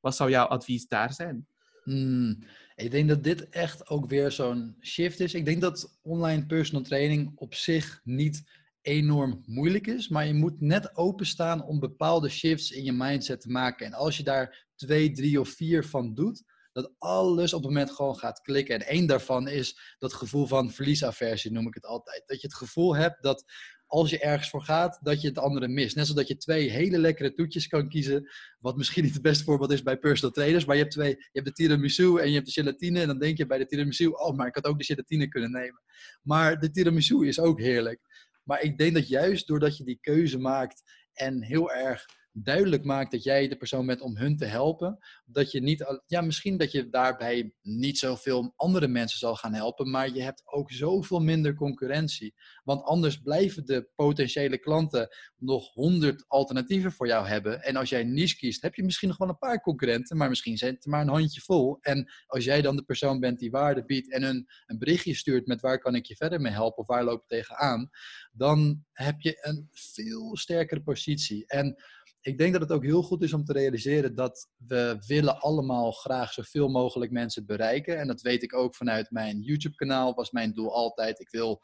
Wat 0.00 0.16
zou 0.16 0.30
jouw 0.30 0.46
advies 0.46 0.86
daar 0.86 1.12
zijn? 1.12 1.46
Hmm, 1.82 2.38
ik 2.74 2.90
denk 2.90 3.08
dat 3.08 3.24
dit 3.24 3.48
echt 3.48 3.88
ook 3.88 4.08
weer 4.08 4.30
zo'n 4.30 4.76
shift 4.80 5.20
is. 5.20 5.34
Ik 5.34 5.44
denk 5.44 5.60
dat 5.60 5.98
online 6.02 6.46
personal 6.46 6.82
training 6.82 7.32
op 7.34 7.54
zich 7.54 8.00
niet 8.04 8.42
enorm 8.82 9.42
moeilijk 9.46 9.86
is, 9.86 10.08
maar 10.08 10.26
je 10.26 10.34
moet 10.34 10.60
net 10.60 10.96
openstaan 10.96 11.64
om 11.64 11.80
bepaalde 11.80 12.28
shifts 12.28 12.70
in 12.70 12.84
je 12.84 12.92
mindset 12.92 13.40
te 13.40 13.50
maken. 13.50 13.86
En 13.86 13.92
als 13.92 14.16
je 14.16 14.22
daar 14.22 14.68
twee, 14.74 15.10
drie 15.10 15.40
of 15.40 15.48
vier 15.48 15.84
van 15.84 16.14
doet, 16.14 16.42
dat 16.72 16.92
alles 16.98 17.52
op 17.52 17.62
het 17.62 17.70
moment 17.70 17.90
gewoon 17.90 18.16
gaat 18.16 18.40
klikken. 18.40 18.74
En 18.74 18.86
één 18.86 19.06
daarvan 19.06 19.48
is 19.48 19.96
dat 19.98 20.12
gevoel 20.12 20.46
van 20.46 20.70
verliesaversie, 20.70 21.52
noem 21.52 21.66
ik 21.66 21.74
het 21.74 21.86
altijd. 21.86 22.22
Dat 22.26 22.40
je 22.40 22.46
het 22.46 22.56
gevoel 22.56 22.96
hebt 22.96 23.22
dat 23.22 23.44
als 23.86 24.10
je 24.10 24.18
ergens 24.18 24.50
voor 24.50 24.62
gaat, 24.62 24.98
dat 25.02 25.20
je 25.20 25.28
het 25.28 25.38
andere 25.38 25.68
mist. 25.68 25.96
Net 25.96 26.06
zoals 26.06 26.20
dat 26.20 26.28
je 26.28 26.36
twee 26.36 26.70
hele 26.70 26.98
lekkere 26.98 27.34
toetjes 27.34 27.66
kan 27.66 27.88
kiezen, 27.88 28.30
wat 28.58 28.76
misschien 28.76 29.04
niet 29.04 29.12
het 29.12 29.22
beste 29.22 29.44
voorbeeld 29.44 29.72
is 29.72 29.82
bij 29.82 29.98
personal 29.98 30.34
trainers, 30.34 30.64
maar 30.64 30.76
je 30.76 30.82
hebt 30.82 30.94
twee, 30.94 31.10
je 31.16 31.28
hebt 31.32 31.46
de 31.46 31.52
tiramisu 31.52 32.18
en 32.18 32.28
je 32.28 32.34
hebt 32.34 32.46
de 32.46 32.52
gelatine 32.52 33.00
en 33.00 33.06
dan 33.06 33.18
denk 33.18 33.36
je 33.36 33.46
bij 33.46 33.58
de 33.58 33.66
tiramisu, 33.66 34.06
oh, 34.06 34.36
maar 34.36 34.46
ik 34.46 34.54
had 34.54 34.64
ook 34.64 34.78
de 34.78 34.84
gelatine 34.84 35.28
kunnen 35.28 35.50
nemen. 35.50 35.82
Maar 36.22 36.60
de 36.60 36.70
tiramisu 36.70 37.26
is 37.26 37.40
ook 37.40 37.60
heerlijk. 37.60 38.00
Maar 38.44 38.62
ik 38.62 38.78
denk 38.78 38.94
dat 38.94 39.08
juist 39.08 39.46
doordat 39.46 39.76
je 39.76 39.84
die 39.84 39.98
keuze 40.00 40.38
maakt 40.38 40.82
en 41.12 41.42
heel 41.42 41.72
erg 41.72 42.06
duidelijk 42.32 42.84
maakt 42.84 43.10
dat 43.10 43.22
jij 43.22 43.48
de 43.48 43.56
persoon 43.56 43.86
bent 43.86 44.00
om 44.00 44.16
hun 44.16 44.36
te 44.36 44.44
helpen, 44.44 44.98
dat 45.24 45.50
je 45.50 45.60
niet, 45.60 46.02
ja, 46.06 46.20
misschien 46.20 46.56
dat 46.56 46.72
je 46.72 46.88
daarbij 46.88 47.54
niet 47.62 47.98
zoveel 47.98 48.52
andere 48.56 48.88
mensen 48.88 49.18
zal 49.18 49.36
gaan 49.36 49.54
helpen, 49.54 49.90
maar 49.90 50.14
je 50.14 50.22
hebt 50.22 50.42
ook 50.44 50.70
zoveel 50.70 51.20
minder 51.20 51.54
concurrentie. 51.54 52.34
Want 52.64 52.82
anders 52.82 53.16
blijven 53.16 53.66
de 53.66 53.88
potentiële 53.94 54.58
klanten 54.58 55.08
nog 55.36 55.72
honderd 55.72 56.24
alternatieven 56.28 56.92
voor 56.92 57.06
jou 57.06 57.26
hebben. 57.26 57.62
En 57.62 57.76
als 57.76 57.88
jij 57.88 58.04
niche 58.04 58.36
kiest, 58.36 58.62
heb 58.62 58.74
je 58.74 58.84
misschien 58.84 59.08
nog 59.08 59.18
wel 59.18 59.28
een 59.28 59.38
paar 59.38 59.60
concurrenten, 59.60 60.16
maar 60.16 60.28
misschien 60.28 60.56
zijn 60.56 60.74
het 60.74 60.86
maar 60.86 61.00
een 61.00 61.08
handje 61.08 61.40
vol. 61.40 61.78
En 61.80 62.10
als 62.26 62.44
jij 62.44 62.62
dan 62.62 62.76
de 62.76 62.82
persoon 62.82 63.20
bent 63.20 63.38
die 63.38 63.50
waarde 63.50 63.84
biedt 63.84 64.12
en 64.12 64.22
een, 64.22 64.46
een 64.66 64.78
berichtje 64.78 65.14
stuurt 65.14 65.46
met 65.46 65.60
waar 65.60 65.78
kan 65.78 65.94
ik 65.94 66.06
je 66.06 66.16
verder 66.16 66.40
mee 66.40 66.52
helpen 66.52 66.78
of 66.78 66.86
waar 66.86 67.04
loop 67.04 67.20
je 67.20 67.36
tegenaan, 67.36 67.90
dan 68.32 68.84
heb 68.92 69.20
je 69.20 69.38
een 69.40 69.68
veel 69.72 70.36
sterkere 70.36 70.82
positie. 70.82 71.46
En 71.46 71.76
ik 72.20 72.38
denk 72.38 72.52
dat 72.52 72.62
het 72.62 72.72
ook 72.72 72.84
heel 72.84 73.02
goed 73.02 73.22
is 73.22 73.32
om 73.32 73.44
te 73.44 73.52
realiseren 73.52 74.14
dat 74.14 74.48
we 74.56 75.02
willen 75.06 75.40
allemaal 75.40 75.92
graag 75.92 76.32
zoveel 76.32 76.68
mogelijk 76.68 77.10
mensen 77.10 77.46
bereiken. 77.46 77.98
En 77.98 78.06
dat 78.06 78.20
weet 78.20 78.42
ik 78.42 78.54
ook 78.54 78.74
vanuit 78.74 79.10
mijn 79.10 79.40
YouTube-kanaal. 79.40 80.14
Was 80.14 80.30
mijn 80.30 80.52
doel 80.52 80.74
altijd: 80.74 81.20
ik 81.20 81.30
wil 81.30 81.62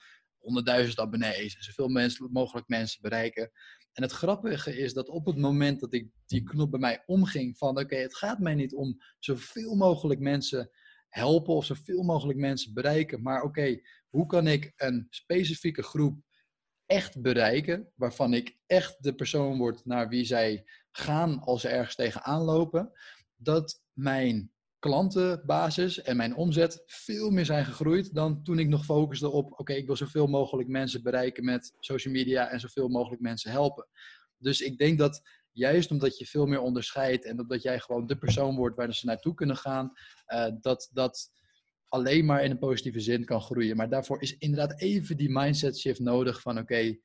100.000 0.84 0.90
abonnees 0.94 1.56
en 1.56 1.62
zoveel 1.62 1.88
mogelijk 2.28 2.68
mensen 2.68 3.02
bereiken. 3.02 3.50
En 3.92 4.02
het 4.02 4.12
grappige 4.12 4.78
is 4.78 4.92
dat 4.92 5.08
op 5.08 5.26
het 5.26 5.36
moment 5.36 5.80
dat 5.80 5.94
ik 5.94 6.10
die 6.26 6.42
knop 6.42 6.70
bij 6.70 6.80
mij 6.80 7.02
omging 7.06 7.58
van 7.58 7.78
oké, 7.78 7.96
het 7.96 8.16
gaat 8.16 8.38
mij 8.38 8.54
niet 8.54 8.74
om 8.74 8.96
zoveel 9.18 9.74
mogelijk 9.74 10.20
mensen 10.20 10.70
helpen 11.08 11.54
of 11.54 11.64
zoveel 11.64 12.02
mogelijk 12.02 12.38
mensen 12.38 12.74
bereiken, 12.74 13.22
maar 13.22 13.42
oké, 13.42 13.80
hoe 14.08 14.26
kan 14.26 14.46
ik 14.46 14.72
een 14.76 15.06
specifieke 15.10 15.82
groep 15.82 16.20
echt 16.86 17.22
bereiken, 17.22 17.92
waarvan 17.94 18.34
ik 18.34 18.56
echt 18.66 19.02
de 19.02 19.14
persoon 19.14 19.58
word 19.58 19.84
naar 19.84 20.08
wie 20.08 20.24
zij 20.24 20.64
gaan 20.90 21.40
als 21.40 21.60
ze 21.60 21.68
ergens 21.68 21.94
tegenaan 21.94 22.42
lopen, 22.42 22.92
dat 23.36 23.82
mijn 23.92 24.50
klantenbasis 24.78 26.02
en 26.02 26.16
mijn 26.16 26.36
omzet 26.36 26.82
veel 26.86 27.30
meer 27.30 27.44
zijn 27.44 27.64
gegroeid 27.64 28.14
dan 28.14 28.42
toen 28.42 28.58
ik 28.58 28.68
nog 28.68 28.84
focuste 28.84 29.30
op, 29.30 29.60
oké, 29.60 29.72
ik 29.72 29.86
wil 29.86 29.96
zoveel 29.96 30.26
mogelijk 30.26 30.68
mensen 30.68 31.02
bereiken 31.02 31.44
met 31.44 31.72
social 31.78 32.14
media 32.14 32.48
en 32.48 32.60
zoveel 32.60 32.88
mogelijk 32.88 33.22
mensen 33.22 33.50
helpen. 33.50 33.88
Dus 34.38 34.60
ik 34.60 34.78
denk 34.78 34.98
dat 34.98 35.22
juist 35.52 35.90
omdat 35.90 36.18
je 36.18 36.26
veel 36.26 36.46
meer 36.46 36.60
onderscheidt 36.60 37.24
en 37.24 37.40
omdat 37.40 37.62
jij 37.62 37.80
gewoon 37.80 38.06
de 38.06 38.18
persoon 38.18 38.56
wordt 38.56 38.76
waar 38.76 38.94
ze 38.94 39.06
naartoe 39.06 39.34
kunnen 39.34 39.56
gaan, 39.56 39.92
uh, 40.28 40.46
dat 40.60 40.90
dat 40.92 41.30
alleen 41.96 42.24
maar 42.24 42.44
in 42.44 42.50
een 42.50 42.58
positieve 42.58 43.00
zin 43.00 43.24
kan 43.24 43.40
groeien. 43.40 43.76
Maar 43.76 43.88
daarvoor 43.88 44.22
is 44.22 44.38
inderdaad 44.38 44.80
even 44.80 45.16
die 45.16 45.30
mindset 45.30 45.78
shift 45.78 46.00
nodig 46.00 46.40
van 46.40 46.58
oké, 46.58 46.98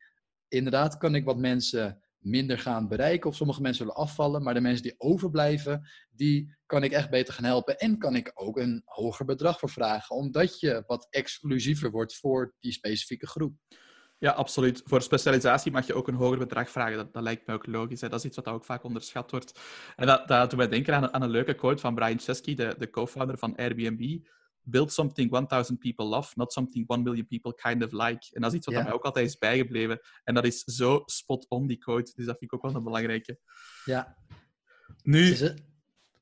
inderdaad 0.47 0.97
kan 0.97 1.15
ik 1.15 1.25
wat 1.25 1.37
mensen 1.37 2.01
minder 2.17 2.59
gaan 2.59 2.87
bereiken 2.87 3.29
of 3.29 3.35
sommige 3.35 3.61
mensen 3.61 3.85
zullen 3.85 4.01
afvallen, 4.01 4.43
maar 4.43 4.53
de 4.53 4.61
mensen 4.61 4.83
die 4.83 4.95
overblijven, 4.97 5.89
die 6.11 6.55
kan 6.65 6.83
ik 6.83 6.91
echt 6.91 7.09
beter 7.09 7.33
gaan 7.33 7.43
helpen 7.43 7.77
en 7.77 7.97
kan 7.97 8.15
ik 8.15 8.31
ook 8.33 8.57
een 8.57 8.81
hoger 8.85 9.25
bedrag 9.25 9.59
voor 9.59 9.69
vragen, 9.69 10.15
omdat 10.15 10.59
je 10.59 10.83
wat 10.87 11.07
exclusiever 11.09 11.91
wordt 11.91 12.15
voor 12.15 12.53
die 12.59 12.71
specifieke 12.71 13.27
groep. 13.27 13.53
Ja, 14.21 14.31
absoluut. 14.31 14.81
Voor 14.85 15.01
specialisatie 15.01 15.71
mag 15.71 15.87
je 15.87 15.93
ook 15.93 16.07
een 16.07 16.13
hoger 16.13 16.37
bedrag 16.37 16.69
vragen. 16.69 16.97
Dat, 16.97 17.13
dat 17.13 17.23
lijkt 17.23 17.47
me 17.47 17.53
ook 17.53 17.65
logisch. 17.65 18.01
Hè. 18.01 18.09
Dat 18.09 18.19
is 18.19 18.25
iets 18.25 18.35
wat 18.35 18.47
ook 18.47 18.65
vaak 18.65 18.83
onderschat 18.83 19.31
wordt. 19.31 19.59
En 19.95 20.07
dat, 20.07 20.27
dat 20.27 20.49
doet 20.49 20.69
denken 20.69 20.95
aan, 20.95 21.13
aan 21.13 21.21
een 21.21 21.29
leuke 21.29 21.53
quote 21.53 21.81
van 21.81 21.95
Brian 21.95 22.19
Chesky, 22.19 22.55
de, 22.55 22.75
de 22.77 22.89
co-founder 22.89 23.37
van 23.37 23.55
Airbnb 23.55 24.19
build 24.71 24.91
something 24.91 25.29
1000 25.29 25.79
people 25.79 26.05
love, 26.05 26.31
not 26.35 26.53
something 26.53 26.87
1 26.87 27.03
million 27.03 27.27
people 27.27 27.53
kind 27.53 27.83
of 27.83 27.91
like. 27.91 28.27
En 28.31 28.41
dat 28.41 28.51
is 28.51 28.57
iets 28.57 28.65
wat 28.65 28.83
mij 28.83 28.93
ook 28.93 29.03
altijd 29.03 29.27
is 29.27 29.37
bijgebleven. 29.37 29.99
En 30.23 30.33
dat 30.33 30.45
is 30.45 30.63
zo 30.63 31.03
spot 31.05 31.45
on, 31.49 31.67
die 31.67 31.77
quote. 31.77 32.11
Dus 32.15 32.25
dat 32.25 32.37
vind 32.37 32.51
ik 32.51 32.53
ook 32.53 32.61
wel 32.61 32.75
een 32.75 32.83
belangrijke. 32.83 33.39
Ja. 33.85 34.17
Nu, 35.03 35.35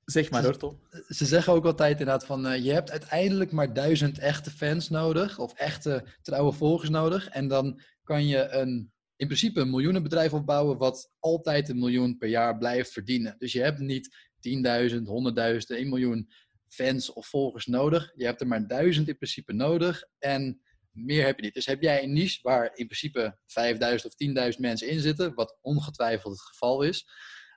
zeg 0.06 0.30
maar, 0.30 0.44
hoor, 0.44 0.76
Ze 1.08 1.26
zeggen 1.26 1.54
ook 1.54 1.66
altijd 1.66 1.92
inderdaad 1.92 2.26
van, 2.26 2.46
uh, 2.46 2.64
je 2.64 2.72
hebt 2.72 2.92
uiteindelijk 2.92 3.52
maar 3.52 3.74
duizend 3.74 4.20
echte 4.20 4.52
fans 4.52 4.90
nodig, 4.90 5.40
of 5.40 5.54
echte 5.54 6.06
trouwe 6.22 6.52
volgers 6.52 6.90
nodig. 6.90 7.28
En 7.28 7.48
dan 7.48 7.82
kan 8.04 8.28
je 8.28 8.50
een, 8.50 8.92
in 9.16 9.28
principe 9.28 9.60
een 9.60 9.70
miljoenenbedrijf 9.70 10.34
opbouwen 10.34 10.78
wat 10.78 11.12
altijd 11.20 11.70
een 11.70 11.80
miljoen 11.80 12.18
per 12.18 12.30
jaar 12.30 12.58
blijft 12.58 12.92
verdienen. 12.92 13.36
Dus 13.38 13.52
je 13.52 13.62
hebt 13.62 13.80
niet 13.80 14.30
10.000, 14.40 14.52
100.000, 14.96 15.58
1 15.68 15.90
miljoen 15.90 16.30
fans 16.70 17.14
of 17.14 17.28
volgers 17.28 17.66
nodig. 17.66 18.12
Je 18.16 18.26
hebt 18.26 18.42
er 18.42 18.48
maar 18.48 18.68
duizend 18.68 19.08
in 19.08 19.18
principe 19.18 19.54
nodig 19.54 20.04
en 20.20 20.62
meer 20.92 21.26
heb 21.26 21.36
je 21.36 21.44
niet. 21.44 21.54
Dus 21.54 21.66
heb 21.66 21.82
jij 21.82 22.04
een 22.04 22.14
niche 22.14 22.40
waar 22.42 22.66
in 22.66 22.86
principe 22.86 23.38
5000 23.46 24.14
of 24.14 24.52
10.000 24.54 24.60
mensen 24.60 24.88
in 24.88 25.00
zitten, 25.00 25.34
wat 25.34 25.58
ongetwijfeld 25.62 26.34
het 26.34 26.42
geval 26.42 26.82
is, 26.82 27.08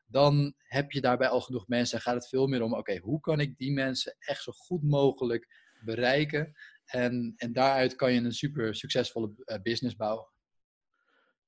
dan 0.07 0.55
heb 0.57 0.91
je 0.91 1.01
daarbij 1.01 1.29
al 1.29 1.41
genoeg 1.41 1.69
mensen 1.69 1.97
en 1.97 2.03
gaat 2.03 2.15
het 2.15 2.29
veel 2.29 2.47
meer 2.47 2.63
om, 2.63 2.75
oké, 2.75 2.99
hoe 2.99 3.21
kan 3.21 3.41
ik 3.41 3.57
die 3.57 3.73
mensen 3.73 4.17
echt 4.19 4.43
zo 4.43 4.53
goed 4.53 4.83
mogelijk 4.83 5.47
bereiken? 5.85 6.53
En, 6.85 7.35
en 7.37 7.53
daaruit 7.53 7.95
kan 7.95 8.13
je 8.13 8.21
een 8.21 8.33
super 8.33 8.75
succesvolle 8.75 9.33
eh, 9.45 9.61
business 9.63 9.97
bouwen. 9.97 10.27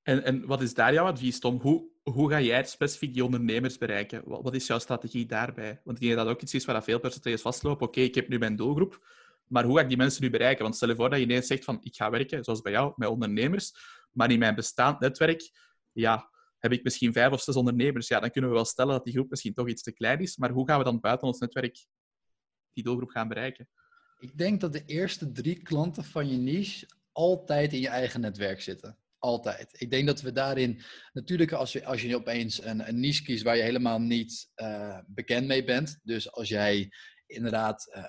En, 0.05 0.25
en 0.25 0.47
wat 0.47 0.63
is 0.63 0.75
daar 0.75 0.93
jouw 0.93 1.07
advies, 1.07 1.39
Tom? 1.39 1.61
Hoe, 1.61 1.89
hoe 2.03 2.31
ga 2.31 2.41
jij 2.41 2.65
specifiek 2.65 3.13
die 3.13 3.25
ondernemers 3.25 3.79
bereiken? 3.79 4.23
Wat, 4.25 4.43
wat, 4.43 4.55
is 4.55 4.67
jouw 4.67 4.79
strategie 4.79 5.27
daarbij? 5.27 5.81
Want 5.85 5.97
ik 5.99 6.05
denk 6.05 6.17
dat 6.17 6.27
ook 6.27 6.43
iets 6.43 6.55
is 6.55 6.65
waar 6.65 6.85
veel 6.85 7.01
percentages 7.01 7.41
vastlopen. 7.41 7.87
Oké, 7.87 8.01
ik 8.01 8.15
heb 8.15 8.29
nu 8.29 8.39
mijn 8.39 8.57
doelgroep, 8.57 9.07
maar 9.47 9.65
hoe 9.65 9.77
ga 9.77 9.83
ik 9.83 9.89
die 9.89 9.97
mensen 9.97 10.23
nu 10.23 10.31
bereiken? 10.31 10.63
Want 10.63 10.77
stel 10.77 10.89
je 10.89 10.95
voor 10.95 11.11
dat 11.11 11.19
je 11.19 11.25
ineens 11.25 11.47
zegt 11.47 11.65
van, 11.65 11.79
ik 11.83 11.95
ga 11.97 12.11
werken, 12.11 12.45
zoals 12.45 12.61
bij 12.61 12.73
jou, 12.73 12.93
met 12.97 13.09
ondernemers, 13.09 13.73
maar 14.13 14.31
in 14.31 14.39
mijn 14.39 14.55
bestaand 14.55 15.01
netwerk, 15.01 15.51
ja, 15.93 16.31
heb 16.59 16.73
ik 16.73 16.83
misschien 16.83 17.13
vijf 17.13 17.33
of 17.33 17.43
zes 17.43 17.57
ondernemers. 17.57 18.09
Ja, 18.09 18.21
dan 18.21 18.31
kunnen 18.31 18.51
we 18.51 18.57
wel 18.57 18.65
stellen 18.65 18.93
dat 18.93 19.05
die 19.05 19.13
groep 19.13 19.31
misschien 19.31 19.55
toch 19.55 19.69
iets 19.69 19.83
te 19.83 19.93
klein 19.93 20.21
is, 20.21 20.37
maar 20.37 20.51
hoe 20.51 20.67
gaan 20.67 20.79
we 20.79 20.85
dan 20.85 21.01
buiten 21.01 21.27
ons 21.27 21.39
netwerk 21.39 21.87
die 22.73 22.85
doelgroep 22.85 23.11
gaan 23.11 23.29
bereiken? 23.29 23.69
Ik 24.19 24.39
denk 24.39 24.61
dat 24.61 24.73
de 24.73 24.85
eerste 24.85 25.33
drie 25.33 25.63
klanten 25.63 26.05
van 26.05 26.29
je 26.31 26.37
niche 26.37 26.89
altijd 27.13 27.73
in 27.73 27.81
je 27.81 27.89
eigen 27.89 28.21
netwerk 28.21 28.61
zitten. 28.61 28.99
Altijd. 29.25 29.81
Ik 29.81 29.91
denk 29.91 30.07
dat 30.07 30.21
we 30.21 30.33
daarin, 30.33 30.83
natuurlijk 31.13 31.53
als 31.53 31.73
je, 31.73 31.85
als 31.85 32.03
je 32.03 32.17
opeens 32.17 32.65
een, 32.65 32.89
een 32.89 33.01
niche 33.01 33.23
kiest 33.23 33.43
waar 33.43 33.57
je 33.57 33.63
helemaal 33.63 34.01
niet 34.01 34.51
uh, 34.57 34.99
bekend 35.07 35.47
mee 35.47 35.65
bent. 35.65 36.01
Dus 36.03 36.33
als 36.33 36.49
jij 36.49 36.93
inderdaad 37.27 37.95
uh, 37.97 38.05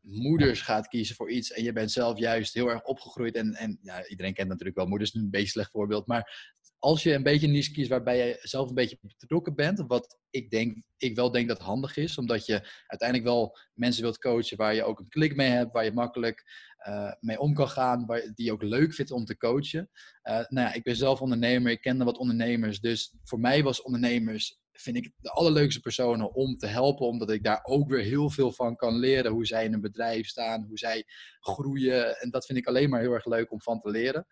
moeders 0.00 0.60
gaat 0.60 0.88
kiezen 0.88 1.16
voor 1.16 1.30
iets 1.30 1.52
en 1.52 1.62
je 1.62 1.72
bent 1.72 1.90
zelf 1.90 2.18
juist 2.18 2.54
heel 2.54 2.68
erg 2.68 2.82
opgegroeid. 2.82 3.34
En, 3.34 3.54
en 3.54 3.78
ja, 3.82 4.06
iedereen 4.06 4.34
kent 4.34 4.48
natuurlijk 4.48 4.76
wel 4.76 4.86
moeders, 4.86 5.14
een 5.14 5.30
beetje 5.30 5.48
slecht 5.48 5.70
voorbeeld. 5.70 6.06
Maar 6.06 6.56
als 6.78 7.02
je 7.02 7.14
een 7.14 7.22
beetje 7.22 7.46
een 7.46 7.52
niche 7.52 7.72
kiest 7.72 7.88
waarbij 7.88 8.26
je 8.26 8.38
zelf 8.40 8.68
een 8.68 8.74
beetje 8.74 8.98
betrokken 9.18 9.54
bent, 9.54 9.84
wat 9.86 10.18
ik, 10.30 10.50
denk, 10.50 10.84
ik 10.96 11.14
wel 11.16 11.30
denk 11.30 11.48
dat 11.48 11.58
handig 11.58 11.96
is, 11.96 12.18
omdat 12.18 12.46
je 12.46 12.68
uiteindelijk 12.86 13.28
wel 13.28 13.58
mensen 13.74 14.02
wilt 14.02 14.18
coachen 14.18 14.56
waar 14.56 14.74
je 14.74 14.84
ook 14.84 14.98
een 14.98 15.08
klik 15.08 15.36
mee 15.36 15.50
hebt, 15.50 15.72
waar 15.72 15.84
je 15.84 15.92
makkelijk 15.92 16.44
uh, 16.88 17.12
mee 17.20 17.40
om 17.40 17.54
kan 17.54 17.68
gaan, 17.68 18.06
waar, 18.06 18.32
die 18.34 18.52
ook 18.52 18.62
leuk 18.62 18.94
vindt 18.94 19.10
om 19.10 19.24
te 19.24 19.36
coachen. 19.36 19.90
Uh, 20.22 20.34
nou 20.34 20.68
ja, 20.68 20.72
ik 20.72 20.82
ben 20.82 20.96
zelf 20.96 21.20
ondernemer, 21.20 21.72
ik 21.72 21.80
kende 21.80 22.04
wat 22.04 22.18
ondernemers, 22.18 22.80
dus 22.80 23.14
voor 23.24 23.40
mij 23.40 23.62
was 23.62 23.82
ondernemers 23.82 24.60
vind 24.80 24.96
ik 24.96 25.12
de 25.16 25.30
allerleukste 25.30 25.80
personen 25.80 26.34
om 26.34 26.56
te 26.56 26.66
helpen, 26.66 27.06
omdat 27.06 27.30
ik 27.30 27.44
daar 27.44 27.60
ook 27.62 27.88
weer 27.88 28.02
heel 28.02 28.30
veel 28.30 28.52
van 28.52 28.76
kan 28.76 28.94
leren. 28.94 29.32
Hoe 29.32 29.46
zij 29.46 29.64
in 29.64 29.72
een 29.72 29.80
bedrijf 29.80 30.26
staan, 30.26 30.64
hoe 30.64 30.78
zij 30.78 31.04
groeien. 31.40 32.20
En 32.20 32.30
dat 32.30 32.46
vind 32.46 32.58
ik 32.58 32.66
alleen 32.66 32.90
maar 32.90 33.00
heel 33.00 33.12
erg 33.12 33.26
leuk 33.26 33.52
om 33.52 33.60
van 33.60 33.80
te 33.80 33.90
leren. 33.90 34.26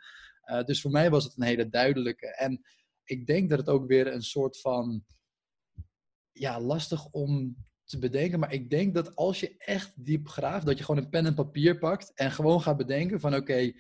Uh, 0.51 0.65
dus 0.65 0.81
voor 0.81 0.91
mij 0.91 1.11
was 1.11 1.25
het 1.25 1.37
een 1.37 1.47
hele 1.47 1.69
duidelijke. 1.69 2.35
En 2.37 2.61
ik 3.05 3.27
denk 3.27 3.51
dat 3.51 3.59
het 3.59 3.69
ook 3.69 3.87
weer 3.87 4.07
een 4.07 4.23
soort 4.23 4.61
van. 4.61 5.05
Ja, 6.33 6.61
lastig 6.61 7.07
om 7.07 7.57
te 7.89 7.99
bedenken. 7.99 8.39
Maar 8.39 8.53
ik 8.53 8.71
denk 8.71 8.95
dat 8.95 9.17
als 9.17 9.41
je 9.41 9.55
echt 9.59 9.93
diep 9.97 10.29
graaft, 10.29 10.67
dat 10.67 10.79
je 10.79 10.85
gewoon 10.85 11.03
een 11.03 11.11
pen 11.11 11.27
en 11.27 11.35
papier 11.35 11.79
pakt 11.79 12.13
en 12.15 12.31
gewoon 12.31 12.61
gaat 12.61 12.77
bedenken 12.77 13.21
van 13.21 13.35
oké, 13.35 13.73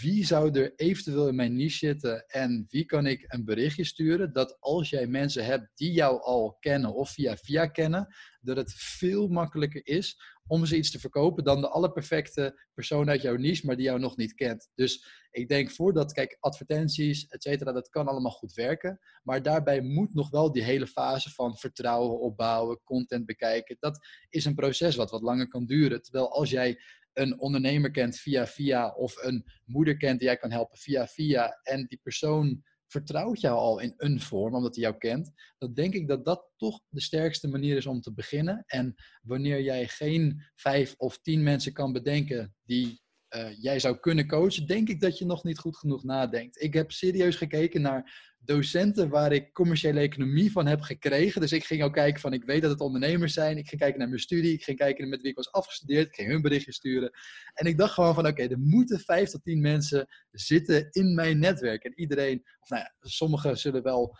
wie 0.00 0.26
zou 0.26 0.60
er 0.60 0.72
eventueel 0.76 1.28
in 1.28 1.34
mijn 1.34 1.56
niche 1.56 1.76
zitten 1.76 2.26
en 2.26 2.66
wie 2.68 2.84
kan 2.84 3.06
ik 3.06 3.24
een 3.26 3.44
berichtje 3.44 3.84
sturen? 3.84 4.32
Dat 4.32 4.56
als 4.60 4.90
jij 4.90 5.06
mensen 5.06 5.44
hebt 5.44 5.70
die 5.74 5.92
jou 5.92 6.22
al 6.22 6.56
kennen 6.60 6.94
of 6.94 7.10
via 7.10 7.36
via 7.36 7.66
kennen, 7.66 8.14
dat 8.40 8.56
het 8.56 8.72
veel 8.74 9.28
makkelijker 9.28 9.86
is 9.86 10.33
om 10.46 10.66
ze 10.66 10.76
iets 10.76 10.90
te 10.90 10.98
verkopen 10.98 11.44
dan 11.44 11.60
de 11.60 11.68
allerperfecte 11.68 12.64
persoon 12.74 13.10
uit 13.10 13.22
jouw 13.22 13.36
niche, 13.36 13.66
maar 13.66 13.76
die 13.76 13.84
jou 13.84 13.98
nog 13.98 14.16
niet 14.16 14.34
kent. 14.34 14.70
Dus 14.74 15.06
ik 15.30 15.48
denk 15.48 15.70
voordat, 15.70 16.12
kijk, 16.12 16.36
advertenties, 16.40 17.26
et 17.26 17.42
cetera, 17.42 17.72
dat 17.72 17.88
kan 17.88 18.08
allemaal 18.08 18.30
goed 18.30 18.52
werken. 18.52 19.00
Maar 19.22 19.42
daarbij 19.42 19.80
moet 19.80 20.14
nog 20.14 20.30
wel 20.30 20.52
die 20.52 20.62
hele 20.62 20.86
fase 20.86 21.30
van 21.30 21.56
vertrouwen 21.56 22.20
opbouwen, 22.20 22.80
content 22.84 23.26
bekijken. 23.26 23.76
Dat 23.80 24.06
is 24.28 24.44
een 24.44 24.54
proces 24.54 24.96
wat 24.96 25.10
wat 25.10 25.22
langer 25.22 25.48
kan 25.48 25.66
duren. 25.66 26.02
Terwijl 26.02 26.32
als 26.32 26.50
jij 26.50 26.80
een 27.12 27.40
ondernemer 27.40 27.90
kent 27.90 28.16
via 28.16 28.46
via 28.46 28.92
of 28.94 29.22
een 29.22 29.44
moeder 29.64 29.96
kent 29.96 30.18
die 30.18 30.28
jij 30.28 30.36
kan 30.36 30.50
helpen 30.50 30.78
via 30.78 31.06
via 31.06 31.60
en 31.62 31.86
die 31.86 32.00
persoon 32.02 32.64
vertrouwt 32.94 33.40
jou 33.40 33.56
al 33.56 33.78
in 33.78 33.94
een 33.96 34.20
vorm, 34.20 34.54
omdat 34.54 34.74
hij 34.74 34.84
jou 34.84 34.96
kent, 34.96 35.30
dan 35.58 35.74
denk 35.74 35.94
ik 35.94 36.08
dat 36.08 36.24
dat 36.24 36.50
toch 36.56 36.80
de 36.88 37.00
sterkste 37.00 37.48
manier 37.48 37.76
is 37.76 37.86
om 37.86 38.00
te 38.00 38.12
beginnen. 38.12 38.64
En 38.66 38.94
wanneer 39.22 39.62
jij 39.62 39.88
geen 39.88 40.42
vijf 40.54 40.94
of 40.96 41.18
tien 41.18 41.42
mensen 41.42 41.72
kan 41.72 41.92
bedenken 41.92 42.54
die 42.64 43.02
uh, 43.36 43.62
jij 43.62 43.78
zou 43.78 43.98
kunnen 43.98 44.26
coachen, 44.26 44.66
denk 44.66 44.88
ik 44.88 45.00
dat 45.00 45.18
je 45.18 45.26
nog 45.26 45.44
niet 45.44 45.58
goed 45.58 45.76
genoeg 45.76 46.04
nadenkt. 46.04 46.62
Ik 46.62 46.74
heb 46.74 46.92
serieus 46.92 47.36
gekeken 47.36 47.80
naar 47.80 48.33
docenten 48.44 49.08
waar 49.08 49.32
ik 49.32 49.52
commerciële 49.52 50.00
economie 50.00 50.52
van 50.52 50.66
heb 50.66 50.80
gekregen. 50.80 51.40
Dus 51.40 51.52
ik 51.52 51.64
ging 51.64 51.82
ook 51.82 51.92
kijken 51.92 52.20
van, 52.20 52.32
ik 52.32 52.44
weet 52.44 52.62
dat 52.62 52.70
het 52.70 52.80
ondernemers 52.80 53.32
zijn. 53.32 53.58
Ik 53.58 53.68
ging 53.68 53.80
kijken 53.80 53.98
naar 53.98 54.08
mijn 54.08 54.20
studie. 54.20 54.52
Ik 54.52 54.64
ging 54.64 54.78
kijken 54.78 55.08
met 55.08 55.20
wie 55.20 55.30
ik 55.30 55.36
was 55.36 55.52
afgestudeerd. 55.52 56.06
Ik 56.06 56.14
ging 56.14 56.28
hun 56.28 56.42
berichtje 56.42 56.72
sturen. 56.72 57.10
En 57.54 57.66
ik 57.66 57.78
dacht 57.78 57.92
gewoon 57.92 58.14
van, 58.14 58.26
oké, 58.26 58.42
er 58.42 58.58
moeten 58.58 59.00
vijf 59.00 59.30
tot 59.30 59.44
tien 59.44 59.60
mensen 59.60 60.06
zitten 60.30 60.88
in 60.90 61.14
mijn 61.14 61.38
netwerk. 61.38 61.84
En 61.84 62.00
iedereen, 62.00 62.42
of 62.60 62.68
nou 62.68 62.84
sommigen 63.00 63.58
zullen 63.58 63.82
wel 63.82 64.16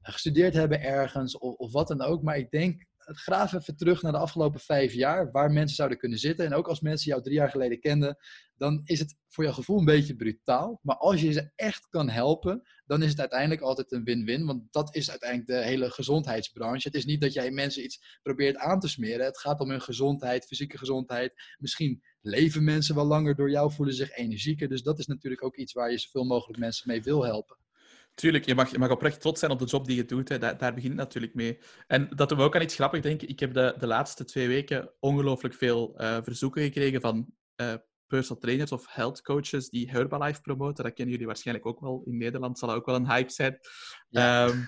gestudeerd 0.00 0.54
hebben 0.54 0.82
ergens 0.82 1.38
of, 1.38 1.54
of 1.54 1.72
wat 1.72 1.88
dan 1.88 2.02
ook. 2.02 2.22
Maar 2.22 2.36
ik 2.36 2.50
denk 2.50 2.86
graaf 3.04 3.52
even 3.52 3.76
terug 3.76 4.02
naar 4.02 4.12
de 4.12 4.18
afgelopen 4.18 4.60
vijf 4.60 4.92
jaar, 4.92 5.30
waar 5.30 5.52
mensen 5.52 5.76
zouden 5.76 5.98
kunnen 5.98 6.18
zitten. 6.18 6.46
En 6.46 6.54
ook 6.54 6.68
als 6.68 6.80
mensen 6.80 7.10
jou 7.10 7.22
drie 7.22 7.36
jaar 7.36 7.50
geleden 7.50 7.80
kenden, 7.80 8.16
dan 8.56 8.80
is 8.84 8.98
het 8.98 9.16
voor 9.28 9.44
jouw 9.44 9.52
gevoel 9.52 9.78
een 9.78 9.84
beetje 9.84 10.16
brutaal. 10.16 10.78
Maar 10.82 10.96
als 10.96 11.20
je 11.20 11.32
ze 11.32 11.50
echt 11.54 11.88
kan 11.88 12.08
helpen, 12.08 12.62
dan 12.86 13.02
is 13.02 13.10
het 13.10 13.20
uiteindelijk 13.20 13.60
altijd 13.60 13.92
een 13.92 14.04
win-win. 14.04 14.46
Want 14.46 14.62
dat 14.70 14.94
is 14.94 15.10
uiteindelijk 15.10 15.50
de 15.50 15.64
hele 15.64 15.90
gezondheidsbranche. 15.90 16.88
Het 16.88 16.96
is 16.96 17.04
niet 17.04 17.20
dat 17.20 17.32
jij 17.32 17.50
mensen 17.50 17.84
iets 17.84 18.18
probeert 18.22 18.56
aan 18.56 18.80
te 18.80 18.88
smeren. 18.88 19.26
Het 19.26 19.38
gaat 19.38 19.60
om 19.60 19.70
hun 19.70 19.80
gezondheid, 19.80 20.46
fysieke 20.46 20.78
gezondheid. 20.78 21.32
Misschien 21.58 22.02
leven 22.20 22.64
mensen 22.64 22.94
wel 22.94 23.06
langer 23.06 23.34
door 23.34 23.50
jou, 23.50 23.72
voelen 23.72 23.94
zich 23.94 24.16
energieker. 24.16 24.68
Dus 24.68 24.82
dat 24.82 24.98
is 24.98 25.06
natuurlijk 25.06 25.44
ook 25.44 25.56
iets 25.56 25.72
waar 25.72 25.90
je 25.90 25.98
zoveel 25.98 26.24
mogelijk 26.24 26.58
mensen 26.58 26.88
mee 26.88 27.02
wil 27.02 27.24
helpen. 27.24 27.56
Tuurlijk, 28.14 28.44
je 28.44 28.54
mag, 28.54 28.70
je 28.70 28.78
mag 28.78 28.90
oprecht 28.90 29.20
trots 29.20 29.40
zijn 29.40 29.50
op 29.50 29.58
de 29.58 29.64
job 29.64 29.86
die 29.86 29.96
je 29.96 30.04
doet. 30.04 30.28
Hè. 30.28 30.38
Daar, 30.38 30.56
begint 30.56 30.84
het 30.84 30.94
natuurlijk 30.94 31.34
mee. 31.34 31.58
En 31.86 32.08
dat 32.16 32.28
doen 32.28 32.38
we 32.38 32.44
ook 32.44 32.54
aan 32.54 32.62
iets 32.62 32.74
grappigs 32.74 33.02
denken. 33.02 33.28
Ik 33.28 33.40
heb 33.40 33.54
de, 33.54 33.74
de 33.78 33.86
laatste 33.86 34.24
twee 34.24 34.48
weken 34.48 34.90
ongelooflijk 35.00 35.54
veel 35.54 35.94
uh, 35.96 36.18
verzoeken 36.22 36.62
gekregen 36.62 37.00
van 37.00 37.26
uh, 37.56 37.74
personal 38.16 38.42
trainers 38.42 38.72
of 38.72 38.86
health 38.88 39.22
coaches 39.22 39.68
die 39.68 39.90
Herbalife 39.90 40.40
promoten. 40.40 40.84
Dat 40.84 40.92
kennen 40.92 41.12
jullie 41.12 41.26
waarschijnlijk 41.26 41.66
ook 41.66 41.80
wel. 41.80 42.02
In 42.04 42.16
Nederland 42.16 42.58
zal 42.58 42.68
dat 42.68 42.76
ook 42.76 42.86
wel 42.86 42.94
een 42.94 43.10
hype 43.10 43.32
zijn. 43.32 43.58
Ja. 44.08 44.46
Um, 44.46 44.66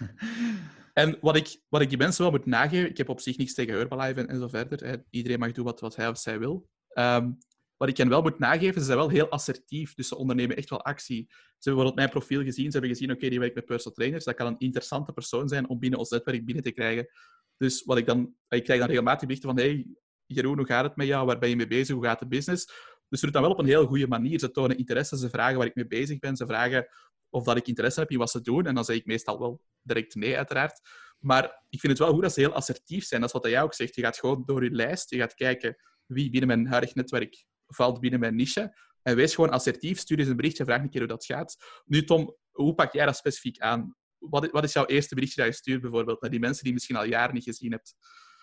en 1.02 1.18
wat 1.20 1.36
ik, 1.36 1.60
wat 1.68 1.80
ik 1.80 1.88
die 1.88 1.98
mensen 1.98 2.22
wel 2.22 2.30
moet 2.30 2.46
nageven, 2.46 2.90
ik 2.90 2.96
heb 2.96 3.08
op 3.08 3.20
zich 3.20 3.36
niks 3.36 3.54
tegen 3.54 3.74
Herbalife 3.74 4.20
en, 4.20 4.28
en 4.28 4.38
zo 4.38 4.48
verder. 4.48 4.86
Hè. 4.86 4.96
Iedereen 5.10 5.38
mag 5.38 5.52
doen 5.52 5.64
wat, 5.64 5.80
wat 5.80 5.96
hij 5.96 6.08
of 6.08 6.18
zij 6.18 6.38
wil. 6.38 6.68
Um, 6.98 7.38
wat 7.76 7.88
ik 7.88 7.96
hen 7.96 8.08
wel 8.08 8.22
moet 8.22 8.38
nageven, 8.38 8.80
ze 8.80 8.86
zijn 8.86 8.98
wel 8.98 9.08
heel 9.08 9.28
assertief. 9.28 9.94
Dus 9.94 10.08
ze 10.08 10.16
ondernemen 10.16 10.56
echt 10.56 10.70
wel 10.70 10.84
actie. 10.84 11.26
Ze 11.28 11.34
hebben 11.38 11.56
bijvoorbeeld 11.60 11.94
mijn 11.94 12.10
profiel 12.10 12.42
gezien. 12.42 12.64
Ze 12.64 12.78
hebben 12.78 12.96
gezien, 12.96 13.10
oké, 13.10 13.28
die 13.28 13.38
werkt 13.38 13.54
met 13.54 13.64
personal 13.64 13.94
trainers. 13.96 14.24
Dat 14.24 14.34
kan 14.34 14.46
een 14.46 14.58
interessante 14.58 15.12
persoon 15.12 15.48
zijn 15.48 15.68
om 15.68 15.78
binnen 15.78 15.98
ons 15.98 16.10
netwerk 16.10 16.44
binnen 16.44 16.64
te 16.64 16.70
krijgen. 16.70 17.08
Dus 17.56 17.84
wat 17.84 17.98
ik 17.98 18.06
dan... 18.06 18.34
Ik 18.48 18.64
krijg 18.64 18.80
dan 18.80 18.88
regelmatig 18.88 19.26
berichten 19.26 19.48
van, 19.48 19.58
hey, 19.58 19.86
Jeroen, 20.26 20.56
hoe 20.56 20.66
gaat 20.66 20.84
het 20.84 20.96
met 20.96 21.06
jou? 21.06 21.26
Waar 21.26 21.38
ben 21.38 21.48
je 21.48 21.56
mee 21.56 21.66
bezig? 21.66 21.94
Hoe 21.94 22.04
gaat 22.04 22.18
de 22.18 22.26
business? 22.26 22.70
Dus 23.08 23.20
ze 23.20 23.24
doen 23.24 23.34
dat 23.34 23.42
wel 23.42 23.50
op 23.50 23.58
een 23.58 23.66
heel 23.66 23.86
goede 23.86 24.06
manier. 24.06 24.38
Ze 24.38 24.50
tonen 24.50 24.78
interesse, 24.78 25.18
ze 25.18 25.30
vragen 25.30 25.56
waar 25.56 25.66
ik 25.66 25.74
mee 25.74 25.86
bezig 25.86 26.18
ben. 26.18 26.36
Ze 26.36 26.46
vragen 26.46 26.88
of 27.30 27.44
dat 27.44 27.56
ik 27.56 27.66
interesse 27.66 28.00
heb 28.00 28.10
in 28.10 28.18
wat 28.18 28.30
ze 28.30 28.40
doen. 28.40 28.66
En 28.66 28.74
dan 28.74 28.84
zeg 28.84 28.96
ik 28.96 29.06
meestal 29.06 29.38
wel 29.38 29.60
direct 29.82 30.14
nee, 30.14 30.36
uiteraard. 30.36 30.80
Maar 31.18 31.62
ik 31.68 31.80
vind 31.80 31.92
het 31.92 31.98
wel 31.98 32.12
goed 32.12 32.22
dat 32.22 32.32
ze 32.32 32.40
heel 32.40 32.52
assertief 32.52 33.04
zijn. 33.04 33.20
Dat 33.20 33.34
is 33.34 33.40
wat 33.40 33.50
jij 33.50 33.62
ook 33.62 33.74
zegt. 33.74 33.94
Je 33.94 34.02
gaat 34.02 34.18
gewoon 34.18 34.42
door 34.46 34.64
je 34.64 34.70
lijst, 34.70 35.10
je 35.10 35.18
gaat 35.18 35.34
kijken 35.34 35.76
wie 36.06 36.30
binnen 36.30 36.48
mijn 36.48 36.66
huidig 36.66 36.94
netwerk 36.94 37.44
valt 37.66 38.00
binnen 38.00 38.20
mijn 38.20 38.34
niche. 38.34 38.76
En 39.02 39.16
wees 39.16 39.34
gewoon 39.34 39.50
assertief, 39.50 39.98
stuur 39.98 40.18
eens 40.18 40.28
een 40.28 40.36
berichtje, 40.36 40.64
vraag 40.64 40.82
een 40.82 40.90
keer 40.90 41.00
hoe 41.00 41.08
dat 41.08 41.24
gaat. 41.24 41.56
Nu, 41.84 42.04
Tom, 42.04 42.36
hoe 42.50 42.74
pak 42.74 42.92
jij 42.92 43.06
dat 43.06 43.16
specifiek 43.16 43.58
aan? 43.58 43.96
Wat, 44.18 44.50
wat 44.50 44.64
is 44.64 44.72
jouw 44.72 44.86
eerste 44.86 45.14
berichtje 45.14 45.42
dat 45.42 45.50
je 45.50 45.56
stuurt, 45.56 45.80
bijvoorbeeld, 45.80 46.20
naar 46.20 46.30
die 46.30 46.40
mensen 46.40 46.58
die 46.58 46.68
je 46.68 46.74
misschien 46.74 46.96
al 46.96 47.04
jaren 47.04 47.34
niet 47.34 47.44
gezien 47.44 47.72
hebt? 47.72 47.94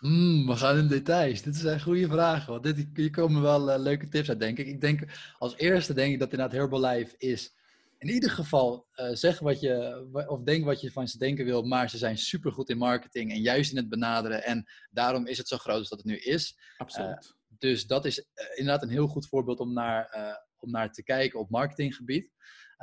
Mm, 0.06 0.48
we 0.48 0.56
gaan 0.56 0.78
in 0.78 0.88
details. 0.88 1.42
Dit 1.42 1.56
zijn 1.56 1.82
goede 1.82 2.08
vragen. 2.08 2.52
Want 2.52 2.64
dit, 2.64 2.88
hier 2.94 3.10
komen 3.10 3.42
wel 3.42 3.70
uh, 3.70 3.80
leuke 3.80 4.08
tips 4.08 4.30
uit, 4.30 4.40
denk 4.40 4.58
ik. 4.58 4.68
Ik 4.68 4.82
denk 4.82 5.02
als 5.38 5.58
eerste 5.58 5.94
denk 5.94 6.14
ik 6.14 6.20
dat 6.20 6.32
inderdaad 6.32 6.58
Herbalife 6.58 7.16
is. 7.18 7.56
In 7.98 8.10
ieder 8.10 8.30
geval 8.30 8.88
uh, 8.96 9.10
zeg 9.12 9.40
wat 9.40 9.60
je, 9.60 10.26
of 10.28 10.42
denk 10.44 10.66
wat 10.66 10.82
je 10.82 10.92
van 10.92 11.08
ze 11.08 11.18
denken 11.18 11.46
wil, 11.46 11.64
maar 11.64 11.90
ze 11.90 11.98
zijn 11.98 12.18
supergoed 12.18 12.70
in 12.70 12.78
marketing 12.78 13.32
en 13.32 13.42
juist 13.42 13.72
in 13.72 13.78
het 13.78 13.90
benaderen. 13.90 14.44
En 14.44 14.66
daarom 14.92 15.28
is 15.28 15.38
het 15.38 15.48
zo 15.48 15.58
groot 15.58 15.78
als 15.78 15.90
dat 15.90 15.98
het 15.98 16.08
nu 16.08 16.18
is. 16.18 16.58
Absoluut. 16.78 17.26
Uh, 17.26 17.58
dus 17.58 17.88
dat 17.88 18.06
is 18.06 18.26
inderdaad 18.56 18.84
een 18.84 18.90
heel 18.90 19.08
goed 19.08 19.28
voorbeeld 19.28 19.60
om 19.60 19.74
naar, 19.74 20.10
om 20.60 20.72
naar 20.72 20.92
te 20.92 21.04
kijken 21.04 21.40
op 21.40 21.50
marketinggebied. 21.50 22.32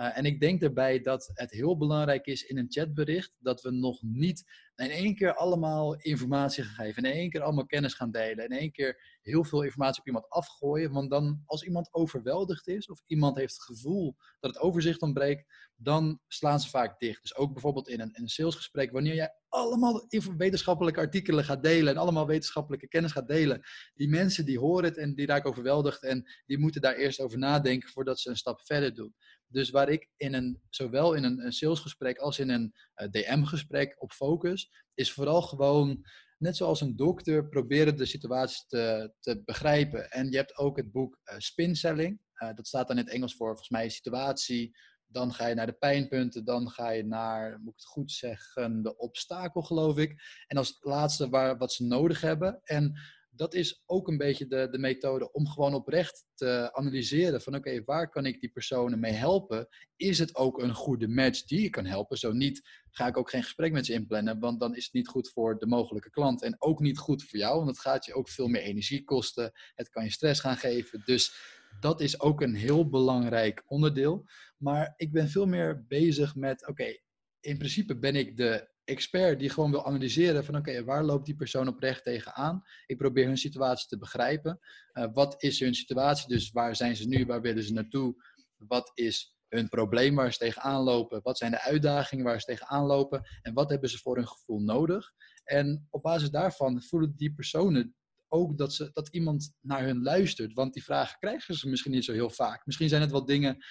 Uh, 0.01 0.19
en 0.19 0.25
ik 0.25 0.41
denk 0.41 0.61
daarbij 0.61 1.01
dat 1.01 1.31
het 1.35 1.51
heel 1.51 1.77
belangrijk 1.77 2.27
is 2.27 2.43
in 2.43 2.59
een 2.59 2.67
chatbericht 2.71 3.33
dat 3.39 3.63
we 3.63 3.71
nog 3.71 4.03
niet 4.03 4.45
in 4.77 4.91
één 4.91 5.15
keer 5.15 5.35
allemaal 5.35 5.97
informatie 5.97 6.65
gaan 6.65 6.85
geven, 6.85 7.03
in 7.05 7.13
één 7.13 7.31
keer 7.31 7.43
allemaal 7.43 7.67
kennis 7.67 7.95
gaan 7.95 8.11
delen, 8.11 8.45
in 8.45 8.59
één 8.59 8.73
keer 8.73 9.19
heel 9.23 9.45
veel 9.45 9.63
informatie 9.63 10.01
op 10.01 10.07
iemand 10.07 10.29
afgooien. 10.29 10.93
Want 10.93 11.11
dan, 11.11 11.43
als 11.45 11.63
iemand 11.63 11.95
overweldigd 11.95 12.69
is 12.69 12.89
of 12.89 13.03
iemand 13.07 13.37
heeft 13.37 13.53
het 13.53 13.63
gevoel 13.63 14.17
dat 14.41 14.55
het 14.55 14.63
overzicht 14.63 15.03
ontbreekt, 15.03 15.53
dan 15.77 16.21
slaan 16.29 16.61
ze 16.61 16.69
vaak 16.69 16.99
dicht. 16.99 17.23
Dus 17.23 17.37
ook 17.37 17.53
bijvoorbeeld 17.53 17.89
in 17.89 18.01
een, 18.01 18.13
in 18.13 18.23
een 18.23 18.29
salesgesprek, 18.29 18.93
wanneer 18.93 19.15
jij 19.15 19.35
allemaal 19.49 20.07
wetenschappelijke 20.37 21.01
artikelen 21.01 21.45
gaat 21.45 21.63
delen 21.63 21.93
en 21.93 22.01
allemaal 22.01 22.27
wetenschappelijke 22.27 22.89
kennis 22.89 23.13
gaat 23.13 23.29
delen, 23.29 23.63
die 23.95 24.09
mensen 24.09 24.45
die 24.45 24.59
horen 24.59 24.85
het 24.85 24.97
en 24.97 25.15
die 25.15 25.27
raken 25.27 25.51
overweldigd 25.51 26.03
en 26.03 26.31
die 26.47 26.59
moeten 26.59 26.81
daar 26.81 26.95
eerst 26.95 27.21
over 27.21 27.39
nadenken 27.39 27.89
voordat 27.89 28.21
ze 28.21 28.29
een 28.29 28.37
stap 28.37 28.61
verder 28.61 28.95
doen. 28.95 29.15
Dus 29.53 29.71
waar 29.71 29.89
ik 29.89 30.09
in 30.17 30.35
een, 30.35 30.61
zowel 30.69 31.15
in 31.15 31.25
een, 31.25 31.53
salesgesprek 31.53 32.19
als 32.19 32.39
in 32.39 32.49
een 32.49 32.75
eh, 32.95 33.09
DM-gesprek 33.09 33.97
op 33.99 34.13
focus, 34.13 34.71
is 34.95 35.13
vooral 35.13 35.43
gewoon, 35.43 36.05
net 36.39 36.57
zoals 36.57 36.81
een 36.81 36.97
dokter, 36.97 37.49
proberen 37.49 37.97
de 37.97 38.07
situatie 38.07 38.65
te, 38.69 39.13
te 39.21 39.43
begrijpen. 39.45 40.11
En 40.11 40.31
je 40.31 40.37
hebt 40.37 40.57
ook 40.57 40.77
het 40.77 40.93
boek. 40.93 41.19
Uh, 41.25 42.55
dat 42.55 42.67
staat 42.67 42.89
dan 42.89 42.99
in 42.99 43.05
het 43.05 43.13
Engels 43.13 43.37
voor, 43.37 43.47
volgens 43.47 43.69
mij, 43.69 43.89
situatie. 43.89 44.77
Dan 45.07 45.33
ga 45.33 45.47
je 45.47 45.55
naar 45.55 45.67
de 45.67 45.73
pijnpunten, 45.73 46.45
dan 46.45 46.71
ga 46.71 46.91
je 46.91 47.05
naar, 47.05 47.59
moet 47.61 47.73
ik 47.73 47.79
het 47.79 47.87
goed 47.87 48.13
zeggen, 48.13 48.83
de 48.83 48.97
obstakel, 48.97 49.63
geloof 49.63 49.99
ik. 49.99 50.23
En 50.47 50.57
als 50.57 50.79
laatste 50.81 51.29
waar, 51.29 51.59
wat 51.59 51.73
ze 51.73 51.85
nodig 51.85 52.21
hebben. 52.21 52.61
En 52.63 53.01
dat 53.41 53.55
is 53.55 53.83
ook 53.87 54.09
een 54.09 54.17
beetje 54.17 54.47
de, 54.47 54.69
de 54.71 54.79
methode 54.79 55.33
om 55.33 55.49
gewoon 55.49 55.75
oprecht 55.75 56.25
te 56.35 56.71
analyseren 56.73 57.41
van 57.43 57.55
oké, 57.55 57.85
waar 57.85 58.11
kan 58.11 58.27
ik 58.27 58.41
die 58.41 58.51
personen 58.51 59.01
mee 59.01 59.13
helpen? 59.13 59.69
Is 59.97 60.19
het 60.19 60.37
ook 60.37 60.63
een 60.63 60.75
goede 60.75 61.09
match 61.09 61.45
die 61.45 61.63
je 61.63 61.71
kan 61.71 61.85
helpen? 61.85 62.19
Zo 62.19 62.33
niet, 62.33 62.69
ga 62.91 63.07
ik 63.07 63.17
ook 63.17 63.31
geen 63.31 63.43
gesprek 63.43 63.73
met 63.73 63.87
ze 63.87 63.93
inplannen, 63.93 64.39
want 64.39 64.61
dan 64.61 64.77
is 64.77 64.85
het 64.85 64.93
niet 64.93 65.09
goed 65.09 65.31
voor 65.31 65.59
de 65.59 65.67
mogelijke 65.67 66.11
klant 66.11 66.43
en 66.43 66.57
ook 66.59 66.81
niet 66.81 66.99
goed 66.99 67.25
voor 67.25 67.39
jou, 67.39 67.57
want 67.57 67.69
het 67.69 67.79
gaat 67.79 68.05
je 68.05 68.15
ook 68.15 68.29
veel 68.29 68.49
meer 68.49 68.63
energie 68.63 69.05
kosten. 69.05 69.53
Het 69.75 69.89
kan 69.89 70.05
je 70.05 70.11
stress 70.11 70.41
gaan 70.41 70.57
geven. 70.57 71.03
Dus 71.05 71.35
dat 71.81 72.01
is 72.01 72.21
ook 72.21 72.41
een 72.41 72.55
heel 72.55 72.89
belangrijk 72.89 73.63
onderdeel. 73.67 74.25
Maar 74.57 74.95
ik 74.97 75.13
ben 75.13 75.29
veel 75.29 75.47
meer 75.47 75.85
bezig 75.89 76.35
met 76.35 76.67
oké, 76.67 76.97
in 77.41 77.59
principe 77.59 77.99
ben 77.99 78.17
ik 78.17 78.37
de 78.37 78.69
expert 78.91 79.39
die 79.39 79.51
gewoon 79.51 79.71
wil 79.71 79.87
analyseren 79.87 80.45
van 80.45 80.57
oké, 80.57 80.85
waar 80.85 81.05
loopt 81.05 81.27
die 81.27 81.37
persoon 81.37 81.69
oprecht 81.69 82.05
tegenaan? 82.05 82.63
Ik 82.87 82.97
probeer 82.97 83.27
hun 83.27 83.39
situatie 83.39 83.89
te 83.89 83.99
begrijpen. 83.99 84.59
Uh, 84.93 85.07
wat 85.13 85.43
is 85.43 85.61
hun 85.61 85.75
situatie? 85.75 86.29
Dus 86.29 86.51
waar 86.51 86.77
zijn 86.77 86.97
ze 86.97 87.09
nu? 87.09 87.27
Waar 87.27 87.41
willen 87.41 87.63
ze 87.63 87.73
naartoe? 87.73 88.15
Wat 88.57 88.91
is 88.95 89.37
hun 89.49 89.69
probleem 89.69 90.15
waar 90.15 90.33
ze 90.33 90.39
tegenaan 90.39 90.83
lopen? 90.83 91.21
Wat 91.23 91.39
zijn 91.39 91.51
de 91.51 91.61
uitdagingen 91.61 92.25
waar 92.25 92.41
ze 92.41 92.47
tegenaan 92.47 92.87
lopen? 92.87 93.29
En 93.43 93.55
wat 93.55 93.71
hebben 93.71 93.91
ze 93.91 93.99
voor 93.99 94.17
hun 94.17 94.29
gevoel 94.29 94.61
nodig? 94.61 95.13
En 95.45 95.87
op 95.91 96.03
basis 96.03 96.31
daarvan 96.31 96.83
voelen 96.83 97.13
die 97.17 97.35
personen 97.35 97.95
ook 98.33 98.59
dat, 98.59 98.75
ze, 98.75 98.91
dat 98.93 99.09
iemand 99.09 99.57
naar 99.61 99.83
hun 99.83 100.03
luistert. 100.03 100.53
Want 100.53 100.73
die 100.73 100.85
vragen 100.85 101.19
krijgen 101.19 101.55
ze 101.55 101.69
misschien 101.69 101.93
niet 101.93 102.05
zo 102.05 102.13
heel 102.13 102.31
vaak. 102.31 102.67
Misschien 102.67 102.89
zijn 102.89 103.01
het 103.01 103.11
wel 103.11 103.25
dingen 103.25 103.65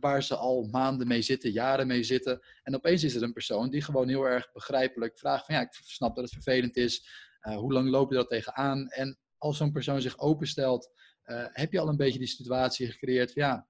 waar 0.00 0.22
ze 0.22 0.36
al 0.36 0.68
maanden 0.70 1.06
mee 1.06 1.22
zitten, 1.22 1.50
jaren 1.50 1.86
mee 1.86 2.02
zitten. 2.02 2.40
En 2.62 2.74
opeens 2.74 3.04
is 3.04 3.14
er 3.14 3.22
een 3.22 3.32
persoon 3.32 3.70
die 3.70 3.82
gewoon 3.82 4.08
heel 4.08 4.24
erg 4.24 4.52
begrijpelijk 4.52 5.18
vraagt 5.18 5.46
van 5.46 5.54
ja, 5.54 5.60
ik 5.60 5.72
snap 5.72 6.14
dat 6.14 6.24
het 6.24 6.32
vervelend 6.32 6.76
is. 6.76 7.06
Uh, 7.42 7.56
hoe 7.56 7.72
lang 7.72 7.88
loop 7.88 8.10
je 8.10 8.16
dat 8.16 8.28
tegenaan? 8.28 8.88
En 8.88 9.18
als 9.38 9.56
zo'n 9.56 9.72
persoon 9.72 10.02
zich 10.02 10.18
openstelt, 10.18 10.90
uh, 11.24 11.46
heb 11.50 11.72
je 11.72 11.80
al 11.80 11.88
een 11.88 11.96
beetje 11.96 12.18
die 12.18 12.28
situatie 12.28 12.90
gecreëerd 12.90 13.32
van 13.32 13.42
ja, 13.42 13.68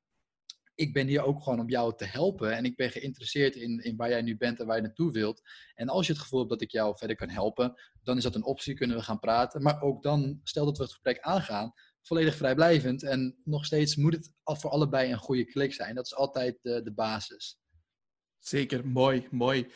ik 0.74 0.92
ben 0.92 1.06
hier 1.06 1.22
ook 1.22 1.42
gewoon 1.42 1.60
om 1.60 1.68
jou 1.68 1.96
te 1.96 2.04
helpen. 2.04 2.52
En 2.56 2.64
ik 2.64 2.76
ben 2.76 2.90
geïnteresseerd 2.90 3.56
in, 3.56 3.78
in 3.82 3.96
waar 3.96 4.08
jij 4.08 4.22
nu 4.22 4.36
bent 4.36 4.60
en 4.60 4.66
waar 4.66 4.76
je 4.76 4.82
naartoe 4.82 5.12
wilt. 5.12 5.42
En 5.74 5.88
als 5.88 6.06
je 6.06 6.12
het 6.12 6.22
gevoel 6.22 6.38
hebt 6.38 6.50
dat 6.50 6.60
ik 6.60 6.70
jou 6.70 6.96
verder 6.98 7.16
kan 7.16 7.28
helpen, 7.28 7.74
dan 8.02 8.16
is 8.16 8.22
dat 8.22 8.34
een 8.34 8.44
optie, 8.44 8.74
kunnen 8.74 8.96
we 8.96 9.02
gaan 9.02 9.18
praten. 9.18 9.62
Maar 9.62 9.80
ook 9.80 10.02
dan, 10.02 10.40
stel 10.42 10.64
dat 10.64 10.76
we 10.76 10.82
het 10.82 10.92
gesprek 10.92 11.20
aangaan, 11.20 11.72
volledig 12.06 12.36
vrijblijvend. 12.36 13.02
En 13.02 13.36
nog 13.44 13.64
steeds 13.64 13.96
moet 13.96 14.12
het 14.12 14.32
voor 14.44 14.70
allebei 14.70 15.12
een 15.12 15.18
goede 15.18 15.44
klik 15.44 15.72
zijn. 15.72 15.94
Dat 15.94 16.06
is 16.06 16.14
altijd 16.14 16.58
de, 16.62 16.82
de 16.82 16.92
basis. 16.92 17.58
Zeker, 18.38 18.86
mooi, 18.86 19.28
mooi. 19.30 19.70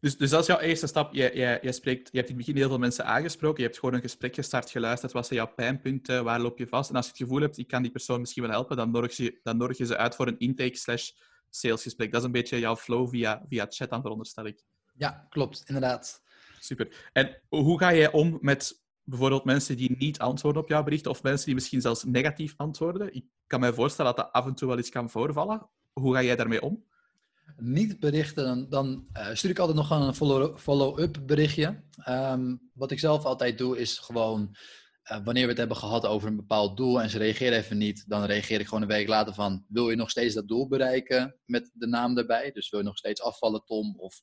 Dus, 0.00 0.16
dus 0.16 0.30
dat 0.30 0.40
is 0.40 0.46
jouw 0.46 0.58
eerste 0.58 0.86
stap. 0.86 1.14
Je, 1.14 1.30
je, 1.34 1.58
je, 1.62 1.72
spreekt, 1.72 2.08
je 2.12 2.16
hebt 2.16 2.28
in 2.28 2.36
het 2.36 2.46
begin 2.46 2.60
heel 2.60 2.68
veel 2.68 2.78
mensen 2.78 3.04
aangesproken. 3.04 3.58
Je 3.58 3.66
hebt 3.68 3.78
gewoon 3.78 3.94
een 3.94 4.00
gesprek 4.00 4.34
gestart, 4.34 4.70
geluisterd. 4.70 5.12
Wat 5.12 5.26
zijn 5.26 5.38
jouw 5.38 5.54
pijnpunten? 5.54 6.24
Waar 6.24 6.40
loop 6.40 6.58
je 6.58 6.66
vast? 6.66 6.90
En 6.90 6.96
als 6.96 7.04
je 7.04 7.10
het 7.10 7.20
gevoel 7.20 7.40
hebt, 7.40 7.58
ik 7.58 7.68
kan 7.68 7.82
die 7.82 7.90
persoon 7.90 8.20
misschien 8.20 8.42
wel 8.42 8.52
helpen, 8.52 8.76
dan 8.76 8.90
nodig 8.90 9.16
je, 9.16 9.40
dan 9.42 9.56
nodig 9.56 9.78
je 9.78 9.86
ze 9.86 9.96
uit 9.96 10.14
voor 10.14 10.26
een 10.26 10.38
intake 10.38 10.76
slash 10.76 11.10
salesgesprek. 11.50 12.10
Dat 12.12 12.20
is 12.20 12.26
een 12.26 12.32
beetje 12.32 12.58
jouw 12.58 12.76
flow 12.76 13.08
via, 13.08 13.44
via 13.48 13.66
chat, 13.68 13.90
dan 13.90 14.00
veronderstel 14.00 14.46
ik. 14.46 14.64
Ja, 14.94 15.26
klopt. 15.28 15.62
Inderdaad. 15.66 16.22
Super. 16.58 17.10
En 17.12 17.42
hoe 17.48 17.78
ga 17.78 17.94
jij 17.94 18.12
om 18.12 18.38
met 18.40 18.81
bijvoorbeeld 19.04 19.44
mensen 19.44 19.76
die 19.76 19.96
niet 19.98 20.18
antwoorden 20.18 20.62
op 20.62 20.68
jouw 20.68 20.82
berichten 20.82 21.10
of 21.10 21.22
mensen 21.22 21.46
die 21.46 21.54
misschien 21.54 21.80
zelfs 21.80 22.04
negatief 22.04 22.54
antwoorden. 22.56 23.14
Ik 23.14 23.24
kan 23.46 23.60
mij 23.60 23.72
voorstellen 23.72 24.14
dat 24.14 24.24
dat 24.24 24.34
af 24.34 24.46
en 24.46 24.54
toe 24.54 24.68
wel 24.68 24.76
eens 24.76 24.90
kan 24.90 25.10
voorvallen. 25.10 25.68
Hoe 25.92 26.14
ga 26.14 26.22
jij 26.22 26.36
daarmee 26.36 26.62
om? 26.62 26.84
Niet 27.56 28.00
berichten, 28.00 28.44
dan, 28.44 28.68
dan 28.68 29.06
uh, 29.16 29.28
stuur 29.32 29.50
ik 29.50 29.58
altijd 29.58 29.76
nog 29.76 29.90
een 29.90 30.14
follow-up 30.58 31.22
berichtje. 31.26 31.82
Um, 32.08 32.70
wat 32.74 32.90
ik 32.90 32.98
zelf 32.98 33.24
altijd 33.24 33.58
doe, 33.58 33.78
is 33.78 33.98
gewoon 33.98 34.56
uh, 35.10 35.24
wanneer 35.24 35.42
we 35.42 35.48
het 35.48 35.58
hebben 35.58 35.76
gehad 35.76 36.06
over 36.06 36.28
een 36.28 36.36
bepaald 36.36 36.76
doel 36.76 37.02
en 37.02 37.10
ze 37.10 37.18
reageren 37.18 37.58
even 37.58 37.78
niet, 37.78 38.04
dan 38.08 38.24
reageer 38.24 38.60
ik 38.60 38.66
gewoon 38.66 38.82
een 38.82 38.88
week 38.88 39.08
later 39.08 39.34
van: 39.34 39.64
wil 39.68 39.90
je 39.90 39.96
nog 39.96 40.10
steeds 40.10 40.34
dat 40.34 40.48
doel 40.48 40.68
bereiken 40.68 41.36
met 41.44 41.70
de 41.74 41.86
naam 41.86 42.18
erbij? 42.18 42.50
Dus 42.52 42.70
wil 42.70 42.80
je 42.80 42.86
nog 42.86 42.98
steeds 42.98 43.22
afvallen, 43.22 43.64
Tom? 43.64 43.94
Of 43.98 44.22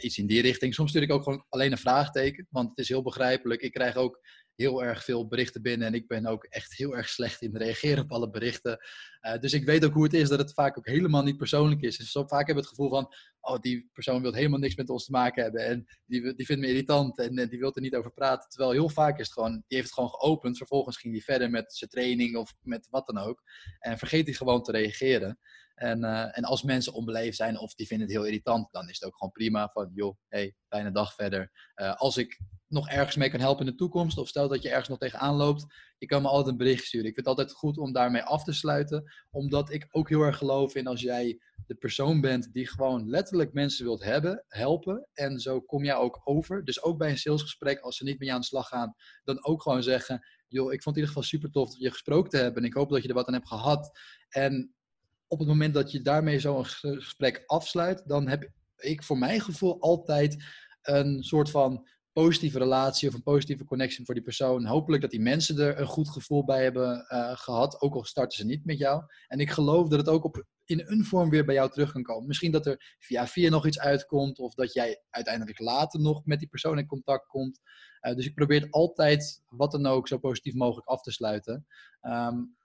iets 0.00 0.18
in 0.18 0.26
die 0.26 0.42
richting. 0.42 0.74
Soms 0.74 0.90
stuur 0.90 1.02
ik 1.02 1.12
ook 1.12 1.22
gewoon 1.22 1.44
alleen 1.48 1.72
een 1.72 1.78
vraagteken, 1.78 2.46
want 2.50 2.68
het 2.68 2.78
is 2.78 2.88
heel 2.88 3.02
begrijpelijk. 3.02 3.60
Ik 3.60 3.72
krijg 3.72 3.96
ook 3.96 4.20
heel 4.56 4.84
erg 4.84 5.04
veel 5.04 5.26
berichten 5.26 5.62
binnen 5.62 5.86
en 5.86 5.94
ik 5.94 6.06
ben 6.06 6.26
ook 6.26 6.44
echt 6.44 6.76
heel 6.76 6.96
erg 6.96 7.08
slecht 7.08 7.42
in 7.42 7.56
reageren 7.56 8.02
op 8.02 8.12
alle 8.12 8.30
berichten. 8.30 8.78
Uh, 9.26 9.38
dus 9.38 9.52
ik 9.52 9.64
weet 9.64 9.84
ook 9.84 9.92
hoe 9.92 10.04
het 10.04 10.14
is 10.14 10.28
dat 10.28 10.38
het 10.38 10.52
vaak 10.52 10.78
ook 10.78 10.86
helemaal 10.86 11.22
niet 11.22 11.36
persoonlijk 11.36 11.80
is. 11.80 11.96
Dus 11.96 12.12
vaak 12.12 12.46
heb 12.46 12.56
ik 12.56 12.62
het 12.62 12.66
gevoel 12.66 12.88
van, 12.88 13.14
oh, 13.40 13.58
die 13.60 13.90
persoon 13.92 14.22
wil 14.22 14.32
helemaal 14.32 14.58
niks 14.58 14.74
met 14.74 14.90
ons 14.90 15.04
te 15.04 15.10
maken 15.10 15.42
hebben 15.42 15.66
en 15.66 15.84
die, 16.06 16.34
die 16.34 16.46
vindt 16.46 16.62
me 16.62 16.68
irritant 16.68 17.18
en, 17.18 17.38
en 17.38 17.48
die 17.48 17.58
wil 17.58 17.74
er 17.74 17.82
niet 17.82 17.94
over 17.94 18.12
praten. 18.12 18.48
Terwijl 18.48 18.70
heel 18.72 18.88
vaak 18.88 19.18
is 19.18 19.24
het 19.24 19.32
gewoon, 19.32 19.52
die 19.52 19.62
heeft 19.66 19.84
het 19.84 19.94
gewoon 19.94 20.10
geopend, 20.10 20.56
vervolgens 20.56 20.98
ging 20.98 21.12
die 21.12 21.24
verder 21.24 21.50
met 21.50 21.74
zijn 21.74 21.90
training 21.90 22.36
of 22.36 22.54
met 22.60 22.86
wat 22.90 23.06
dan 23.06 23.18
ook 23.18 23.42
en 23.78 23.98
vergeet 23.98 24.26
hij 24.26 24.34
gewoon 24.34 24.62
te 24.62 24.72
reageren. 24.72 25.38
En, 25.76 26.04
uh, 26.04 26.38
en 26.38 26.44
als 26.44 26.62
mensen 26.62 26.92
onbeleefd 26.92 27.36
zijn 27.36 27.58
of 27.58 27.74
die 27.74 27.86
vinden 27.86 28.06
het 28.06 28.16
heel 28.16 28.26
irritant, 28.26 28.68
dan 28.72 28.88
is 28.88 28.94
het 29.00 29.04
ook 29.04 29.16
gewoon 29.16 29.32
prima 29.32 29.70
van, 29.72 29.90
joh, 29.94 30.16
hey, 30.28 30.54
fijne 30.68 30.92
dag 30.92 31.14
verder. 31.14 31.50
Uh, 31.76 31.94
als 31.94 32.16
ik 32.16 32.40
nog 32.68 32.88
ergens 32.88 33.16
mee 33.16 33.30
kan 33.30 33.40
helpen 33.40 33.66
in 33.66 33.70
de 33.70 33.78
toekomst, 33.78 34.18
of 34.18 34.28
stel 34.28 34.48
dat 34.48 34.62
je 34.62 34.68
ergens 34.68 34.88
nog 34.88 34.98
tegenaan 34.98 35.34
loopt, 35.34 35.66
je 35.98 36.06
kan 36.06 36.22
me 36.22 36.28
altijd 36.28 36.48
een 36.48 36.56
bericht 36.56 36.84
sturen. 36.84 37.06
Ik 37.06 37.14
vind 37.14 37.26
het 37.26 37.38
altijd 37.38 37.56
goed 37.56 37.78
om 37.78 37.92
daarmee 37.92 38.22
af 38.22 38.44
te 38.44 38.52
sluiten, 38.52 39.12
omdat 39.30 39.72
ik 39.72 39.86
ook 39.90 40.08
heel 40.08 40.20
erg 40.20 40.38
geloof 40.38 40.74
in 40.74 40.86
als 40.86 41.00
jij 41.00 41.40
de 41.66 41.74
persoon 41.74 42.20
bent 42.20 42.52
die 42.52 42.68
gewoon 42.68 43.08
letterlijk 43.08 43.52
mensen 43.52 43.84
wilt 43.84 44.04
hebben, 44.04 44.44
helpen, 44.48 45.08
en 45.12 45.40
zo 45.40 45.60
kom 45.60 45.84
jij 45.84 45.94
ook 45.94 46.20
over. 46.24 46.64
Dus 46.64 46.82
ook 46.82 46.98
bij 46.98 47.10
een 47.10 47.18
salesgesprek, 47.18 47.80
als 47.80 47.96
ze 47.96 48.04
niet 48.04 48.18
met 48.18 48.28
je 48.28 48.34
aan 48.34 48.40
de 48.40 48.46
slag 48.46 48.68
gaan, 48.68 48.94
dan 49.24 49.44
ook 49.44 49.62
gewoon 49.62 49.82
zeggen, 49.82 50.26
joh, 50.48 50.72
ik 50.72 50.82
vond 50.82 50.96
het 50.96 50.96
in 50.96 51.00
ieder 51.00 51.08
geval 51.08 51.22
super 51.22 51.50
tof 51.50 51.70
dat 51.70 51.80
je 51.80 51.90
gesproken 51.90 52.30
te 52.30 52.36
hebben 52.36 52.62
en 52.62 52.68
ik 52.68 52.74
hoop 52.74 52.90
dat 52.90 53.02
je 53.02 53.08
er 53.08 53.14
wat 53.14 53.26
aan 53.26 53.34
hebt 53.34 53.48
gehad. 53.48 53.98
En 54.28 54.75
op 55.28 55.38
het 55.38 55.48
moment 55.48 55.74
dat 55.74 55.90
je 55.90 56.00
daarmee 56.00 56.40
zo'n 56.40 56.64
gesprek 56.66 57.42
afsluit, 57.46 58.02
dan 58.06 58.28
heb 58.28 58.50
ik 58.76 59.02
voor 59.02 59.18
mijn 59.18 59.40
gevoel 59.40 59.80
altijd 59.80 60.44
een 60.82 61.22
soort 61.22 61.50
van 61.50 61.88
positieve 62.12 62.58
relatie 62.58 63.08
of 63.08 63.14
een 63.14 63.22
positieve 63.22 63.64
connectie 63.64 64.04
voor 64.04 64.14
die 64.14 64.22
persoon. 64.22 64.64
Hopelijk 64.64 65.02
dat 65.02 65.10
die 65.10 65.20
mensen 65.20 65.58
er 65.58 65.80
een 65.80 65.86
goed 65.86 66.08
gevoel 66.08 66.44
bij 66.44 66.62
hebben 66.62 67.06
uh, 67.08 67.36
gehad, 67.36 67.80
ook 67.80 67.94
al 67.94 68.04
starten 68.04 68.38
ze 68.38 68.44
niet 68.44 68.64
met 68.64 68.78
jou. 68.78 69.02
En 69.28 69.38
ik 69.38 69.50
geloof 69.50 69.88
dat 69.88 69.98
het 69.98 70.08
ook 70.08 70.24
op, 70.24 70.44
in 70.64 70.82
een 70.86 71.04
vorm 71.04 71.30
weer 71.30 71.44
bij 71.44 71.54
jou 71.54 71.70
terug 71.70 71.92
kan 71.92 72.02
komen. 72.02 72.26
Misschien 72.26 72.52
dat 72.52 72.66
er 72.66 72.96
via 72.98 73.26
via 73.26 73.50
nog 73.50 73.66
iets 73.66 73.78
uitkomt, 73.78 74.38
of 74.38 74.54
dat 74.54 74.72
jij 74.72 75.02
uiteindelijk 75.10 75.58
later 75.58 76.00
nog 76.00 76.24
met 76.24 76.38
die 76.38 76.48
persoon 76.48 76.78
in 76.78 76.86
contact 76.86 77.26
komt. 77.26 77.60
Uh, 78.00 78.14
dus 78.14 78.26
ik 78.26 78.34
probeer 78.34 78.66
altijd, 78.70 79.42
wat 79.48 79.72
dan 79.72 79.86
ook, 79.86 80.08
zo 80.08 80.18
positief 80.18 80.54
mogelijk 80.54 80.88
af 80.88 81.00
te 81.00 81.12
sluiten. 81.12 81.66
Um, 82.02 82.56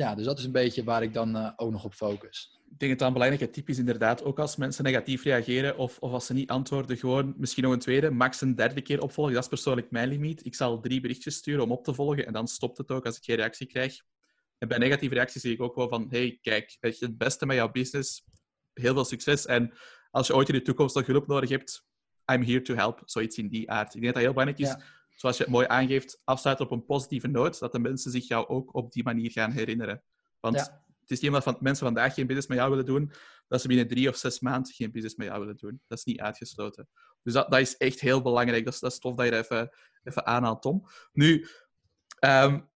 ja, 0.00 0.14
dus 0.14 0.24
dat 0.24 0.38
is 0.38 0.44
een 0.44 0.52
beetje 0.52 0.84
waar 0.84 1.02
ik 1.02 1.12
dan 1.12 1.36
uh, 1.36 1.50
ook 1.56 1.70
nog 1.70 1.84
op 1.84 1.94
focus. 1.94 2.58
Ik 2.70 2.78
denk 2.78 3.00
een 3.00 3.12
belangrijke 3.12 3.50
tip 3.50 3.68
is 3.68 3.78
inderdaad, 3.78 4.24
ook 4.24 4.38
als 4.38 4.56
mensen 4.56 4.84
negatief 4.84 5.22
reageren 5.22 5.76
of, 5.76 5.98
of 5.98 6.12
als 6.12 6.26
ze 6.26 6.32
niet 6.32 6.50
antwoorden, 6.50 6.96
gewoon 6.96 7.34
misschien 7.36 7.62
nog 7.62 7.72
een 7.72 7.78
tweede, 7.78 8.10
max 8.10 8.40
een 8.40 8.54
derde 8.54 8.80
keer 8.80 9.02
opvolgen. 9.02 9.34
Dat 9.34 9.42
is 9.42 9.48
persoonlijk 9.48 9.90
mijn 9.90 10.08
limiet. 10.08 10.44
Ik 10.46 10.54
zal 10.54 10.80
drie 10.80 11.00
berichtjes 11.00 11.34
sturen 11.34 11.64
om 11.64 11.72
op 11.72 11.84
te 11.84 11.94
volgen 11.94 12.26
en 12.26 12.32
dan 12.32 12.48
stopt 12.48 12.78
het 12.78 12.90
ook 12.90 13.06
als 13.06 13.16
ik 13.16 13.24
geen 13.24 13.36
reactie 13.36 13.66
krijg. 13.66 14.02
En 14.58 14.68
bij 14.68 14.78
negatieve 14.78 15.14
reacties 15.14 15.42
zie 15.42 15.52
ik 15.52 15.62
ook 15.62 15.74
wel 15.74 15.88
van, 15.88 16.06
hey, 16.10 16.38
kijk, 16.42 16.76
weet 16.80 16.98
je, 16.98 17.04
het 17.04 17.18
beste 17.18 17.46
met 17.46 17.56
jouw 17.56 17.70
business, 17.70 18.24
heel 18.72 18.94
veel 18.94 19.04
succes. 19.04 19.46
En 19.46 19.72
als 20.10 20.26
je 20.26 20.34
ooit 20.34 20.48
in 20.48 20.54
de 20.54 20.62
toekomst 20.62 20.94
nog 20.94 21.06
hulp 21.06 21.26
nodig 21.26 21.50
hebt, 21.50 21.84
I'm 22.32 22.42
here 22.42 22.62
to 22.62 22.74
help. 22.74 23.02
Zoiets 23.04 23.38
in 23.38 23.48
die 23.48 23.70
aard. 23.70 23.94
Ik 23.94 24.00
denk 24.00 24.04
dat 24.04 24.14
dat 24.14 24.22
heel 24.22 24.32
belangrijk 24.32 24.78
is, 24.78 24.84
zoals 25.20 25.36
je 25.36 25.42
het 25.42 25.52
mooi 25.52 25.66
aangeeft, 25.66 26.20
afsluiten 26.24 26.66
op 26.66 26.72
een 26.72 26.84
positieve 26.84 27.26
noot, 27.26 27.58
dat 27.58 27.72
de 27.72 27.78
mensen 27.78 28.10
zich 28.10 28.28
jou 28.28 28.48
ook 28.48 28.74
op 28.74 28.92
die 28.92 29.02
manier 29.02 29.30
gaan 29.30 29.50
herinneren. 29.50 30.02
Want 30.40 30.56
het 31.00 31.10
is 31.10 31.20
niet 31.20 31.30
omdat 31.30 31.42
van, 31.42 31.56
mensen 31.60 31.84
vandaag 31.84 32.14
geen 32.14 32.26
business 32.26 32.48
met 32.48 32.58
jou 32.58 32.70
willen 32.70 32.86
doen, 32.86 33.12
dat 33.48 33.60
ze 33.60 33.68
binnen 33.68 33.88
drie 33.88 34.08
of 34.08 34.16
zes 34.16 34.40
maanden 34.40 34.72
geen 34.72 34.90
business 34.90 35.16
met 35.16 35.26
jou 35.26 35.40
willen 35.40 35.56
doen. 35.56 35.82
Dat 35.86 35.98
is 35.98 36.04
niet 36.04 36.20
uitgesloten. 36.20 36.88
Dus 37.22 37.32
dat, 37.32 37.50
dat 37.50 37.60
is 37.60 37.76
echt 37.76 38.00
heel 38.00 38.22
belangrijk. 38.22 38.64
Dat 38.64 38.74
is, 38.74 38.80
dat 38.80 38.92
is 38.92 38.98
tof 38.98 39.14
dat 39.14 39.26
je 39.26 39.36
even, 39.36 39.70
even 40.02 40.26
aanhaalt, 40.26 40.62
Tom. 40.62 40.86
Nu, 41.12 41.46
um, 42.20 42.70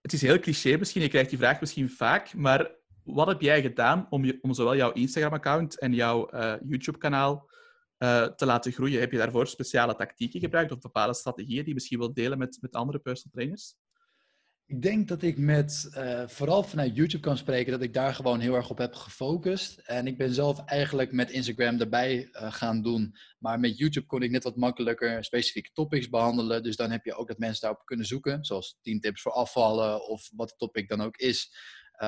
het 0.00 0.12
is 0.12 0.22
heel 0.22 0.38
cliché 0.38 0.76
misschien, 0.76 1.02
je 1.02 1.08
krijgt 1.08 1.30
die 1.30 1.38
vraag 1.38 1.60
misschien 1.60 1.90
vaak, 1.90 2.34
maar 2.34 2.76
wat 3.04 3.26
heb 3.26 3.40
jij 3.40 3.62
gedaan 3.62 4.06
om, 4.10 4.24
je, 4.24 4.38
om 4.40 4.54
zowel 4.54 4.76
jouw 4.76 4.92
Instagram-account 4.92 5.78
en 5.78 5.94
jouw 5.94 6.34
uh, 6.34 6.54
YouTube-kanaal 6.68 7.47
uh, 7.98 8.24
te 8.24 8.46
laten 8.46 8.72
groeien? 8.72 9.00
Heb 9.00 9.12
je 9.12 9.18
daarvoor 9.18 9.46
speciale 9.46 9.94
tactieken 9.94 10.40
gebruikt 10.40 10.72
of 10.72 10.78
bepaalde 10.78 11.14
strategieën 11.14 11.58
die 11.58 11.68
je 11.68 11.74
misschien 11.74 11.98
wilt 11.98 12.14
delen 12.14 12.38
met, 12.38 12.58
met 12.60 12.74
andere 12.74 12.98
personal 12.98 13.32
trainers? 13.32 13.74
Ik 14.66 14.82
denk 14.82 15.08
dat 15.08 15.22
ik 15.22 15.38
met, 15.38 15.90
uh, 15.96 16.26
vooral 16.26 16.62
vanuit 16.62 16.96
YouTube 16.96 17.22
kan 17.22 17.36
spreken, 17.36 17.72
dat 17.72 17.82
ik 17.82 17.94
daar 17.94 18.14
gewoon 18.14 18.40
heel 18.40 18.54
erg 18.54 18.70
op 18.70 18.78
heb 18.78 18.94
gefocust. 18.94 19.78
En 19.78 20.06
ik 20.06 20.18
ben 20.18 20.34
zelf 20.34 20.64
eigenlijk 20.64 21.12
met 21.12 21.30
Instagram 21.30 21.80
erbij 21.80 22.28
uh, 22.32 22.52
gaan 22.52 22.82
doen. 22.82 23.14
Maar 23.38 23.60
met 23.60 23.78
YouTube 23.78 24.06
kon 24.06 24.22
ik 24.22 24.30
net 24.30 24.44
wat 24.44 24.56
makkelijker 24.56 25.24
specifieke 25.24 25.70
topics 25.72 26.08
behandelen. 26.08 26.62
Dus 26.62 26.76
dan 26.76 26.90
heb 26.90 27.04
je 27.04 27.14
ook 27.14 27.28
dat 27.28 27.38
mensen 27.38 27.60
daarop 27.60 27.84
kunnen 27.84 28.06
zoeken. 28.06 28.44
Zoals 28.44 28.78
10 28.82 29.00
tips 29.00 29.22
voor 29.22 29.32
afvallen 29.32 30.08
of 30.08 30.30
wat 30.34 30.48
het 30.48 30.58
topic 30.58 30.88
dan 30.88 31.00
ook 31.00 31.16
is. 31.16 31.56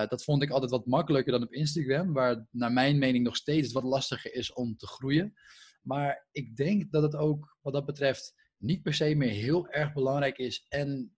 Dat 0.09 0.25
vond 0.25 0.43
ik 0.43 0.51
altijd 0.51 0.71
wat 0.71 0.87
makkelijker 0.87 1.33
dan 1.33 1.43
op 1.43 1.53
Instagram. 1.53 2.13
Waar 2.13 2.47
naar 2.51 2.73
mijn 2.73 2.99
mening 2.99 3.25
nog 3.25 3.37
steeds 3.37 3.73
wat 3.73 3.83
lastiger 3.83 4.35
is 4.35 4.53
om 4.53 4.77
te 4.77 4.87
groeien. 4.87 5.35
Maar 5.81 6.29
ik 6.33 6.57
denk 6.57 6.93
dat 6.93 7.03
het 7.03 7.17
ook 7.17 7.57
wat 7.61 7.73
dat 7.73 7.87
betreft 7.87 8.35
niet 8.57 8.83
per 8.83 8.95
se 8.95 9.15
meer 9.15 9.31
heel 9.31 9.69
erg 9.69 9.93
belangrijk 9.93 10.39
is. 10.39 10.67
En 10.69 11.15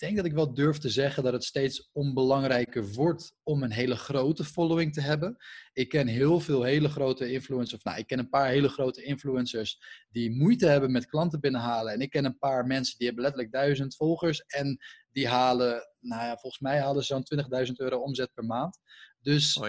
denk 0.00 0.16
dat 0.16 0.24
ik 0.24 0.32
wel 0.32 0.54
durf 0.54 0.78
te 0.78 0.88
zeggen 0.88 1.22
dat 1.22 1.32
het 1.32 1.44
steeds 1.44 1.90
onbelangrijker 1.92 2.92
wordt 2.92 3.36
om 3.42 3.62
een 3.62 3.70
hele 3.70 3.96
grote 3.96 4.44
following 4.44 4.92
te 4.92 5.00
hebben. 5.00 5.36
Ik 5.72 5.88
ken 5.88 6.06
heel 6.06 6.40
veel 6.40 6.62
hele 6.62 6.88
grote 6.88 7.32
influencers, 7.32 7.78
of 7.78 7.84
nou, 7.84 7.98
ik 7.98 8.06
ken 8.06 8.18
een 8.18 8.28
paar 8.28 8.48
hele 8.48 8.68
grote 8.68 9.02
influencers 9.02 9.78
die 10.10 10.30
moeite 10.30 10.66
hebben 10.66 10.92
met 10.92 11.06
klanten 11.06 11.40
binnenhalen. 11.40 11.92
En 11.92 12.00
ik 12.00 12.10
ken 12.10 12.24
een 12.24 12.38
paar 12.38 12.66
mensen 12.66 12.98
die 12.98 13.06
hebben 13.06 13.24
letterlijk 13.24 13.52
duizend 13.52 13.96
volgers 13.96 14.40
en 14.40 14.78
die 15.12 15.28
halen, 15.28 15.88
nou 16.00 16.22
ja, 16.22 16.36
volgens 16.36 16.62
mij 16.62 16.80
halen 16.80 17.04
ze 17.04 17.22
zo'n 17.24 17.66
20.000 17.66 17.72
euro 17.76 17.98
omzet 17.98 18.32
per 18.34 18.44
maand. 18.44 18.78
Dus 19.20 19.60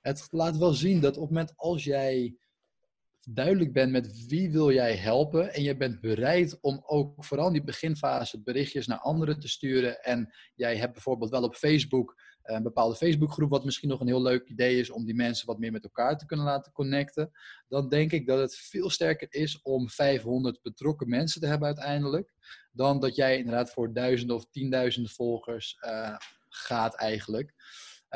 het 0.00 0.26
laat 0.30 0.56
wel 0.56 0.72
zien 0.72 1.00
dat 1.00 1.16
op 1.16 1.22
het 1.22 1.30
moment 1.30 1.52
als 1.56 1.84
jij 1.84 2.36
duidelijk 3.24 3.72
bent 3.72 3.92
met 3.92 4.26
wie 4.26 4.50
wil 4.50 4.72
jij 4.72 4.96
helpen 4.96 5.54
en 5.54 5.62
je 5.62 5.76
bent 5.76 6.00
bereid 6.00 6.58
om 6.60 6.82
ook 6.86 7.24
vooral 7.24 7.46
in 7.46 7.52
die 7.52 7.64
beginfase 7.64 8.42
berichtjes 8.42 8.86
naar 8.86 8.98
anderen 8.98 9.40
te 9.40 9.48
sturen 9.48 10.02
en 10.02 10.34
jij 10.54 10.76
hebt 10.76 10.92
bijvoorbeeld 10.92 11.30
wel 11.30 11.42
op 11.42 11.54
Facebook 11.54 12.14
een 12.44 12.62
bepaalde 12.62 12.96
Facebookgroep 12.96 13.50
wat 13.50 13.64
misschien 13.64 13.88
nog 13.88 14.00
een 14.00 14.06
heel 14.06 14.22
leuk 14.22 14.48
idee 14.48 14.78
is 14.78 14.90
om 14.90 15.04
die 15.04 15.14
mensen 15.14 15.46
wat 15.46 15.58
meer 15.58 15.72
met 15.72 15.84
elkaar 15.84 16.18
te 16.18 16.26
kunnen 16.26 16.46
laten 16.46 16.72
connecten, 16.72 17.30
dan 17.68 17.88
denk 17.88 18.12
ik 18.12 18.26
dat 18.26 18.38
het 18.38 18.56
veel 18.56 18.90
sterker 18.90 19.26
is 19.30 19.62
om 19.62 19.90
500 19.90 20.62
betrokken 20.62 21.08
mensen 21.08 21.40
te 21.40 21.46
hebben 21.46 21.66
uiteindelijk, 21.66 22.34
dan 22.72 23.00
dat 23.00 23.16
jij 23.16 23.36
inderdaad 23.36 23.70
voor 23.70 23.92
duizenden 23.92 24.36
of 24.36 24.46
tienduizenden 24.50 25.12
volgers 25.12 25.76
uh, 25.80 26.16
gaat 26.48 26.94
eigenlijk. 26.94 27.54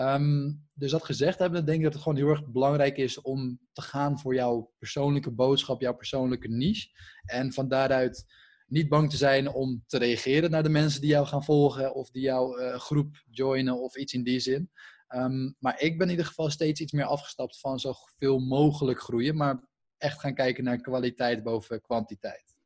Um, 0.01 0.67
dus 0.75 0.91
dat 0.91 1.05
gezegd 1.05 1.39
hebben, 1.39 1.65
denk 1.65 1.79
ik 1.79 1.85
dat 1.85 1.93
het 1.93 2.03
gewoon 2.03 2.19
heel 2.19 2.29
erg 2.29 2.47
belangrijk 2.47 2.97
is 2.97 3.21
om 3.21 3.61
te 3.73 3.83
gaan 3.83 4.19
voor 4.19 4.35
jouw 4.35 4.73
persoonlijke 4.79 5.31
boodschap, 5.31 5.81
jouw 5.81 5.95
persoonlijke 5.95 6.49
niche. 6.49 6.89
En 7.25 7.53
van 7.53 7.69
daaruit 7.69 8.25
niet 8.67 8.89
bang 8.89 9.11
te 9.11 9.17
zijn 9.17 9.49
om 9.49 9.85
te 9.87 9.99
reageren 9.99 10.51
naar 10.51 10.63
de 10.63 10.69
mensen 10.69 11.01
die 11.01 11.11
jou 11.11 11.27
gaan 11.27 11.45
volgen 11.45 11.95
of 11.95 12.11
die 12.11 12.23
jouw 12.23 12.59
uh, 12.59 12.75
groep 12.75 13.23
joinen 13.31 13.81
of 13.81 13.97
iets 13.97 14.13
in 14.13 14.23
die 14.23 14.41
zin. 14.41 14.71
Um, 15.15 15.57
maar 15.59 15.81
ik 15.81 15.99
ben 15.99 16.07
in 16.07 16.13
ieder 16.13 16.27
geval 16.27 16.51
steeds 16.51 16.81
iets 16.81 16.93
meer 16.93 17.05
afgestapt 17.05 17.61
van 17.61 17.79
zoveel 17.79 18.39
mogelijk 18.39 19.01
groeien, 19.01 19.37
maar 19.37 19.61
echt 19.99 20.21
gaan 20.21 20.35
kijken 20.35 20.65
naar 20.65 20.81
kwaliteit 20.81 21.43
boven 21.43 21.81
kwantiteit. 21.81 22.57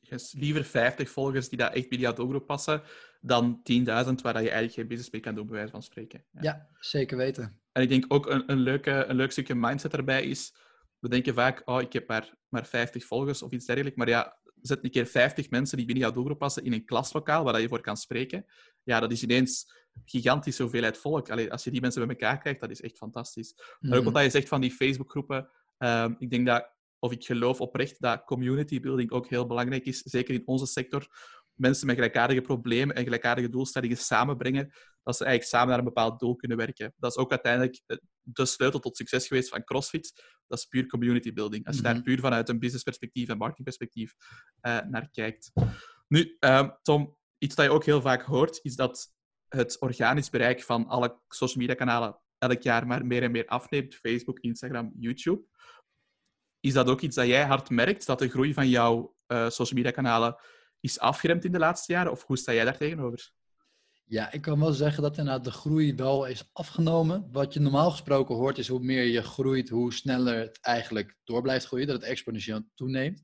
Yes, 0.00 0.32
liever 0.32 0.64
50 0.64 1.10
volgers 1.10 1.48
die 1.48 1.58
daar 1.58 1.72
echt 1.72 1.88
bij 1.88 1.98
jouw 1.98 2.12
doelgroep 2.12 2.46
passen, 2.46 2.82
dan 3.20 3.60
10.000 3.72 3.84
waar 3.86 4.32
je 4.32 4.38
eigenlijk 4.38 4.72
geen 4.72 4.86
business 4.86 5.10
mee 5.10 5.20
kan 5.20 5.34
doen, 5.34 5.46
bij 5.46 5.56
wijze 5.56 5.70
van 5.70 5.82
spreken. 5.82 6.24
Ja, 6.30 6.40
ja 6.42 6.68
zeker 6.78 7.16
weten. 7.16 7.60
En 7.72 7.82
ik 7.82 7.88
denk 7.88 8.04
ook 8.08 8.26
een, 8.26 8.50
een, 8.50 8.58
leuke, 8.58 9.04
een 9.04 9.16
leuk 9.16 9.30
stukje 9.30 9.54
mindset 9.54 9.94
erbij 9.94 10.24
is, 10.24 10.54
we 10.98 11.08
denken 11.08 11.34
vaak, 11.34 11.62
oh, 11.64 11.80
ik 11.80 11.92
heb 11.92 12.08
maar, 12.08 12.34
maar 12.48 12.66
50 12.66 13.04
volgers 13.04 13.42
of 13.42 13.50
iets 13.50 13.66
dergelijks, 13.66 13.98
maar 13.98 14.08
ja, 14.08 14.38
zet 14.62 14.84
een 14.84 14.90
keer 14.90 15.06
50 15.06 15.50
mensen 15.50 15.76
die 15.76 15.86
binnen 15.86 16.04
jouw 16.04 16.14
doelgroep 16.14 16.38
passen 16.38 16.64
in 16.64 16.72
een 16.72 16.84
klaslokaal 16.84 17.44
waar 17.44 17.60
je 17.60 17.68
voor 17.68 17.80
kan 17.80 17.96
spreken. 17.96 18.46
Ja, 18.82 19.00
dat 19.00 19.12
is 19.12 19.22
ineens 19.22 19.72
gigantische 20.04 20.62
hoeveelheid 20.62 20.98
volk. 20.98 21.30
Allee, 21.30 21.52
als 21.52 21.64
je 21.64 21.70
die 21.70 21.80
mensen 21.80 22.06
bij 22.06 22.16
elkaar 22.16 22.38
krijgt, 22.38 22.60
dat 22.60 22.70
is 22.70 22.80
echt 22.80 22.96
fantastisch. 22.96 23.54
Maar 23.80 23.98
ook 23.98 24.04
mhm. 24.04 24.12
wat 24.12 24.22
je 24.22 24.30
zegt 24.30 24.48
van 24.48 24.60
die 24.60 24.70
Facebookgroepen, 24.70 25.48
um, 25.78 26.16
ik 26.18 26.30
denk 26.30 26.46
dat, 26.46 26.70
of 26.98 27.12
ik 27.12 27.24
geloof 27.24 27.60
oprecht 27.60 28.00
dat 28.00 28.24
community 28.24 28.80
building 28.80 29.10
ook 29.10 29.28
heel 29.28 29.46
belangrijk 29.46 29.84
is, 29.84 30.02
zeker 30.02 30.34
in 30.34 30.42
onze 30.46 30.66
sector, 30.66 31.06
mensen 31.60 31.86
met 31.86 31.94
gelijkaardige 31.94 32.40
problemen 32.40 32.96
en 32.96 33.04
gelijkaardige 33.04 33.48
doelstellingen 33.48 33.96
samenbrengen, 33.96 34.72
dat 35.02 35.16
ze 35.16 35.24
eigenlijk 35.24 35.52
samen 35.52 35.68
naar 35.68 35.78
een 35.78 35.84
bepaald 35.84 36.20
doel 36.20 36.36
kunnen 36.36 36.56
werken. 36.56 36.94
Dat 36.96 37.10
is 37.10 37.16
ook 37.16 37.30
uiteindelijk 37.30 37.80
eh, 37.86 37.96
de 38.22 38.46
sleutel 38.46 38.80
tot 38.80 38.96
succes 38.96 39.26
geweest 39.26 39.48
van 39.48 39.64
CrossFit. 39.64 40.22
Dat 40.46 40.58
is 40.58 40.64
puur 40.64 40.86
community 40.86 41.32
building. 41.32 41.66
Als 41.66 41.76
je 41.76 41.82
daar 41.82 41.94
mhm. 41.94 42.02
puur 42.02 42.20
vanuit 42.20 42.48
een 42.48 42.58
businessperspectief 42.58 43.28
en 43.28 43.36
marketingperspectief 43.36 44.14
uh, 44.62 44.80
naar 44.80 45.10
kijkt. 45.10 45.52
Nu, 46.08 46.36
uh, 46.40 46.68
Tom, 46.82 47.16
iets 47.38 47.54
dat 47.54 47.64
je 47.64 47.70
ook 47.70 47.84
heel 47.84 48.00
vaak 48.00 48.22
hoort, 48.22 48.58
is 48.62 48.76
dat 48.76 49.12
het 49.48 49.80
organisch 49.80 50.30
bereik 50.30 50.62
van 50.62 50.86
alle 50.86 51.20
social 51.28 51.60
media 51.60 51.74
kanalen 51.74 52.20
elk 52.38 52.62
jaar 52.62 52.86
maar 52.86 53.06
meer 53.06 53.22
en 53.22 53.30
meer 53.30 53.46
afneemt. 53.46 53.94
Facebook, 53.94 54.38
Instagram, 54.38 54.92
YouTube. 54.98 55.42
Is 56.60 56.72
dat 56.72 56.88
ook 56.88 57.00
iets 57.00 57.16
dat 57.16 57.26
jij 57.26 57.44
hard 57.44 57.70
merkt, 57.70 58.06
dat 58.06 58.18
de 58.18 58.28
groei 58.28 58.54
van 58.54 58.68
jouw 58.68 59.16
uh, 59.26 59.48
social 59.48 59.78
media 59.78 59.90
kanalen 59.90 60.36
is 60.80 60.98
afgeremd 60.98 61.44
in 61.44 61.52
de 61.52 61.58
laatste 61.58 61.92
jaren? 61.92 62.12
Of 62.12 62.24
hoe 62.24 62.38
sta 62.38 62.52
jij 62.52 62.64
daar 62.64 62.76
tegenover? 62.76 63.32
Ja, 64.04 64.32
ik 64.32 64.40
kan 64.40 64.60
wel 64.60 64.72
zeggen 64.72 65.02
dat 65.02 65.18
inderdaad 65.18 65.44
de 65.44 65.50
groei 65.50 65.94
wel 65.94 66.26
is 66.26 66.50
afgenomen. 66.52 67.28
Wat 67.32 67.54
je 67.54 67.60
normaal 67.60 67.90
gesproken 67.90 68.34
hoort 68.34 68.58
is 68.58 68.68
hoe 68.68 68.80
meer 68.80 69.04
je 69.04 69.22
groeit, 69.22 69.68
hoe 69.68 69.92
sneller 69.92 70.38
het 70.38 70.58
eigenlijk 70.60 71.16
door 71.24 71.42
blijft 71.42 71.66
groeien, 71.66 71.86
dat 71.86 71.96
het 71.96 72.10
exponentieel 72.10 72.62
toeneemt. 72.74 73.22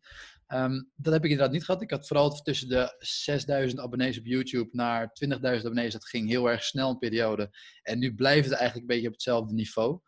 Um, 0.49 0.91
dat 0.97 1.13
heb 1.13 1.25
ik 1.25 1.31
inderdaad 1.31 1.53
niet 1.55 1.65
gehad. 1.65 1.83
Ik 1.83 1.91
had 1.91 2.07
vooral 2.07 2.31
tussen 2.31 2.69
de 2.69 2.95
6000 2.99 3.81
abonnees 3.81 4.19
op 4.19 4.27
YouTube 4.27 4.69
naar 4.73 5.11
20.000 5.25 5.41
abonnees. 5.41 5.93
Dat 5.93 6.09
ging 6.09 6.29
heel 6.29 6.51
erg 6.51 6.65
snel 6.65 6.91
een 6.91 6.99
periode. 6.99 7.51
En 7.83 7.99
nu 7.99 8.15
blijft 8.15 8.49
het 8.49 8.59
eigenlijk 8.59 8.81
een 8.81 8.95
beetje 8.95 9.09
op 9.09 9.15
hetzelfde 9.15 9.55
niveau. 9.55 10.01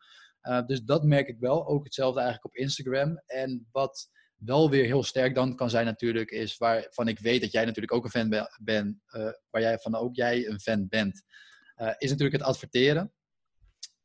Uh, 0.42 0.66
dus 0.66 0.82
dat 0.82 1.04
merk 1.04 1.28
ik 1.28 1.38
wel. 1.38 1.66
Ook 1.66 1.84
hetzelfde 1.84 2.20
eigenlijk 2.20 2.54
op 2.54 2.61
Instagram. 2.61 3.22
En 3.26 3.68
wat 3.72 4.08
wel 4.38 4.70
weer 4.70 4.85
heel 4.85 5.03
sterk 5.03 5.35
dan 5.35 5.57
kan 5.57 5.70
zijn 5.70 5.87
natuurlijk, 5.87 6.31
is 6.31 6.57
waarvan 6.57 7.09
ik 7.09 7.18
weet 7.18 7.40
dat 7.40 7.53
jij 7.53 7.64
natuurlijk 7.64 7.92
ook 7.92 8.05
een 8.05 8.11
fan 8.11 8.48
bent, 8.62 8.96
uh, 9.16 9.31
waar 9.51 9.62
jij 9.62 9.79
van 9.79 9.94
ook 9.94 10.14
jij 10.14 10.46
een 10.46 10.61
fan 10.61 10.88
bent, 10.88 11.22
uh, 11.77 11.92
is 11.98 12.11
natuurlijk 12.11 12.38
het 12.38 12.48
adverteren. 12.48 13.12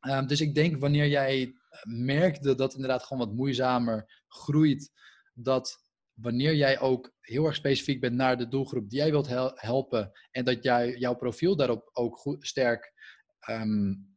Um, 0.08 0.26
dus 0.26 0.40
ik 0.40 0.54
denk 0.54 0.80
wanneer 0.80 1.06
jij 1.06 1.54
merkte 1.82 2.54
dat 2.54 2.74
inderdaad 2.74 3.02
gewoon 3.02 3.26
wat 3.26 3.36
moeizamer 3.36 4.22
groeit, 4.28 4.90
dat 5.34 5.82
wanneer 6.14 6.54
jij 6.54 6.80
ook 6.80 7.12
heel 7.20 7.46
erg 7.46 7.54
specifiek 7.54 8.00
bent 8.00 8.14
naar 8.14 8.36
de 8.36 8.48
doelgroep 8.48 8.90
die 8.90 8.98
jij 8.98 9.10
wilt 9.10 9.28
helpen 9.54 10.12
en 10.30 10.44
dat 10.44 10.62
jij, 10.62 10.96
jouw 10.96 11.14
profiel 11.14 11.56
daarop 11.56 11.90
ook 11.92 12.16
goed, 12.16 12.46
sterk 12.46 12.92
um, 13.48 14.13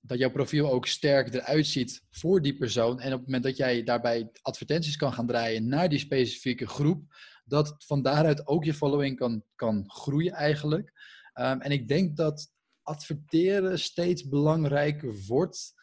dat 0.00 0.18
jouw 0.18 0.30
profiel 0.30 0.70
ook 0.70 0.86
sterk 0.86 1.34
eruit 1.34 1.66
ziet 1.66 2.02
voor 2.10 2.42
die 2.42 2.56
persoon. 2.56 3.00
En 3.00 3.12
op 3.12 3.18
het 3.18 3.26
moment 3.26 3.44
dat 3.44 3.56
jij 3.56 3.82
daarbij 3.82 4.30
advertenties 4.42 4.96
kan 4.96 5.12
gaan 5.12 5.26
draaien 5.26 5.68
naar 5.68 5.88
die 5.88 5.98
specifieke 5.98 6.66
groep, 6.66 7.02
dat 7.44 7.74
van 7.78 8.02
daaruit 8.02 8.46
ook 8.46 8.64
je 8.64 8.74
following 8.74 9.16
kan, 9.16 9.44
kan 9.54 9.84
groeien 9.90 10.32
eigenlijk. 10.32 10.92
Um, 11.34 11.60
en 11.60 11.70
ik 11.70 11.88
denk 11.88 12.16
dat 12.16 12.50
adverteren 12.82 13.78
steeds 13.78 14.28
belangrijker 14.28 15.14
wordt. 15.26 15.76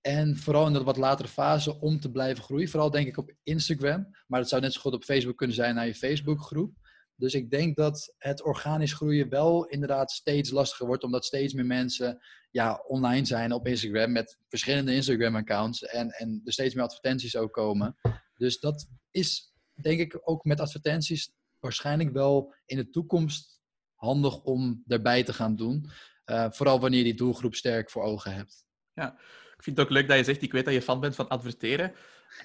En 0.00 0.36
vooral 0.36 0.66
in 0.66 0.72
de 0.72 0.82
wat 0.82 0.96
latere 0.96 1.28
fase 1.28 1.80
om 1.80 2.00
te 2.00 2.10
blijven 2.10 2.44
groeien. 2.44 2.68
Vooral 2.68 2.90
denk 2.90 3.06
ik 3.06 3.16
op 3.16 3.32
Instagram. 3.42 4.08
Maar 4.26 4.40
het 4.40 4.48
zou 4.48 4.62
net 4.62 4.72
zo 4.72 4.80
goed 4.80 4.92
op 4.92 5.04
Facebook 5.04 5.36
kunnen 5.36 5.56
zijn 5.56 5.74
naar 5.74 5.86
je 5.86 5.94
Facebookgroep. 5.94 6.74
Dus 7.18 7.34
ik 7.34 7.50
denk 7.50 7.76
dat 7.76 8.14
het 8.18 8.42
organisch 8.42 8.92
groeien 8.92 9.28
wel 9.28 9.66
inderdaad 9.66 10.10
steeds 10.10 10.50
lastiger 10.50 10.86
wordt, 10.86 11.04
omdat 11.04 11.24
steeds 11.24 11.54
meer 11.54 11.66
mensen 11.66 12.18
ja, 12.50 12.84
online 12.86 13.26
zijn 13.26 13.52
op 13.52 13.66
Instagram 13.66 14.12
met 14.12 14.38
verschillende 14.48 14.94
Instagram-accounts 14.94 15.82
en, 15.82 16.10
en 16.10 16.40
er 16.44 16.52
steeds 16.52 16.74
meer 16.74 16.84
advertenties 16.84 17.36
ook 17.36 17.52
komen. 17.52 17.96
Dus 18.34 18.60
dat 18.60 18.88
is 19.10 19.52
denk 19.82 20.00
ik 20.00 20.20
ook 20.22 20.44
met 20.44 20.60
advertenties 20.60 21.32
waarschijnlijk 21.58 22.12
wel 22.12 22.54
in 22.66 22.76
de 22.76 22.90
toekomst 22.90 23.60
handig 23.94 24.42
om 24.42 24.82
erbij 24.86 25.24
te 25.24 25.32
gaan 25.32 25.56
doen. 25.56 25.90
Uh, 26.26 26.46
vooral 26.50 26.80
wanneer 26.80 26.98
je 26.98 27.04
die 27.04 27.14
doelgroep 27.14 27.54
sterk 27.54 27.90
voor 27.90 28.02
ogen 28.02 28.34
hebt. 28.34 28.64
Ja, 28.92 29.12
ik 29.56 29.62
vind 29.62 29.76
het 29.76 29.86
ook 29.86 29.92
leuk 29.92 30.08
dat 30.08 30.16
je 30.16 30.24
zegt, 30.24 30.42
ik 30.42 30.52
weet 30.52 30.64
dat 30.64 30.74
je 30.74 30.82
fan 30.82 31.00
bent 31.00 31.14
van 31.14 31.28
adverteren. 31.28 31.94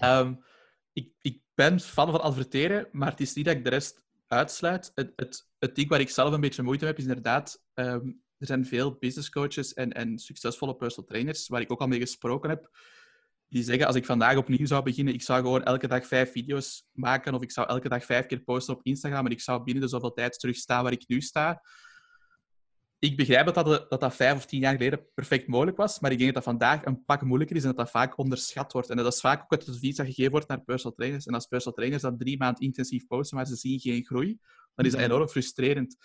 Um, 0.03 0.43
ik, 0.93 1.13
ik 1.21 1.41
ben 1.53 1.79
fan 1.79 2.11
van 2.11 2.21
adverteren, 2.21 2.87
maar 2.91 3.11
het 3.11 3.19
is 3.19 3.33
niet 3.33 3.45
dat 3.45 3.55
ik 3.55 3.63
de 3.63 3.69
rest 3.69 4.03
uitsluit. 4.33 4.91
Het, 4.95 5.13
het, 5.15 5.47
het 5.59 5.75
ding 5.75 5.89
waar 5.89 5.99
ik 5.99 6.09
zelf 6.09 6.33
een 6.33 6.41
beetje 6.41 6.63
moeite 6.63 6.83
mee 6.83 6.93
heb, 6.93 7.01
is 7.03 7.07
inderdaad... 7.07 7.61
Um, 7.73 8.21
er 8.37 8.49
zijn 8.49 8.65
veel 8.65 8.97
business 8.99 9.29
coaches 9.29 9.73
en, 9.73 9.91
en 9.91 10.19
succesvolle 10.19 10.75
personal 10.75 11.09
trainers, 11.09 11.47
waar 11.47 11.61
ik 11.61 11.71
ook 11.71 11.81
al 11.81 11.87
mee 11.87 11.99
gesproken 11.99 12.49
heb, 12.49 12.69
die 13.47 13.63
zeggen, 13.63 13.87
als 13.87 13.95
ik 13.95 14.05
vandaag 14.05 14.37
opnieuw 14.37 14.65
zou 14.65 14.83
beginnen, 14.83 15.13
ik 15.13 15.21
zou 15.21 15.41
gewoon 15.41 15.63
elke 15.63 15.87
dag 15.87 16.07
vijf 16.07 16.31
video's 16.31 16.87
maken 16.91 17.33
of 17.33 17.41
ik 17.41 17.51
zou 17.51 17.67
elke 17.67 17.89
dag 17.89 18.05
vijf 18.05 18.25
keer 18.25 18.39
posten 18.39 18.73
op 18.73 18.79
Instagram 18.83 19.25
en 19.25 19.31
ik 19.31 19.41
zou 19.41 19.63
binnen 19.63 19.83
de 19.83 19.89
zoveel 19.89 20.13
tijd 20.13 20.39
terug 20.39 20.55
staan 20.55 20.83
waar 20.83 20.91
ik 20.91 21.07
nu 21.07 21.21
sta. 21.21 21.61
Ik 23.03 23.17
begrijp 23.17 23.45
dat 23.45 23.55
dat, 23.55 23.89
dat 23.89 23.99
dat 23.99 24.15
vijf 24.15 24.35
of 24.35 24.45
tien 24.45 24.59
jaar 24.59 24.71
geleden 24.71 25.05
perfect 25.13 25.47
mogelijk 25.47 25.77
was, 25.77 25.99
maar 25.99 26.11
ik 26.11 26.17
denk 26.17 26.33
dat 26.33 26.43
dat 26.43 26.53
vandaag 26.53 26.85
een 26.85 27.05
pak 27.05 27.21
moeilijker 27.21 27.55
is 27.55 27.61
en 27.61 27.67
dat 27.67 27.77
dat 27.77 27.89
vaak 27.89 28.17
onderschat 28.17 28.73
wordt. 28.73 28.89
En 28.89 28.97
dat 28.97 29.13
is 29.13 29.19
vaak 29.19 29.43
ook 29.43 29.51
het 29.51 29.69
advies 29.69 29.95
dat 29.95 30.05
gegeven 30.05 30.31
wordt 30.31 30.47
naar 30.47 30.61
personal 30.61 30.95
trainers. 30.95 31.25
En 31.25 31.33
als 31.33 31.45
personal 31.45 31.73
trainers 31.75 32.01
dat 32.01 32.19
drie 32.19 32.37
maanden 32.37 32.61
intensief 32.61 33.07
posten, 33.07 33.37
maar 33.37 33.45
ze 33.45 33.55
zien 33.55 33.79
geen 33.79 34.05
groei, 34.05 34.37
dan 34.75 34.85
is 34.85 34.91
dat 34.91 35.01
mhm. 35.01 35.11
enorm 35.11 35.27
frustrerend. 35.27 35.97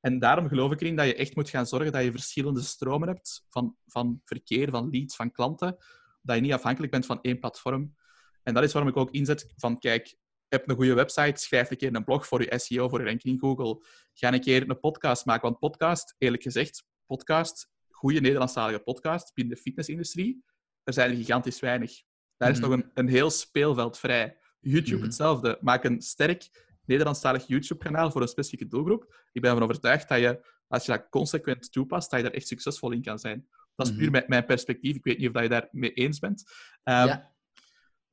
En 0.00 0.18
daarom 0.18 0.48
geloof 0.48 0.72
ik 0.72 0.80
erin 0.80 0.96
dat 0.96 1.06
je 1.06 1.14
echt 1.14 1.36
moet 1.36 1.50
gaan 1.50 1.66
zorgen 1.66 1.92
dat 1.92 2.04
je 2.04 2.10
verschillende 2.10 2.60
stromen 2.60 3.08
hebt 3.08 3.44
van, 3.48 3.76
van 3.86 4.20
verkeer, 4.24 4.70
van 4.70 4.90
leads, 4.90 5.16
van 5.16 5.30
klanten, 5.30 5.76
dat 6.22 6.36
je 6.36 6.42
niet 6.42 6.52
afhankelijk 6.52 6.92
bent 6.92 7.06
van 7.06 7.18
één 7.22 7.38
platform. 7.38 7.94
En 8.42 8.54
dat 8.54 8.62
is 8.62 8.72
waarom 8.72 8.90
ik 8.90 8.96
ook 8.96 9.10
inzet 9.10 9.52
van, 9.56 9.78
kijk, 9.78 10.16
hebt 10.48 10.70
een 10.70 10.76
goede 10.76 10.94
website, 10.94 11.40
schrijf 11.40 11.70
een 11.70 11.76
keer 11.76 11.94
een 11.94 12.04
blog 12.04 12.26
voor 12.26 12.42
je 12.42 12.58
SEO, 12.58 12.88
voor 12.88 13.00
je 13.00 13.06
ranking 13.06 13.34
in 13.34 13.40
Google. 13.40 13.84
Ga 14.12 14.32
een 14.32 14.40
keer 14.40 14.70
een 14.70 14.80
podcast 14.80 15.24
maken, 15.24 15.42
want 15.42 15.58
podcast, 15.58 16.14
eerlijk 16.18 16.42
gezegd, 16.42 16.84
podcast, 17.06 17.68
goede 17.90 18.20
Nederlandstalige 18.20 18.78
podcast 18.78 19.34
binnen 19.34 19.54
de 19.54 19.60
fitnessindustrie, 19.60 20.44
er 20.82 20.92
zijn 20.92 21.10
er 21.10 21.16
gigantisch 21.16 21.60
weinig. 21.60 22.02
Daar 22.36 22.50
is 22.50 22.60
mm. 22.60 22.62
nog 22.62 22.72
een, 22.72 22.90
een 22.94 23.08
heel 23.08 23.30
speelveld 23.30 23.98
vrij. 23.98 24.38
YouTube 24.60 24.96
mhm. 24.96 25.04
hetzelfde. 25.04 25.58
Maak 25.60 25.84
een 25.84 26.02
sterk 26.02 26.48
Nederlandstalig 26.84 27.46
YouTube-kanaal 27.46 28.10
voor 28.10 28.22
een 28.22 28.28
specifieke 28.28 28.66
doelgroep. 28.66 29.28
Ik 29.32 29.40
ben 29.40 29.50
ervan 29.50 29.64
overtuigd 29.64 30.08
dat 30.08 30.18
je, 30.18 30.46
als 30.68 30.86
je 30.86 30.92
dat 30.92 31.06
consequent 31.10 31.72
toepast, 31.72 32.10
dat 32.10 32.20
je 32.20 32.26
daar 32.26 32.34
echt 32.34 32.46
succesvol 32.46 32.92
in 32.92 33.02
kan 33.02 33.18
zijn. 33.18 33.48
Dat 33.74 33.86
is 33.86 33.96
puur 33.96 34.10
mhm. 34.10 34.24
mijn, 34.26 34.44
perspectief. 34.44 34.96
Ik 34.96 35.04
weet 35.04 35.18
niet 35.18 35.36
of 35.36 35.42
je 35.42 35.48
daar 35.48 35.68
mee 35.70 35.92
eens 35.92 36.18
bent. 36.18 36.44
Um, 36.84 36.94
ja. 36.94 37.34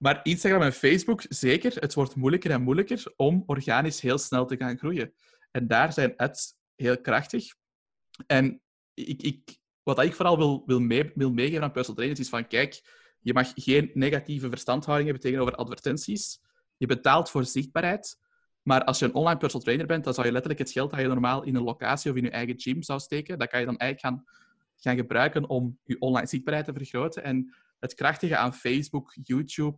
Maar 0.04 0.20
Instagram 0.24 0.62
en 0.62 0.74
Facebook, 0.74 1.22
zeker. 1.30 1.76
Het 1.76 1.94
wordt 1.94 2.16
moeilijker 2.16 2.52
en 2.52 2.62
moeilijker 2.62 3.14
om 3.16 3.44
organisch 3.46 4.02
heel 4.02 4.18
snel 4.18 4.46
te 4.46 4.58
gaan 4.58 4.78
groeien. 4.78 5.14
En 5.52 5.68
daar 5.68 5.94
zijn 5.94 6.16
ads 6.18 6.54
heel 6.76 7.02
krachtig. 7.02 7.54
En 8.28 8.62
ik, 8.94 9.22
ik, 9.22 9.58
wat 9.84 10.04
ik 10.04 10.14
vooral 10.14 10.38
wil, 10.38 10.64
wil, 10.66 10.80
mee, 10.80 11.12
meegeven 11.16 11.64
aan 11.64 11.72
personal 11.72 11.96
trainers 11.96 12.20
is 12.20 12.30
van, 12.30 12.48
kijk, 12.48 12.82
je 13.20 13.34
mag 13.34 13.52
geen 13.56 13.92
negatieve 13.94 14.50
verstandhouding 14.50 15.10
hebben 15.10 15.30
tegenover 15.30 15.56
advertenties. 15.56 16.42
Je 16.78 16.88
betaalt 16.88 17.30
voor 17.30 17.46
zichtbaarheid. 17.46 18.20
Maar 18.62 18.84
als 18.84 19.00
je 19.00 19.06
een 19.06 19.14
online 19.14 19.38
personal 19.38 19.66
trainer 19.66 19.88
bent, 19.88 20.04
dan 20.04 20.14
zou 20.14 20.26
je 20.26 20.34
letterlijk 20.34 20.62
het 20.62 20.72
geld 20.72 20.92
dat 20.92 21.00
je 21.00 21.08
normaal 21.08 21.44
in 21.44 21.56
een 21.56 21.64
locatie 21.64 22.12
of 22.12 22.18
in 22.18 22.24
je 22.24 22.30
eigen 22.30 22.60
gym 22.60 22.84
zou 22.84 23.00
steken, 23.00 23.40
dat 23.40 23.50
kan 23.50 23.60
je 23.60 23.66
dan 23.66 23.78
eigenlijk 23.78 24.16
gaan 24.16 24.42
gaan 24.76 24.96
gebruiken 24.96 25.50
om 25.50 25.80
je 25.84 26.00
online 26.00 26.28
zichtbaarheid 26.28 26.66
te 26.66 26.74
vergroten. 26.74 27.24
En 27.24 27.54
het 27.80 27.94
krachtige 27.94 28.38
aan 28.38 28.54
Facebook, 28.54 29.16
YouTube, 29.24 29.78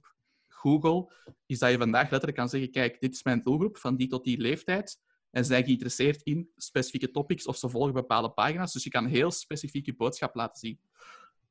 Google, 0.66 1.14
is 1.46 1.60
dat 1.60 1.72
je 1.72 1.78
vandaag 1.78 2.10
letterlijk 2.10 2.38
kan 2.38 2.50
zeggen, 2.50 2.72
kijk, 2.72 3.00
dit 3.00 3.14
is 3.14 3.24
mijn 3.24 3.42
doelgroep 3.42 3.78
van 3.78 3.96
die 3.96 4.08
tot 4.08 4.24
die 4.24 4.38
leeftijd. 4.38 5.00
En 5.32 5.46
zijn 5.46 5.64
geïnteresseerd 5.64 6.22
in 6.22 6.50
specifieke 6.56 7.12
topics 7.12 7.46
of 7.46 7.58
ze 7.58 7.70
volgen 7.70 7.94
bepaalde 7.94 8.30
pagina's. 8.30 8.74
Dus 8.74 8.84
je 8.84 8.90
kan 8.90 9.06
heel 9.06 9.32
specifiek 9.32 9.86
je 9.86 9.96
boodschap 9.96 10.36
laten 10.36 10.60
zien. 10.60 10.80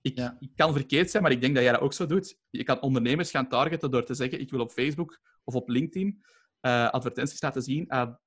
Ik, 0.01 0.33
ik, 0.39 0.51
kan 0.55 0.73
verkeerd 0.73 1.11
zijn, 1.11 1.23
maar 1.23 1.33
ik 1.33 1.41
denk 1.41 1.55
dat 1.55 1.63
jij 1.63 1.73
dat 1.73 1.81
ook 1.81 1.93
zo 1.93 2.07
doet. 2.07 2.39
Je 2.51 2.63
kan 2.63 2.81
ondernemers 2.81 3.31
gaan 3.31 3.49
targeten 3.49 3.91
door 3.91 4.05
te 4.05 4.15
zeggen, 4.15 4.41
ik 4.41 4.51
wil 4.51 4.61
op 4.61 4.71
Facebook 4.71 5.21
of 5.45 5.55
op 5.55 5.69
LinkedIn 5.69 6.25
uh, 6.61 6.91
advertenties 6.91 7.43
laten 7.43 7.63
zien 7.63 7.93
aan 7.93 8.19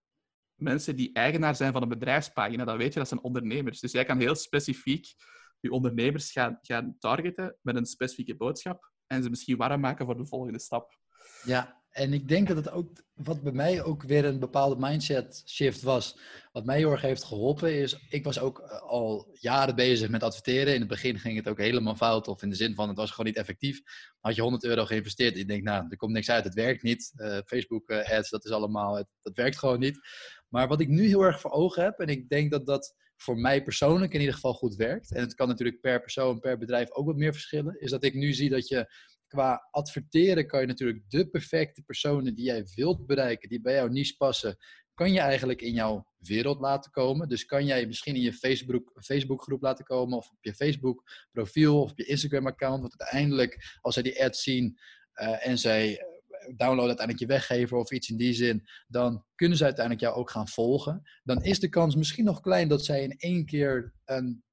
mensen 0.56 0.96
die 0.96 1.14
eigenaar 1.14 1.56
zijn 1.56 1.74
van 1.74 1.82
een 1.82 1.90
bedrijfspagina, 1.90 2.66
dan 2.66 2.78
weet 2.78 2.94
je 2.94 3.00
dat 3.00 3.08
zijn 3.08 3.24
ondernemers. 3.24 3.80
Dus 3.80 3.92
jij 3.92 4.06
kan 4.06 4.20
heel 4.20 4.36
specifiek 4.36 5.14
je 5.60 5.72
ondernemers 5.72 6.32
gaan, 6.32 6.60
gaan 6.62 6.96
targeten 7.00 7.58
met 7.62 7.76
een 7.76 7.86
specifieke 7.86 8.36
boodschap 8.36 8.92
en 9.08 9.24
ze 9.24 9.30
misschien 9.30 9.58
warm 9.58 9.80
maken 9.80 10.06
voor 10.06 10.18
de 10.18 10.26
volgende 10.26 10.60
stap. 10.60 10.98
Ja, 11.44 11.78
en 11.98 12.14
ik 12.14 12.28
denk 12.28 12.48
dat 12.48 12.58
het 12.58 12.70
ook, 12.70 13.04
wat 13.14 13.42
bij 13.42 13.52
mij 13.52 13.84
ook 13.84 14.04
weer 14.04 14.26
een 14.26 14.40
bepaalde 14.40 14.76
mindset 14.80 15.44
shift 15.46 15.82
was, 15.82 16.18
wat 16.52 16.66
mij 16.66 16.78
heel 16.78 16.92
erg 16.92 17.02
heeft 17.02 17.24
geholpen, 17.24 17.74
is, 17.76 18.06
ik 18.10 18.24
was 18.24 18.40
ook 18.40 18.60
eh, 18.60 18.82
al 18.82 19.28
jaren 19.34 19.76
bezig 19.76 20.10
met 20.10 20.24
adverteren. 20.24 20.74
In 20.74 20.80
het 20.80 20.90
begin 20.90 21.20
ging 21.20 21.38
het 21.38 21.48
ook 21.48 21.58
helemaal 21.58 21.96
fout, 21.96 22.28
of 22.28 22.42
in 22.42 22.50
de 22.50 22.56
zin 22.56 22.76
van 22.76 22.88
het 22.88 22.98
was 22.98 23.10
gewoon 23.10 23.26
niet 23.26 23.36
effectief. 23.36 23.82
Had 24.20 24.36
je 24.36 24.42
100 24.42 24.64
euro 24.64 24.86
geïnvesteerd, 24.86 25.38
ik 25.38 25.48
denk, 25.48 25.64
nou, 25.64 25.86
er 25.90 25.98
komt 25.98 26.12
niks 26.12 26.30
uit, 26.30 26.44
het 26.44 26.54
werkt 26.54 26.84
niet. 26.84 27.14
Uh, 27.16 27.38
Facebook 27.46 27.90
uh, 27.90 28.10
ads, 28.10 28.30
dat 28.30 28.46
is 28.46 28.52
allemaal, 28.52 29.06
dat 29.22 29.36
werkt 29.36 29.58
gewoon 29.58 29.80
niet. 29.80 30.00
Maar 30.48 30.68
wat 30.68 30.82
ik 30.82 30.88
nu 30.88 31.08
heel 31.08 31.22
erg 31.22 31.40
voor 31.40 31.52
ogen 31.52 31.84
heb, 31.84 32.00
en 32.00 32.08
ik 32.08 32.30
denk 32.30 32.52
dat 32.52 32.66
dat 32.66 32.96
voor 33.18 33.38
mij 33.38 33.64
persoonlijk 33.64 34.14
in 34.14 34.20
ieder 34.20 34.36
geval 34.36 34.54
goed 34.54 34.76
werkt, 34.76 35.14
en 35.14 35.22
het 35.22 35.34
kan 35.34 35.48
natuurlijk 35.48 35.82
per 35.82 36.02
persoon, 36.02 36.40
per 36.40 36.58
bedrijf 36.58 36.92
ook 36.92 37.06
wat 37.06 37.16
meer 37.16 37.34
verschillen, 37.34 37.80
is 37.82 37.90
dat 37.90 38.04
ik 38.04 38.14
nu 38.14 38.34
zie 38.34 38.50
dat 38.50 38.68
je 38.68 38.94
qua 39.28 39.68
adverteren 39.72 40.48
kan 40.48 40.62
je 40.62 40.68
natuurlijk 40.68 41.04
de 41.08 41.30
perfecte 41.30 41.82
personen 41.82 42.36
die 42.36 42.46
jij 42.46 42.66
wilt 42.76 43.06
bereiken, 43.06 43.50
die 43.50 43.62
bij 43.62 43.74
jouw 43.74 43.88
niche 43.88 44.16
passen, 44.18 44.58
kan 44.94 45.14
je 45.14 45.20
eigenlijk 45.20 45.62
in 45.62 45.74
jouw 45.74 46.08
wereld 46.18 46.60
laten 46.60 46.92
komen. 46.92 47.30
Dus 47.30 47.46
kan 47.46 47.66
jij 47.66 47.86
misschien 47.86 48.16
in 48.16 48.22
je 48.22 48.34
Facebook, 48.34 48.92
Facebook 49.04 49.42
groep 49.42 49.62
laten 49.62 49.86
komen 49.86 50.18
of 50.18 50.30
op 50.30 50.38
je 50.40 50.54
Facebook 50.54 51.04
profiel 51.32 51.82
of 51.82 51.92
op 51.92 51.98
je 51.98 52.06
Instagram 52.06 52.48
account. 52.48 52.82
Want 52.82 53.02
uiteindelijk 53.02 53.78
als 53.82 53.94
zij 53.94 54.04
die 54.04 54.24
ads 54.24 54.44
zien 54.44 54.78
uh, 55.16 55.48
en 55.48 55.58
zij 55.58 56.06
download 56.56 56.88
uiteindelijk 56.88 57.20
je 57.20 57.26
weggever 57.26 57.78
of 57.78 57.92
iets 57.92 58.10
in 58.10 58.18
die 58.18 58.34
zin, 58.34 58.68
dan 58.88 59.26
kunnen 59.36 59.58
ze 59.58 59.64
uiteindelijk 59.64 60.06
jou 60.06 60.16
ook 60.18 60.30
gaan 60.30 60.48
volgen. 60.48 61.02
Dan 61.24 61.44
is 61.44 61.60
de 61.60 61.70
kans 61.70 61.96
misschien 61.96 62.26
nog 62.26 62.42
klein 62.42 62.68
dat 62.68 62.86
zij 62.86 63.04
in 63.04 63.18
één 63.18 63.46
keer 63.46 63.94
een, 64.06 64.44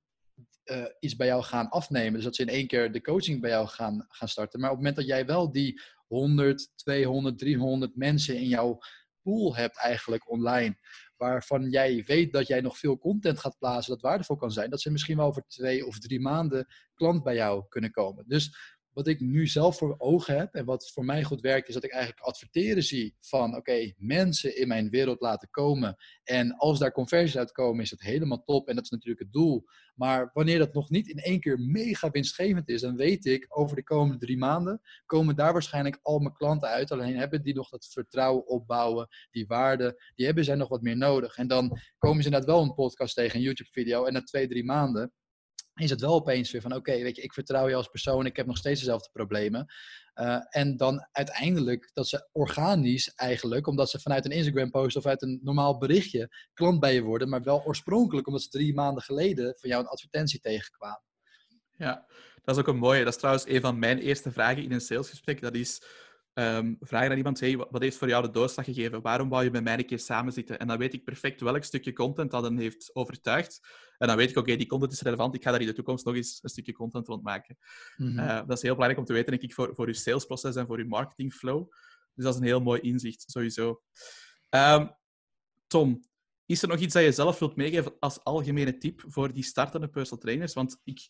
uh, 0.64 0.84
iets 1.00 1.16
bij 1.16 1.26
jou 1.26 1.42
gaan 1.42 1.68
afnemen. 1.68 2.12
Dus 2.12 2.24
dat 2.24 2.36
ze 2.36 2.42
in 2.42 2.48
één 2.48 2.66
keer 2.66 2.92
de 2.92 3.00
coaching 3.00 3.40
bij 3.40 3.50
jou 3.50 3.66
gaan, 3.66 4.04
gaan 4.08 4.28
starten. 4.28 4.60
Maar 4.60 4.70
op 4.70 4.76
het 4.76 4.84
moment 4.84 5.06
dat 5.06 5.16
jij 5.16 5.26
wel 5.26 5.52
die 5.52 5.80
100, 6.06 6.70
200, 6.74 7.38
300 7.38 7.96
mensen 7.96 8.36
in 8.36 8.48
jouw 8.48 8.78
pool 9.22 9.56
hebt 9.56 9.78
eigenlijk 9.78 10.30
online, 10.30 10.78
waarvan 11.16 11.70
jij 11.70 12.04
weet 12.06 12.32
dat 12.32 12.46
jij 12.46 12.60
nog 12.60 12.78
veel 12.78 12.98
content 12.98 13.38
gaat 13.38 13.58
plaatsen 13.58 13.92
dat 13.92 14.02
waardevol 14.02 14.36
kan 14.36 14.50
zijn, 14.50 14.70
dat 14.70 14.80
ze 14.80 14.90
misschien 14.90 15.16
wel 15.16 15.26
over 15.26 15.44
twee 15.46 15.86
of 15.86 15.98
drie 15.98 16.20
maanden 16.20 16.66
klant 16.94 17.22
bij 17.22 17.34
jou 17.34 17.64
kunnen 17.68 17.90
komen. 17.90 18.24
Dus 18.28 18.73
wat 18.94 19.06
ik 19.06 19.20
nu 19.20 19.46
zelf 19.46 19.78
voor 19.78 19.94
ogen 19.98 20.38
heb 20.38 20.54
en 20.54 20.64
wat 20.64 20.90
voor 20.92 21.04
mij 21.04 21.22
goed 21.22 21.40
werkt, 21.40 21.68
is 21.68 21.74
dat 21.74 21.84
ik 21.84 21.92
eigenlijk 21.92 22.22
adverteren 22.26 22.82
zie 22.82 23.16
van 23.20 23.56
oké, 23.56 23.92
mensen 23.96 24.56
in 24.56 24.68
mijn 24.68 24.90
wereld 24.90 25.20
laten 25.20 25.50
komen. 25.50 25.96
En 26.24 26.56
als 26.56 26.78
daar 26.78 26.92
conversies 26.92 27.38
uitkomen, 27.38 27.82
is 27.82 27.90
het 27.90 28.02
helemaal 28.02 28.42
top. 28.42 28.68
En 28.68 28.74
dat 28.74 28.84
is 28.84 28.90
natuurlijk 28.90 29.20
het 29.20 29.32
doel. 29.32 29.64
Maar 29.94 30.30
wanneer 30.32 30.58
dat 30.58 30.74
nog 30.74 30.90
niet 30.90 31.08
in 31.08 31.18
één 31.18 31.40
keer 31.40 31.58
mega 31.58 32.10
winstgevend 32.10 32.68
is, 32.68 32.80
dan 32.80 32.96
weet 32.96 33.24
ik 33.24 33.46
over 33.48 33.76
de 33.76 33.82
komende 33.82 34.18
drie 34.18 34.38
maanden 34.38 34.80
komen 35.06 35.36
daar 35.36 35.52
waarschijnlijk 35.52 35.98
al 36.02 36.18
mijn 36.18 36.34
klanten 36.34 36.68
uit. 36.68 36.92
Alleen 36.92 37.16
hebben 37.16 37.42
die 37.42 37.54
nog 37.54 37.68
dat 37.68 37.86
vertrouwen 37.86 38.46
opbouwen, 38.46 39.08
die 39.30 39.46
waarde, 39.46 40.02
die 40.14 40.26
hebben 40.26 40.44
zij 40.44 40.54
nog 40.54 40.68
wat 40.68 40.82
meer 40.82 40.96
nodig. 40.96 41.36
En 41.36 41.48
dan 41.48 41.78
komen 41.98 42.22
ze 42.22 42.28
inderdaad 42.28 42.50
wel 42.50 42.62
een 42.62 42.74
podcast 42.74 43.14
tegen, 43.14 43.36
een 43.36 43.44
YouTube-video. 43.44 44.04
En 44.04 44.12
na 44.12 44.22
twee, 44.22 44.48
drie 44.48 44.64
maanden 44.64 45.12
is 45.74 45.90
het 45.90 46.00
wel 46.00 46.14
opeens 46.14 46.50
weer 46.50 46.60
van 46.60 46.74
oké, 46.74 47.02
weet 47.02 47.16
je, 47.16 47.22
ik 47.22 47.32
vertrouw 47.32 47.68
je 47.68 47.74
als 47.74 47.88
persoon, 47.88 48.26
ik 48.26 48.36
heb 48.36 48.46
nog 48.46 48.56
steeds 48.56 48.80
dezelfde 48.80 49.08
problemen. 49.12 49.66
Uh, 50.14 50.38
en 50.48 50.76
dan 50.76 51.06
uiteindelijk 51.12 51.90
dat 51.92 52.08
ze 52.08 52.28
organisch 52.32 53.14
eigenlijk, 53.14 53.66
omdat 53.66 53.90
ze 53.90 54.00
vanuit 54.00 54.24
een 54.24 54.30
Instagram 54.30 54.70
post 54.70 54.96
of 54.96 55.06
uit 55.06 55.22
een 55.22 55.40
normaal 55.42 55.78
berichtje 55.78 56.48
klant 56.52 56.80
bij 56.80 56.94
je 56.94 57.02
worden, 57.02 57.28
maar 57.28 57.42
wel 57.42 57.64
oorspronkelijk 57.64 58.26
omdat 58.26 58.42
ze 58.42 58.48
drie 58.48 58.74
maanden 58.74 59.02
geleden 59.02 59.56
van 59.58 59.70
jou 59.70 59.82
een 59.82 59.88
advertentie 59.88 60.40
tegenkwamen. 60.40 61.02
Ja, 61.76 62.06
dat 62.44 62.54
is 62.54 62.60
ook 62.60 62.68
een 62.68 62.76
mooie. 62.76 63.04
Dat 63.04 63.12
is 63.12 63.18
trouwens 63.18 63.48
een 63.48 63.60
van 63.60 63.78
mijn 63.78 63.98
eerste 63.98 64.32
vragen 64.32 64.62
in 64.62 64.72
een 64.72 64.80
salesgesprek. 64.80 65.40
Dat 65.40 65.54
is, 65.54 65.82
um, 66.34 66.76
vragen 66.80 67.10
aan 67.10 67.16
iemand, 67.16 67.40
hey, 67.40 67.56
wat 67.56 67.82
heeft 67.82 67.96
voor 67.96 68.08
jou 68.08 68.22
de 68.22 68.30
doorslag 68.30 68.64
gegeven? 68.64 69.02
Waarom 69.02 69.28
wou 69.28 69.44
je 69.44 69.50
met 69.50 69.64
mij 69.64 69.78
een 69.78 69.86
keer 69.86 69.98
samen 69.98 70.32
zitten? 70.32 70.58
En 70.58 70.66
dan 70.66 70.78
weet 70.78 70.94
ik 70.94 71.04
perfect 71.04 71.40
welk 71.40 71.64
stukje 71.64 71.92
content 71.92 72.30
dat 72.30 72.42
hem 72.42 72.58
heeft 72.58 72.90
overtuigd. 72.94 73.60
En 73.98 74.06
dan 74.06 74.16
weet 74.16 74.30
ik, 74.30 74.36
oké, 74.36 74.56
die 74.56 74.66
content 74.66 74.92
is 74.92 75.00
relevant, 75.00 75.34
ik 75.34 75.42
ga 75.42 75.50
daar 75.50 75.60
in 75.60 75.66
de 75.66 75.72
toekomst 75.72 76.04
nog 76.04 76.14
eens 76.14 76.38
een 76.42 76.50
stukje 76.50 76.72
content 76.72 77.06
rond 77.06 77.22
maken. 77.22 77.58
Mhm. 77.96 78.18
Eh, 78.18 78.46
dat 78.46 78.56
is 78.56 78.62
heel 78.62 78.74
belangrijk 78.74 78.98
om 78.98 79.04
te 79.04 79.12
weten, 79.12 79.30
denk 79.30 79.42
ik, 79.42 79.54
voor, 79.54 79.74
voor 79.74 79.86
je 79.86 79.94
salesproces 79.94 80.56
en 80.56 80.66
voor 80.66 80.78
je 80.78 80.84
marketingflow. 80.84 81.72
Dus 82.14 82.24
dat 82.24 82.34
is 82.34 82.40
een 82.40 82.46
heel 82.46 82.60
mooi 82.60 82.80
inzicht, 82.80 83.24
sowieso. 83.26 83.82
Um, 84.50 84.90
Tom, 85.66 86.04
is 86.46 86.62
er 86.62 86.68
nog 86.68 86.78
iets 86.78 86.94
dat 86.94 87.02
je 87.02 87.12
zelf 87.12 87.38
wilt 87.38 87.56
meegeven 87.56 87.92
als 87.98 88.24
algemene 88.24 88.78
tip 88.78 89.04
voor 89.06 89.32
die 89.32 89.42
startende 89.42 89.88
personal 89.88 90.22
trainers? 90.22 90.52
Want 90.52 90.80
ik, 90.84 91.06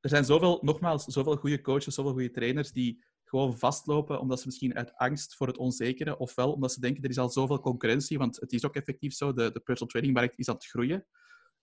er 0.00 0.08
zijn 0.08 0.24
zoveel, 0.24 0.58
nogmaals, 0.62 1.04
zoveel 1.04 1.36
goede 1.36 1.60
coaches, 1.60 1.94
zoveel 1.94 2.12
goede 2.12 2.30
trainers 2.30 2.72
die 2.72 3.04
gewoon 3.28 3.58
vastlopen 3.58 4.20
omdat 4.20 4.40
ze 4.40 4.46
misschien 4.46 4.74
uit 4.74 4.94
angst 4.94 5.34
voor 5.34 5.46
het 5.46 5.56
onzekere, 5.56 6.18
ofwel 6.18 6.52
omdat 6.52 6.72
ze 6.72 6.80
denken 6.80 7.02
er 7.02 7.10
is 7.10 7.18
al 7.18 7.30
zoveel 7.30 7.60
concurrentie, 7.60 8.18
want 8.18 8.40
het 8.40 8.52
is 8.52 8.64
ook 8.64 8.74
effectief 8.74 9.14
zo, 9.14 9.32
de, 9.32 9.50
de 9.52 9.60
personal 9.60 9.88
training 9.88 10.14
markt 10.14 10.38
is 10.38 10.48
aan 10.48 10.54
het 10.54 10.66
groeien. 10.66 11.06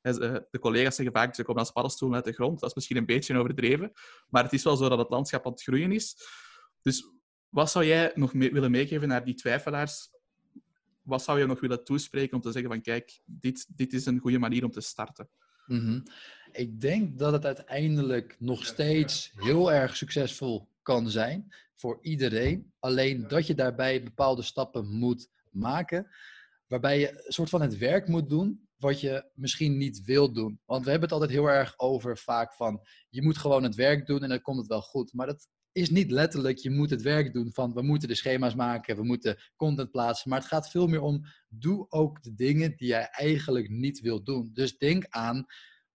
Eh, 0.01 0.35
de 0.51 0.59
collega's 0.59 0.95
zeggen 0.95 1.15
vaak, 1.15 1.35
ze 1.35 1.43
komen 1.43 1.61
als 1.61 1.71
paddenstoelen 1.71 2.17
uit 2.17 2.25
de 2.25 2.33
grond. 2.33 2.59
Dat 2.59 2.69
is 2.69 2.75
misschien 2.75 2.97
een 2.97 3.05
beetje 3.05 3.37
overdreven, 3.37 3.91
maar 4.29 4.43
het 4.43 4.53
is 4.53 4.63
wel 4.63 4.75
zo 4.75 4.89
dat 4.89 4.97
het 4.97 5.09
landschap 5.09 5.45
aan 5.45 5.51
het 5.51 5.63
groeien 5.63 5.91
is. 5.91 6.15
Dus 6.81 7.03
wat 7.49 7.71
zou 7.71 7.85
jij 7.85 8.11
nog 8.15 8.31
willen 8.31 8.71
meegeven 8.71 9.07
naar 9.07 9.25
die 9.25 9.33
twijfelaars? 9.33 10.09
Wat 11.01 11.23
zou 11.23 11.39
je 11.39 11.45
nog 11.45 11.59
willen 11.59 11.83
toespreken 11.83 12.35
om 12.35 12.41
te 12.41 12.51
zeggen 12.51 12.71
van, 12.71 12.81
kijk, 12.81 13.21
dit, 13.25 13.77
dit 13.77 13.93
is 13.93 14.05
een 14.05 14.19
goede 14.19 14.39
manier 14.39 14.63
om 14.63 14.71
te 14.71 14.81
starten? 14.81 15.29
Mhm. 15.65 16.01
Ik 16.51 16.81
denk 16.81 17.19
dat 17.19 17.33
het 17.33 17.45
uiteindelijk 17.45 18.35
nog 18.39 18.65
steeds 18.65 19.31
heel 19.35 19.71
erg 19.71 19.95
succesvol 19.95 20.71
kan 20.83 21.09
zijn 21.09 21.53
voor 21.75 21.97
iedereen. 22.01 22.73
Alleen 22.79 23.27
dat 23.27 23.47
je 23.47 23.55
daarbij 23.55 24.03
bepaalde 24.03 24.41
stappen 24.41 24.87
moet 24.87 25.29
maken, 25.51 26.07
waarbij 26.67 26.99
je 26.99 27.09
een 27.09 27.31
soort 27.31 27.49
van 27.49 27.61
het 27.61 27.77
werk 27.77 28.07
moet 28.07 28.29
doen 28.29 28.67
wat 28.83 29.01
je 29.01 29.29
misschien 29.33 29.77
niet 29.77 30.03
wilt 30.03 30.35
doen. 30.35 30.59
Want 30.65 30.83
we 30.83 30.89
hebben 30.89 31.09
het 31.09 31.19
altijd 31.19 31.39
heel 31.39 31.49
erg 31.49 31.73
over 31.77 32.17
vaak 32.17 32.53
van 32.53 32.81
je 33.09 33.21
moet 33.21 33.37
gewoon 33.37 33.63
het 33.63 33.75
werk 33.75 34.05
doen 34.05 34.23
en 34.23 34.29
dan 34.29 34.41
komt 34.41 34.57
het 34.57 34.67
wel 34.67 34.81
goed. 34.81 35.13
Maar 35.13 35.27
dat 35.27 35.47
is 35.71 35.89
niet 35.89 36.11
letterlijk 36.11 36.57
je 36.57 36.69
moet 36.69 36.89
het 36.89 37.01
werk 37.01 37.33
doen 37.33 37.53
van 37.53 37.73
we 37.73 37.81
moeten 37.81 38.07
de 38.07 38.15
schema's 38.15 38.55
maken, 38.55 38.95
we 38.95 39.03
moeten 39.03 39.37
content 39.55 39.91
plaatsen. 39.91 40.29
Maar 40.29 40.39
het 40.39 40.47
gaat 40.47 40.69
veel 40.69 40.87
meer 40.87 41.01
om 41.01 41.25
doe 41.47 41.85
ook 41.89 42.23
de 42.23 42.33
dingen 42.33 42.75
die 42.77 42.87
jij 42.87 43.07
eigenlijk 43.11 43.69
niet 43.69 43.99
wilt 43.99 44.25
doen. 44.25 44.49
Dus 44.53 44.77
denk 44.77 45.05
aan 45.09 45.45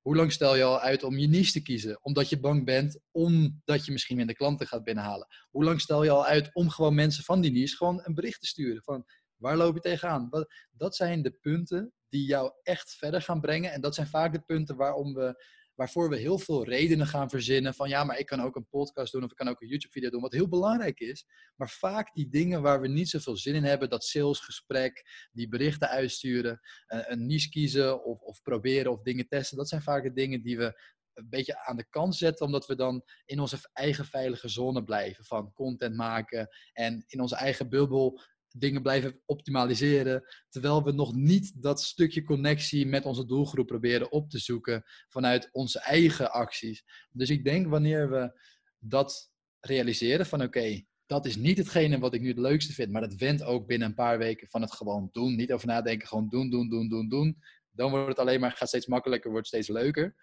hoe 0.03 0.17
lang 0.17 0.33
stel 0.33 0.57
je 0.57 0.63
al 0.63 0.81
uit 0.81 1.03
om 1.03 1.19
je 1.19 1.27
niche 1.27 1.53
te 1.53 1.63
kiezen? 1.63 2.05
Omdat 2.05 2.29
je 2.29 2.41
bang 2.41 2.65
bent, 2.65 3.01
omdat 3.11 3.87
je 3.87 3.93
misschien 3.93 4.17
minder 4.17 4.35
klanten 4.35 4.67
gaat 4.67 4.85
binnenhalen. 4.85 5.27
Hoe 5.51 5.65
lang 5.65 5.81
stel 5.81 6.05
je 6.05 6.11
al 6.11 6.27
uit 6.27 6.51
om 6.55 6.71
gewoon 6.71 6.95
mensen 6.95 7.25
van 7.25 7.41
die 7.41 7.53
niche 7.53 7.77
gewoon 7.77 8.01
een 8.03 8.15
bericht 8.15 8.41
te 8.41 8.47
sturen? 8.47 8.83
Van 8.83 9.05
waar 9.37 9.57
loop 9.57 9.75
je 9.75 9.81
tegenaan? 9.81 10.29
Dat 10.71 10.97
zijn 10.97 11.23
de 11.23 11.31
punten 11.31 11.93
die 12.09 12.27
jou 12.27 12.53
echt 12.63 12.95
verder 12.95 13.23
gaan 13.23 13.41
brengen. 13.41 13.73
En 13.73 13.81
dat 13.81 13.95
zijn 13.95 14.07
vaak 14.07 14.33
de 14.33 14.41
punten 14.41 14.77
waarom 14.77 15.15
we, 15.15 15.45
waarvoor 15.79 16.09
we 16.09 16.17
heel 16.17 16.39
veel 16.39 16.65
redenen 16.65 17.07
gaan 17.07 17.31
verzinnen. 17.31 17.75
Van 17.75 17.89
ja, 17.89 18.05
maar 18.05 18.19
ik 18.19 18.27
kan 18.27 18.41
ook 18.41 18.57
een 18.57 18.69
podcast 18.69 19.13
doen 19.13 19.25
of 19.25 19.31
ik 19.31 19.37
kan 19.37 19.49
ook 19.49 19.61
een 19.61 19.69
YouTube-video 19.69 20.11
doen. 20.11 20.21
Wat 20.21 20.33
heel 20.33 20.49
belangrijk 20.49 21.01
is. 21.01 21.27
Maar 21.57 21.71
vaak 21.71 22.15
die 22.15 22.29
dingen 22.29 22.63
waar 22.63 22.81
we 22.81 22.89
niet 22.89 23.09
zoveel 23.09 23.37
zin 23.37 23.55
in 23.55 23.65
hebben. 23.65 23.91
Dat 23.91 24.05
salesgesprek, 24.05 25.05
die 25.33 25.49
berichten 25.49 25.89
uitsturen, 25.89 26.61
een 26.87 27.27
niche 27.27 27.49
kiezen 27.49 28.05
of, 28.05 28.21
of 28.21 28.43
proberen 28.43 28.93
of 28.93 29.03
dingen 29.03 29.29
testen. 29.29 29.57
Dat 29.57 29.69
zijn 29.69 29.83
vaak 29.83 30.03
de 30.03 30.13
dingen 30.13 30.43
die 30.43 30.57
we 30.57 30.81
een 31.15 31.29
beetje 31.29 31.65
aan 31.65 31.77
de 31.77 31.89
kant 31.91 32.17
zetten, 32.17 32.47
omdat 32.47 32.67
we 32.67 32.75
dan 32.75 33.03
in 33.25 33.41
onze 33.41 33.59
eigen 33.73 34.05
veilige 34.05 34.49
zone 34.49 34.85
blijven 34.85 35.25
van 35.25 35.53
content 35.53 35.97
maken 35.97 36.49
en 36.73 37.05
in 37.07 37.21
onze 37.21 37.37
eigen 37.37 37.69
bubbel 37.69 38.21
dingen 38.57 38.83
blijven 38.83 39.21
optimaliseren, 39.25 40.25
terwijl 40.49 40.85
we 40.85 40.93
nog 40.93 41.15
niet 41.15 41.63
dat 41.63 41.83
stukje 41.83 42.25
connectie 42.25 42.87
met 42.87 43.05
onze 43.05 43.27
doelgroep 43.27 43.67
proberen 43.67 44.13
op 44.13 44.31
te 44.31 44.39
zoeken 44.39 44.85
vanuit 45.09 45.49
onze 45.53 45.81
eigen 45.81 46.33
acties. 46.33 46.85
Dus 47.13 47.31
ik 47.31 47.45
denk 47.45 47.67
wanneer 47.67 48.11
we 48.11 48.41
dat 48.79 49.31
realiseren 49.61 50.27
van 50.27 50.43
oké, 50.43 50.83
dat 51.07 51.27
is 51.27 51.37
niet 51.37 51.59
hetgene 51.59 51.99
wat 51.99 52.15
ik 52.15 52.21
nu 52.21 52.29
het 52.29 52.39
leukste 52.39 52.73
vind, 52.73 52.91
maar 52.91 53.01
dat 53.01 53.15
went 53.15 53.43
ook 53.43 53.67
binnen 53.67 53.89
een 53.89 53.95
paar 53.95 54.19
weken 54.19 54.49
van 54.49 54.61
het 54.61 54.73
gewoon 54.73 55.09
doen. 55.13 55.37
Niet 55.37 55.53
over 55.53 55.67
nadenken, 55.67 56.09
gewoon 56.09 56.29
doen, 56.29 56.51
doen, 56.51 56.69
doen, 56.69 56.89
doen, 56.89 57.09
doen. 57.09 57.39
Dan 57.71 57.91
wordt 57.91 58.09
het 58.09 58.19
alleen 58.19 58.41
maar, 58.41 58.53
gaat 58.53 58.69
steeds 58.69 58.87
makkelijker, 58.87 59.31
wordt 59.31 59.47
steeds 59.47 59.69
leuker. 59.69 60.15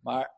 Maar 0.00 0.34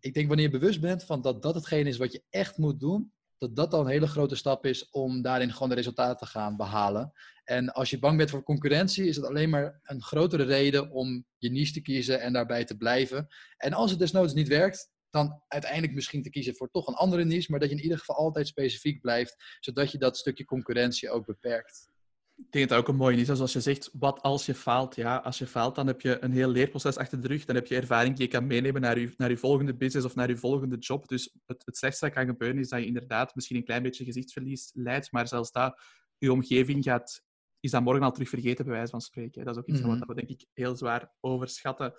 ik 0.00 0.14
denk 0.14 0.28
wanneer 0.28 0.44
je 0.44 0.58
bewust 0.58 0.80
bent 0.80 1.04
van 1.04 1.22
dat 1.22 1.42
dat 1.42 1.54
hetgene 1.54 1.88
is 1.88 1.96
wat 1.96 2.12
je 2.12 2.22
echt 2.30 2.56
moet 2.56 2.80
doen, 2.80 3.12
dat 3.42 3.56
dat 3.56 3.70
dan 3.70 3.80
een 3.80 3.92
hele 3.92 4.06
grote 4.06 4.34
stap 4.34 4.66
is 4.66 4.90
om 4.90 5.22
daarin 5.22 5.52
gewoon 5.52 5.68
de 5.68 5.74
resultaten 5.74 6.16
te 6.16 6.26
gaan 6.26 6.56
behalen. 6.56 7.12
En 7.44 7.72
als 7.72 7.90
je 7.90 7.98
bang 7.98 8.16
bent 8.16 8.30
voor 8.30 8.42
concurrentie, 8.42 9.06
is 9.06 9.16
het 9.16 9.24
alleen 9.24 9.50
maar 9.50 9.80
een 9.82 10.02
grotere 10.02 10.42
reden 10.42 10.90
om 10.90 11.26
je 11.36 11.50
niche 11.50 11.72
te 11.72 11.80
kiezen 11.80 12.20
en 12.20 12.32
daarbij 12.32 12.64
te 12.64 12.76
blijven. 12.76 13.28
En 13.56 13.72
als 13.72 13.90
het 13.90 13.98
desnoods 13.98 14.34
niet 14.34 14.48
werkt, 14.48 14.90
dan 15.10 15.42
uiteindelijk 15.48 15.94
misschien 15.94 16.22
te 16.22 16.30
kiezen 16.30 16.56
voor 16.56 16.70
toch 16.70 16.86
een 16.86 16.94
andere 16.94 17.24
niche, 17.24 17.50
maar 17.50 17.60
dat 17.60 17.68
je 17.68 17.76
in 17.76 17.82
ieder 17.82 17.98
geval 17.98 18.16
altijd 18.16 18.46
specifiek 18.46 19.00
blijft, 19.00 19.56
zodat 19.60 19.92
je 19.92 19.98
dat 19.98 20.16
stukje 20.16 20.44
concurrentie 20.44 21.10
ook 21.10 21.26
beperkt. 21.26 21.91
Ik 22.36 22.52
denk 22.52 22.68
dat 22.68 22.78
het 22.78 22.88
ook 22.88 22.94
een 22.94 23.00
mooie 23.00 23.16
is. 23.16 23.40
Als 23.40 23.52
je 23.52 23.60
zegt, 23.60 23.90
wat 23.92 24.22
als 24.22 24.46
je 24.46 24.54
faalt? 24.54 24.94
Ja, 24.94 25.16
als 25.16 25.38
je 25.38 25.46
faalt, 25.46 25.74
dan 25.74 25.86
heb 25.86 26.00
je 26.00 26.22
een 26.22 26.32
heel 26.32 26.48
leerproces 26.48 26.96
achter 26.96 27.20
de 27.20 27.28
rug. 27.28 27.44
Dan 27.44 27.54
heb 27.54 27.66
je 27.66 27.76
ervaring 27.76 28.16
die 28.16 28.24
je 28.24 28.30
kan 28.30 28.46
meenemen 28.46 28.80
naar 28.80 28.98
je, 28.98 29.14
naar 29.16 29.30
je 29.30 29.36
volgende 29.36 29.74
business 29.74 30.06
of 30.06 30.14
naar 30.14 30.28
je 30.28 30.36
volgende 30.36 30.76
job. 30.76 31.08
Dus 31.08 31.36
het, 31.46 31.62
het 31.64 31.76
slechtste 31.76 32.04
dat 32.04 32.14
kan 32.14 32.26
gebeuren 32.26 32.58
is 32.58 32.68
dat 32.68 32.80
je 32.80 32.86
inderdaad 32.86 33.34
misschien 33.34 33.56
een 33.56 33.64
klein 33.64 33.82
beetje 33.82 34.04
gezichtsverlies 34.04 34.70
leidt. 34.74 35.12
Maar 35.12 35.28
zelfs 35.28 35.52
dat, 35.52 35.80
je 36.18 36.32
omgeving 36.32 36.84
gaat, 36.84 37.22
is 37.60 37.70
dat 37.70 37.82
morgen 37.82 38.02
al 38.02 38.12
terug 38.12 38.28
vergeten, 38.28 38.64
bij 38.64 38.74
wijze 38.74 38.90
van 38.90 39.00
spreken. 39.00 39.44
Dat 39.44 39.54
is 39.54 39.60
ook 39.60 39.68
iets 39.68 39.80
mm 39.80 39.98
wat 39.98 40.08
we 40.08 40.14
denk 40.14 40.28
ik 40.28 40.46
heel 40.52 40.76
zwaar 40.76 41.12
overschatten. 41.20 41.92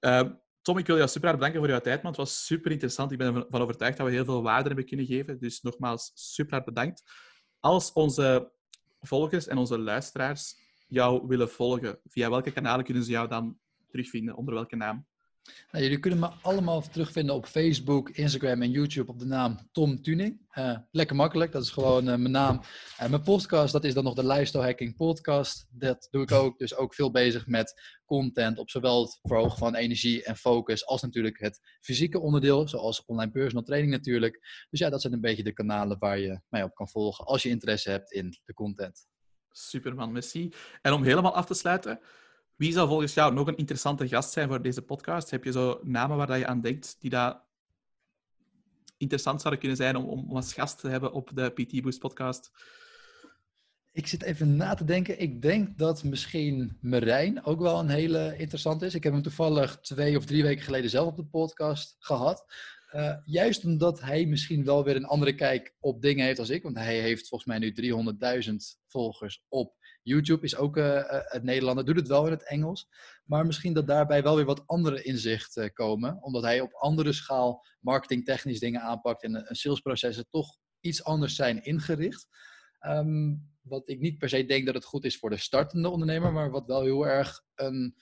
Uh, 0.00 0.30
Tom, 0.62 0.78
ik 0.78 0.86
wil 0.86 0.96
jou 0.96 1.08
super 1.08 1.26
hard 1.28 1.38
bedanken 1.38 1.60
voor 1.60 1.70
jouw 1.70 1.80
tijd, 1.80 2.02
man. 2.02 2.10
Het 2.10 2.20
was 2.20 2.46
super 2.46 2.70
interessant. 2.70 3.12
Ik 3.12 3.18
ben 3.18 3.34
ervan 3.34 3.60
overtuigd 3.60 3.96
dat 3.96 4.06
we 4.06 4.12
heel 4.12 4.24
veel 4.24 4.42
waarde 4.42 4.66
hebben 4.66 4.86
kunnen 4.86 5.06
geven. 5.06 5.38
Dus 5.38 5.60
nogmaals, 5.60 6.10
super 6.14 6.52
hard 6.52 6.64
bedankt. 6.64 7.02
Als 7.60 7.92
onze 7.92 8.52
volgers 9.06 9.46
en 9.46 9.56
onze 9.56 9.78
luisteraars 9.78 10.56
jou 10.88 11.26
willen 11.26 11.50
volgen, 11.50 11.98
via 12.04 12.30
welke 12.30 12.52
kanalen 12.52 12.84
kunnen 12.84 13.04
ze 13.04 13.10
jou 13.10 13.28
dan 13.28 13.58
terugvinden? 13.88 14.36
Onder 14.36 14.54
welke 14.54 14.76
naam? 14.76 15.06
Nou, 15.70 15.84
jullie 15.84 15.98
kunnen 16.00 16.18
me 16.18 16.30
allemaal 16.42 16.80
terugvinden 16.88 17.34
op 17.34 17.46
Facebook, 17.46 18.10
Instagram 18.10 18.62
en 18.62 18.70
YouTube 18.70 19.10
op 19.10 19.18
de 19.18 19.24
naam 19.24 19.68
Tom 19.72 20.02
Tuning. 20.02 20.46
Uh, 20.58 20.78
lekker 20.90 21.16
makkelijk, 21.16 21.52
dat 21.52 21.62
is 21.62 21.70
gewoon 21.70 22.08
uh, 22.08 22.16
mijn 22.16 22.30
naam. 22.30 22.60
Uh, 23.02 23.08
mijn 23.08 23.22
podcast, 23.22 23.72
dat 23.72 23.84
is 23.84 23.94
dan 23.94 24.04
nog 24.04 24.14
de 24.14 24.26
Lifestyle 24.26 24.62
Hacking 24.62 24.96
Podcast. 24.96 25.66
Dat 25.70 26.08
doe 26.10 26.22
ik 26.22 26.32
ook, 26.32 26.58
dus 26.58 26.76
ook 26.76 26.94
veel 26.94 27.10
bezig 27.10 27.46
met 27.46 27.98
content 28.04 28.58
op 28.58 28.70
zowel 28.70 29.02
het 29.02 29.18
verhogen 29.22 29.58
van 29.58 29.74
energie 29.74 30.24
en 30.24 30.36
focus 30.36 30.86
als 30.86 31.02
natuurlijk 31.02 31.38
het 31.40 31.60
fysieke 31.80 32.20
onderdeel, 32.20 32.68
zoals 32.68 33.04
online 33.04 33.30
personal 33.30 33.64
training 33.64 33.92
natuurlijk. 33.92 34.66
Dus 34.70 34.80
ja, 34.80 34.90
dat 34.90 35.00
zijn 35.00 35.12
een 35.12 35.20
beetje 35.20 35.44
de 35.44 35.52
kanalen 35.52 35.98
waar 35.98 36.18
je 36.18 36.40
mij 36.48 36.62
op 36.62 36.74
kan 36.74 36.88
volgen 36.88 37.24
als 37.24 37.42
je 37.42 37.48
interesse 37.48 37.90
hebt 37.90 38.12
in 38.12 38.40
de 38.44 38.54
content. 38.54 39.06
Superman, 39.50 40.12
merci. 40.12 40.52
En 40.82 40.92
om 40.92 41.02
helemaal 41.02 41.34
af 41.34 41.46
te 41.46 41.54
sluiten, 41.54 42.00
wie 42.56 42.72
zou 42.72 42.88
volgens 42.88 43.14
jou 43.14 43.34
nog 43.34 43.46
een 43.46 43.56
interessante 43.56 44.08
gast 44.08 44.32
zijn 44.32 44.48
voor 44.48 44.62
deze 44.62 44.82
podcast? 44.82 45.30
Heb 45.30 45.44
je 45.44 45.52
zo 45.52 45.80
namen 45.82 46.16
waar 46.16 46.38
je 46.38 46.46
aan 46.46 46.60
denkt 46.60 46.96
die 47.00 47.10
daar 47.10 47.42
interessant 48.96 49.40
zouden 49.40 49.60
kunnen 49.60 49.78
zijn 49.78 49.96
om, 49.96 50.36
als 50.36 50.52
gast 50.52 50.80
te 50.80 50.88
hebben 50.88 51.12
op 51.12 51.30
de 51.34 51.50
PT 51.50 51.82
Boost 51.82 51.98
podcast? 51.98 52.50
Ik 53.92 54.06
zit 54.06 54.22
even 54.22 54.56
na 54.56 54.74
te 54.74 54.84
denken. 54.84 55.20
Ik 55.20 55.42
denk 55.42 55.78
dat 55.78 56.04
misschien 56.04 56.78
Marijn 56.80 57.44
ook 57.44 57.60
wel 57.60 57.78
een 57.78 57.88
hele 57.88 58.36
interessante 58.36 58.86
is. 58.86 58.94
Ik 58.94 59.02
heb 59.02 59.12
hem 59.12 59.22
toevallig 59.22 59.80
twee 59.80 60.16
of 60.16 60.24
drie 60.24 60.42
weken 60.42 60.64
geleden 60.64 60.90
zelf 60.90 61.06
op 61.06 61.16
de 61.16 61.24
podcast 61.24 61.96
gehad. 61.98 62.44
Uh, 62.94 63.16
juist 63.24 63.64
omdat 63.64 64.00
hij 64.00 64.26
misschien 64.26 64.64
wel 64.64 64.84
weer 64.84 64.96
een 64.96 65.04
andere 65.04 65.34
kijk 65.34 65.74
op 65.80 66.02
dingen 66.02 66.24
heeft 66.24 66.38
als 66.38 66.50
ik. 66.50 66.62
Want 66.62 66.76
hij 66.76 67.00
heeft 67.00 67.28
volgens 67.28 67.50
mij 67.50 67.58
nu 67.58 67.74
300.000 68.48 68.54
volgers 68.86 69.44
op 69.48 69.74
YouTube 70.04 70.44
is 70.44 70.56
ook 70.56 70.76
uh, 70.76 71.00
het 71.06 71.42
Nederlander, 71.42 71.84
doet 71.84 71.96
het 71.96 72.08
wel 72.08 72.26
in 72.26 72.32
het 72.32 72.48
Engels. 72.48 72.88
Maar 73.24 73.46
misschien 73.46 73.72
dat 73.72 73.86
daarbij 73.86 74.22
wel 74.22 74.36
weer 74.36 74.44
wat 74.44 74.62
andere 74.66 75.02
inzichten 75.02 75.72
komen. 75.72 76.22
Omdat 76.22 76.42
hij 76.42 76.60
op 76.60 76.72
andere 76.72 77.12
schaal 77.12 77.66
marketingtechnisch 77.80 78.60
dingen 78.60 78.80
aanpakt 78.80 79.22
en, 79.22 79.46
salesprocessen 79.48 80.26
toch 80.30 80.56
iets 80.80 81.04
anders 81.04 81.34
zijn 81.34 81.64
ingericht. 81.64 82.26
Um, 82.80 83.52
wat 83.62 83.88
ik 83.88 84.00
niet 84.00 84.18
per 84.18 84.28
se 84.28 84.44
denk 84.44 84.66
dat 84.66 84.74
het 84.74 84.84
goed 84.84 85.04
is 85.04 85.18
voor 85.18 85.30
de 85.30 85.36
startende 85.36 85.88
ondernemer, 85.88 86.32
maar 86.32 86.50
wat 86.50 86.66
wel 86.66 86.82
heel 86.82 87.06
erg 87.06 87.42
een, 87.54 87.94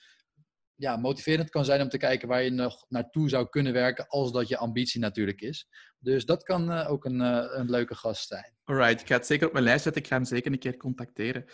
ja, 0.75 0.97
motiverend 0.97 1.49
kan 1.49 1.65
zijn 1.65 1.81
om 1.81 1.89
te 1.89 1.97
kijken 1.97 2.27
waar 2.27 2.43
je 2.43 2.49
nog 2.49 2.85
naartoe 2.89 3.29
zou 3.29 3.49
kunnen 3.49 3.73
werken, 3.73 4.07
als 4.07 4.31
dat 4.31 4.47
je 4.47 4.57
ambitie 4.57 4.99
natuurlijk 4.99 5.41
is. 5.41 5.67
Dus 5.99 6.25
dat 6.25 6.43
kan 6.43 6.71
ook 6.71 7.05
een, 7.05 7.19
een 7.59 7.69
leuke 7.69 7.95
gast 7.95 8.27
zijn. 8.27 8.55
Alright, 8.63 9.01
ik 9.01 9.07
ga 9.07 9.15
het 9.15 9.25
zeker 9.25 9.47
op 9.47 9.53
mijn 9.53 9.65
lijst 9.65 9.83
zetten. 9.83 10.01
Ik 10.01 10.07
ga 10.07 10.15
hem 10.15 10.25
zeker 10.25 10.51
een 10.51 10.59
keer 10.59 10.77
contacteren. 10.77 11.45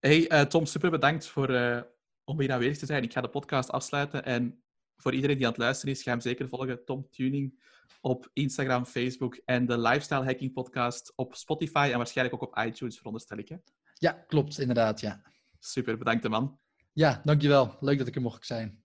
Hey 0.00 0.32
uh, 0.32 0.40
Tom, 0.40 0.66
super 0.66 0.90
bedankt 0.90 1.26
voor, 1.26 1.50
uh, 1.50 1.80
om 2.24 2.40
hier 2.40 2.52
aanwezig 2.52 2.78
te 2.78 2.86
zijn. 2.86 3.02
Ik 3.02 3.12
ga 3.12 3.20
de 3.20 3.28
podcast 3.28 3.70
afsluiten 3.70 4.24
en 4.24 4.62
voor 4.96 5.14
iedereen 5.14 5.36
die 5.36 5.46
aan 5.46 5.52
het 5.52 5.60
luisteren 5.60 5.94
is, 5.94 6.02
ga 6.02 6.10
hem 6.10 6.20
zeker 6.20 6.48
volgen. 6.48 6.84
Tom 6.84 7.10
Tuning 7.10 7.62
op 8.00 8.30
Instagram, 8.32 8.84
Facebook 8.84 9.40
en 9.44 9.66
de 9.66 9.78
Lifestyle 9.78 10.24
Hacking 10.24 10.52
Podcast 10.52 11.12
op 11.16 11.34
Spotify 11.34 11.88
en 11.92 11.96
waarschijnlijk 11.96 12.42
ook 12.42 12.48
op 12.48 12.58
iTunes, 12.64 12.96
veronderstel 12.96 13.38
ik. 13.38 13.48
Hè? 13.48 13.56
Ja, 13.94 14.12
klopt, 14.12 14.58
inderdaad, 14.58 15.00
ja. 15.00 15.22
Super, 15.58 15.98
bedankt 15.98 16.28
man. 16.28 16.58
Ja, 16.92 17.20
dankjewel. 17.24 17.76
Leuk 17.80 17.98
dat 17.98 18.06
ik 18.06 18.14
er 18.14 18.22
mocht 18.22 18.46
zijn. 18.46 18.82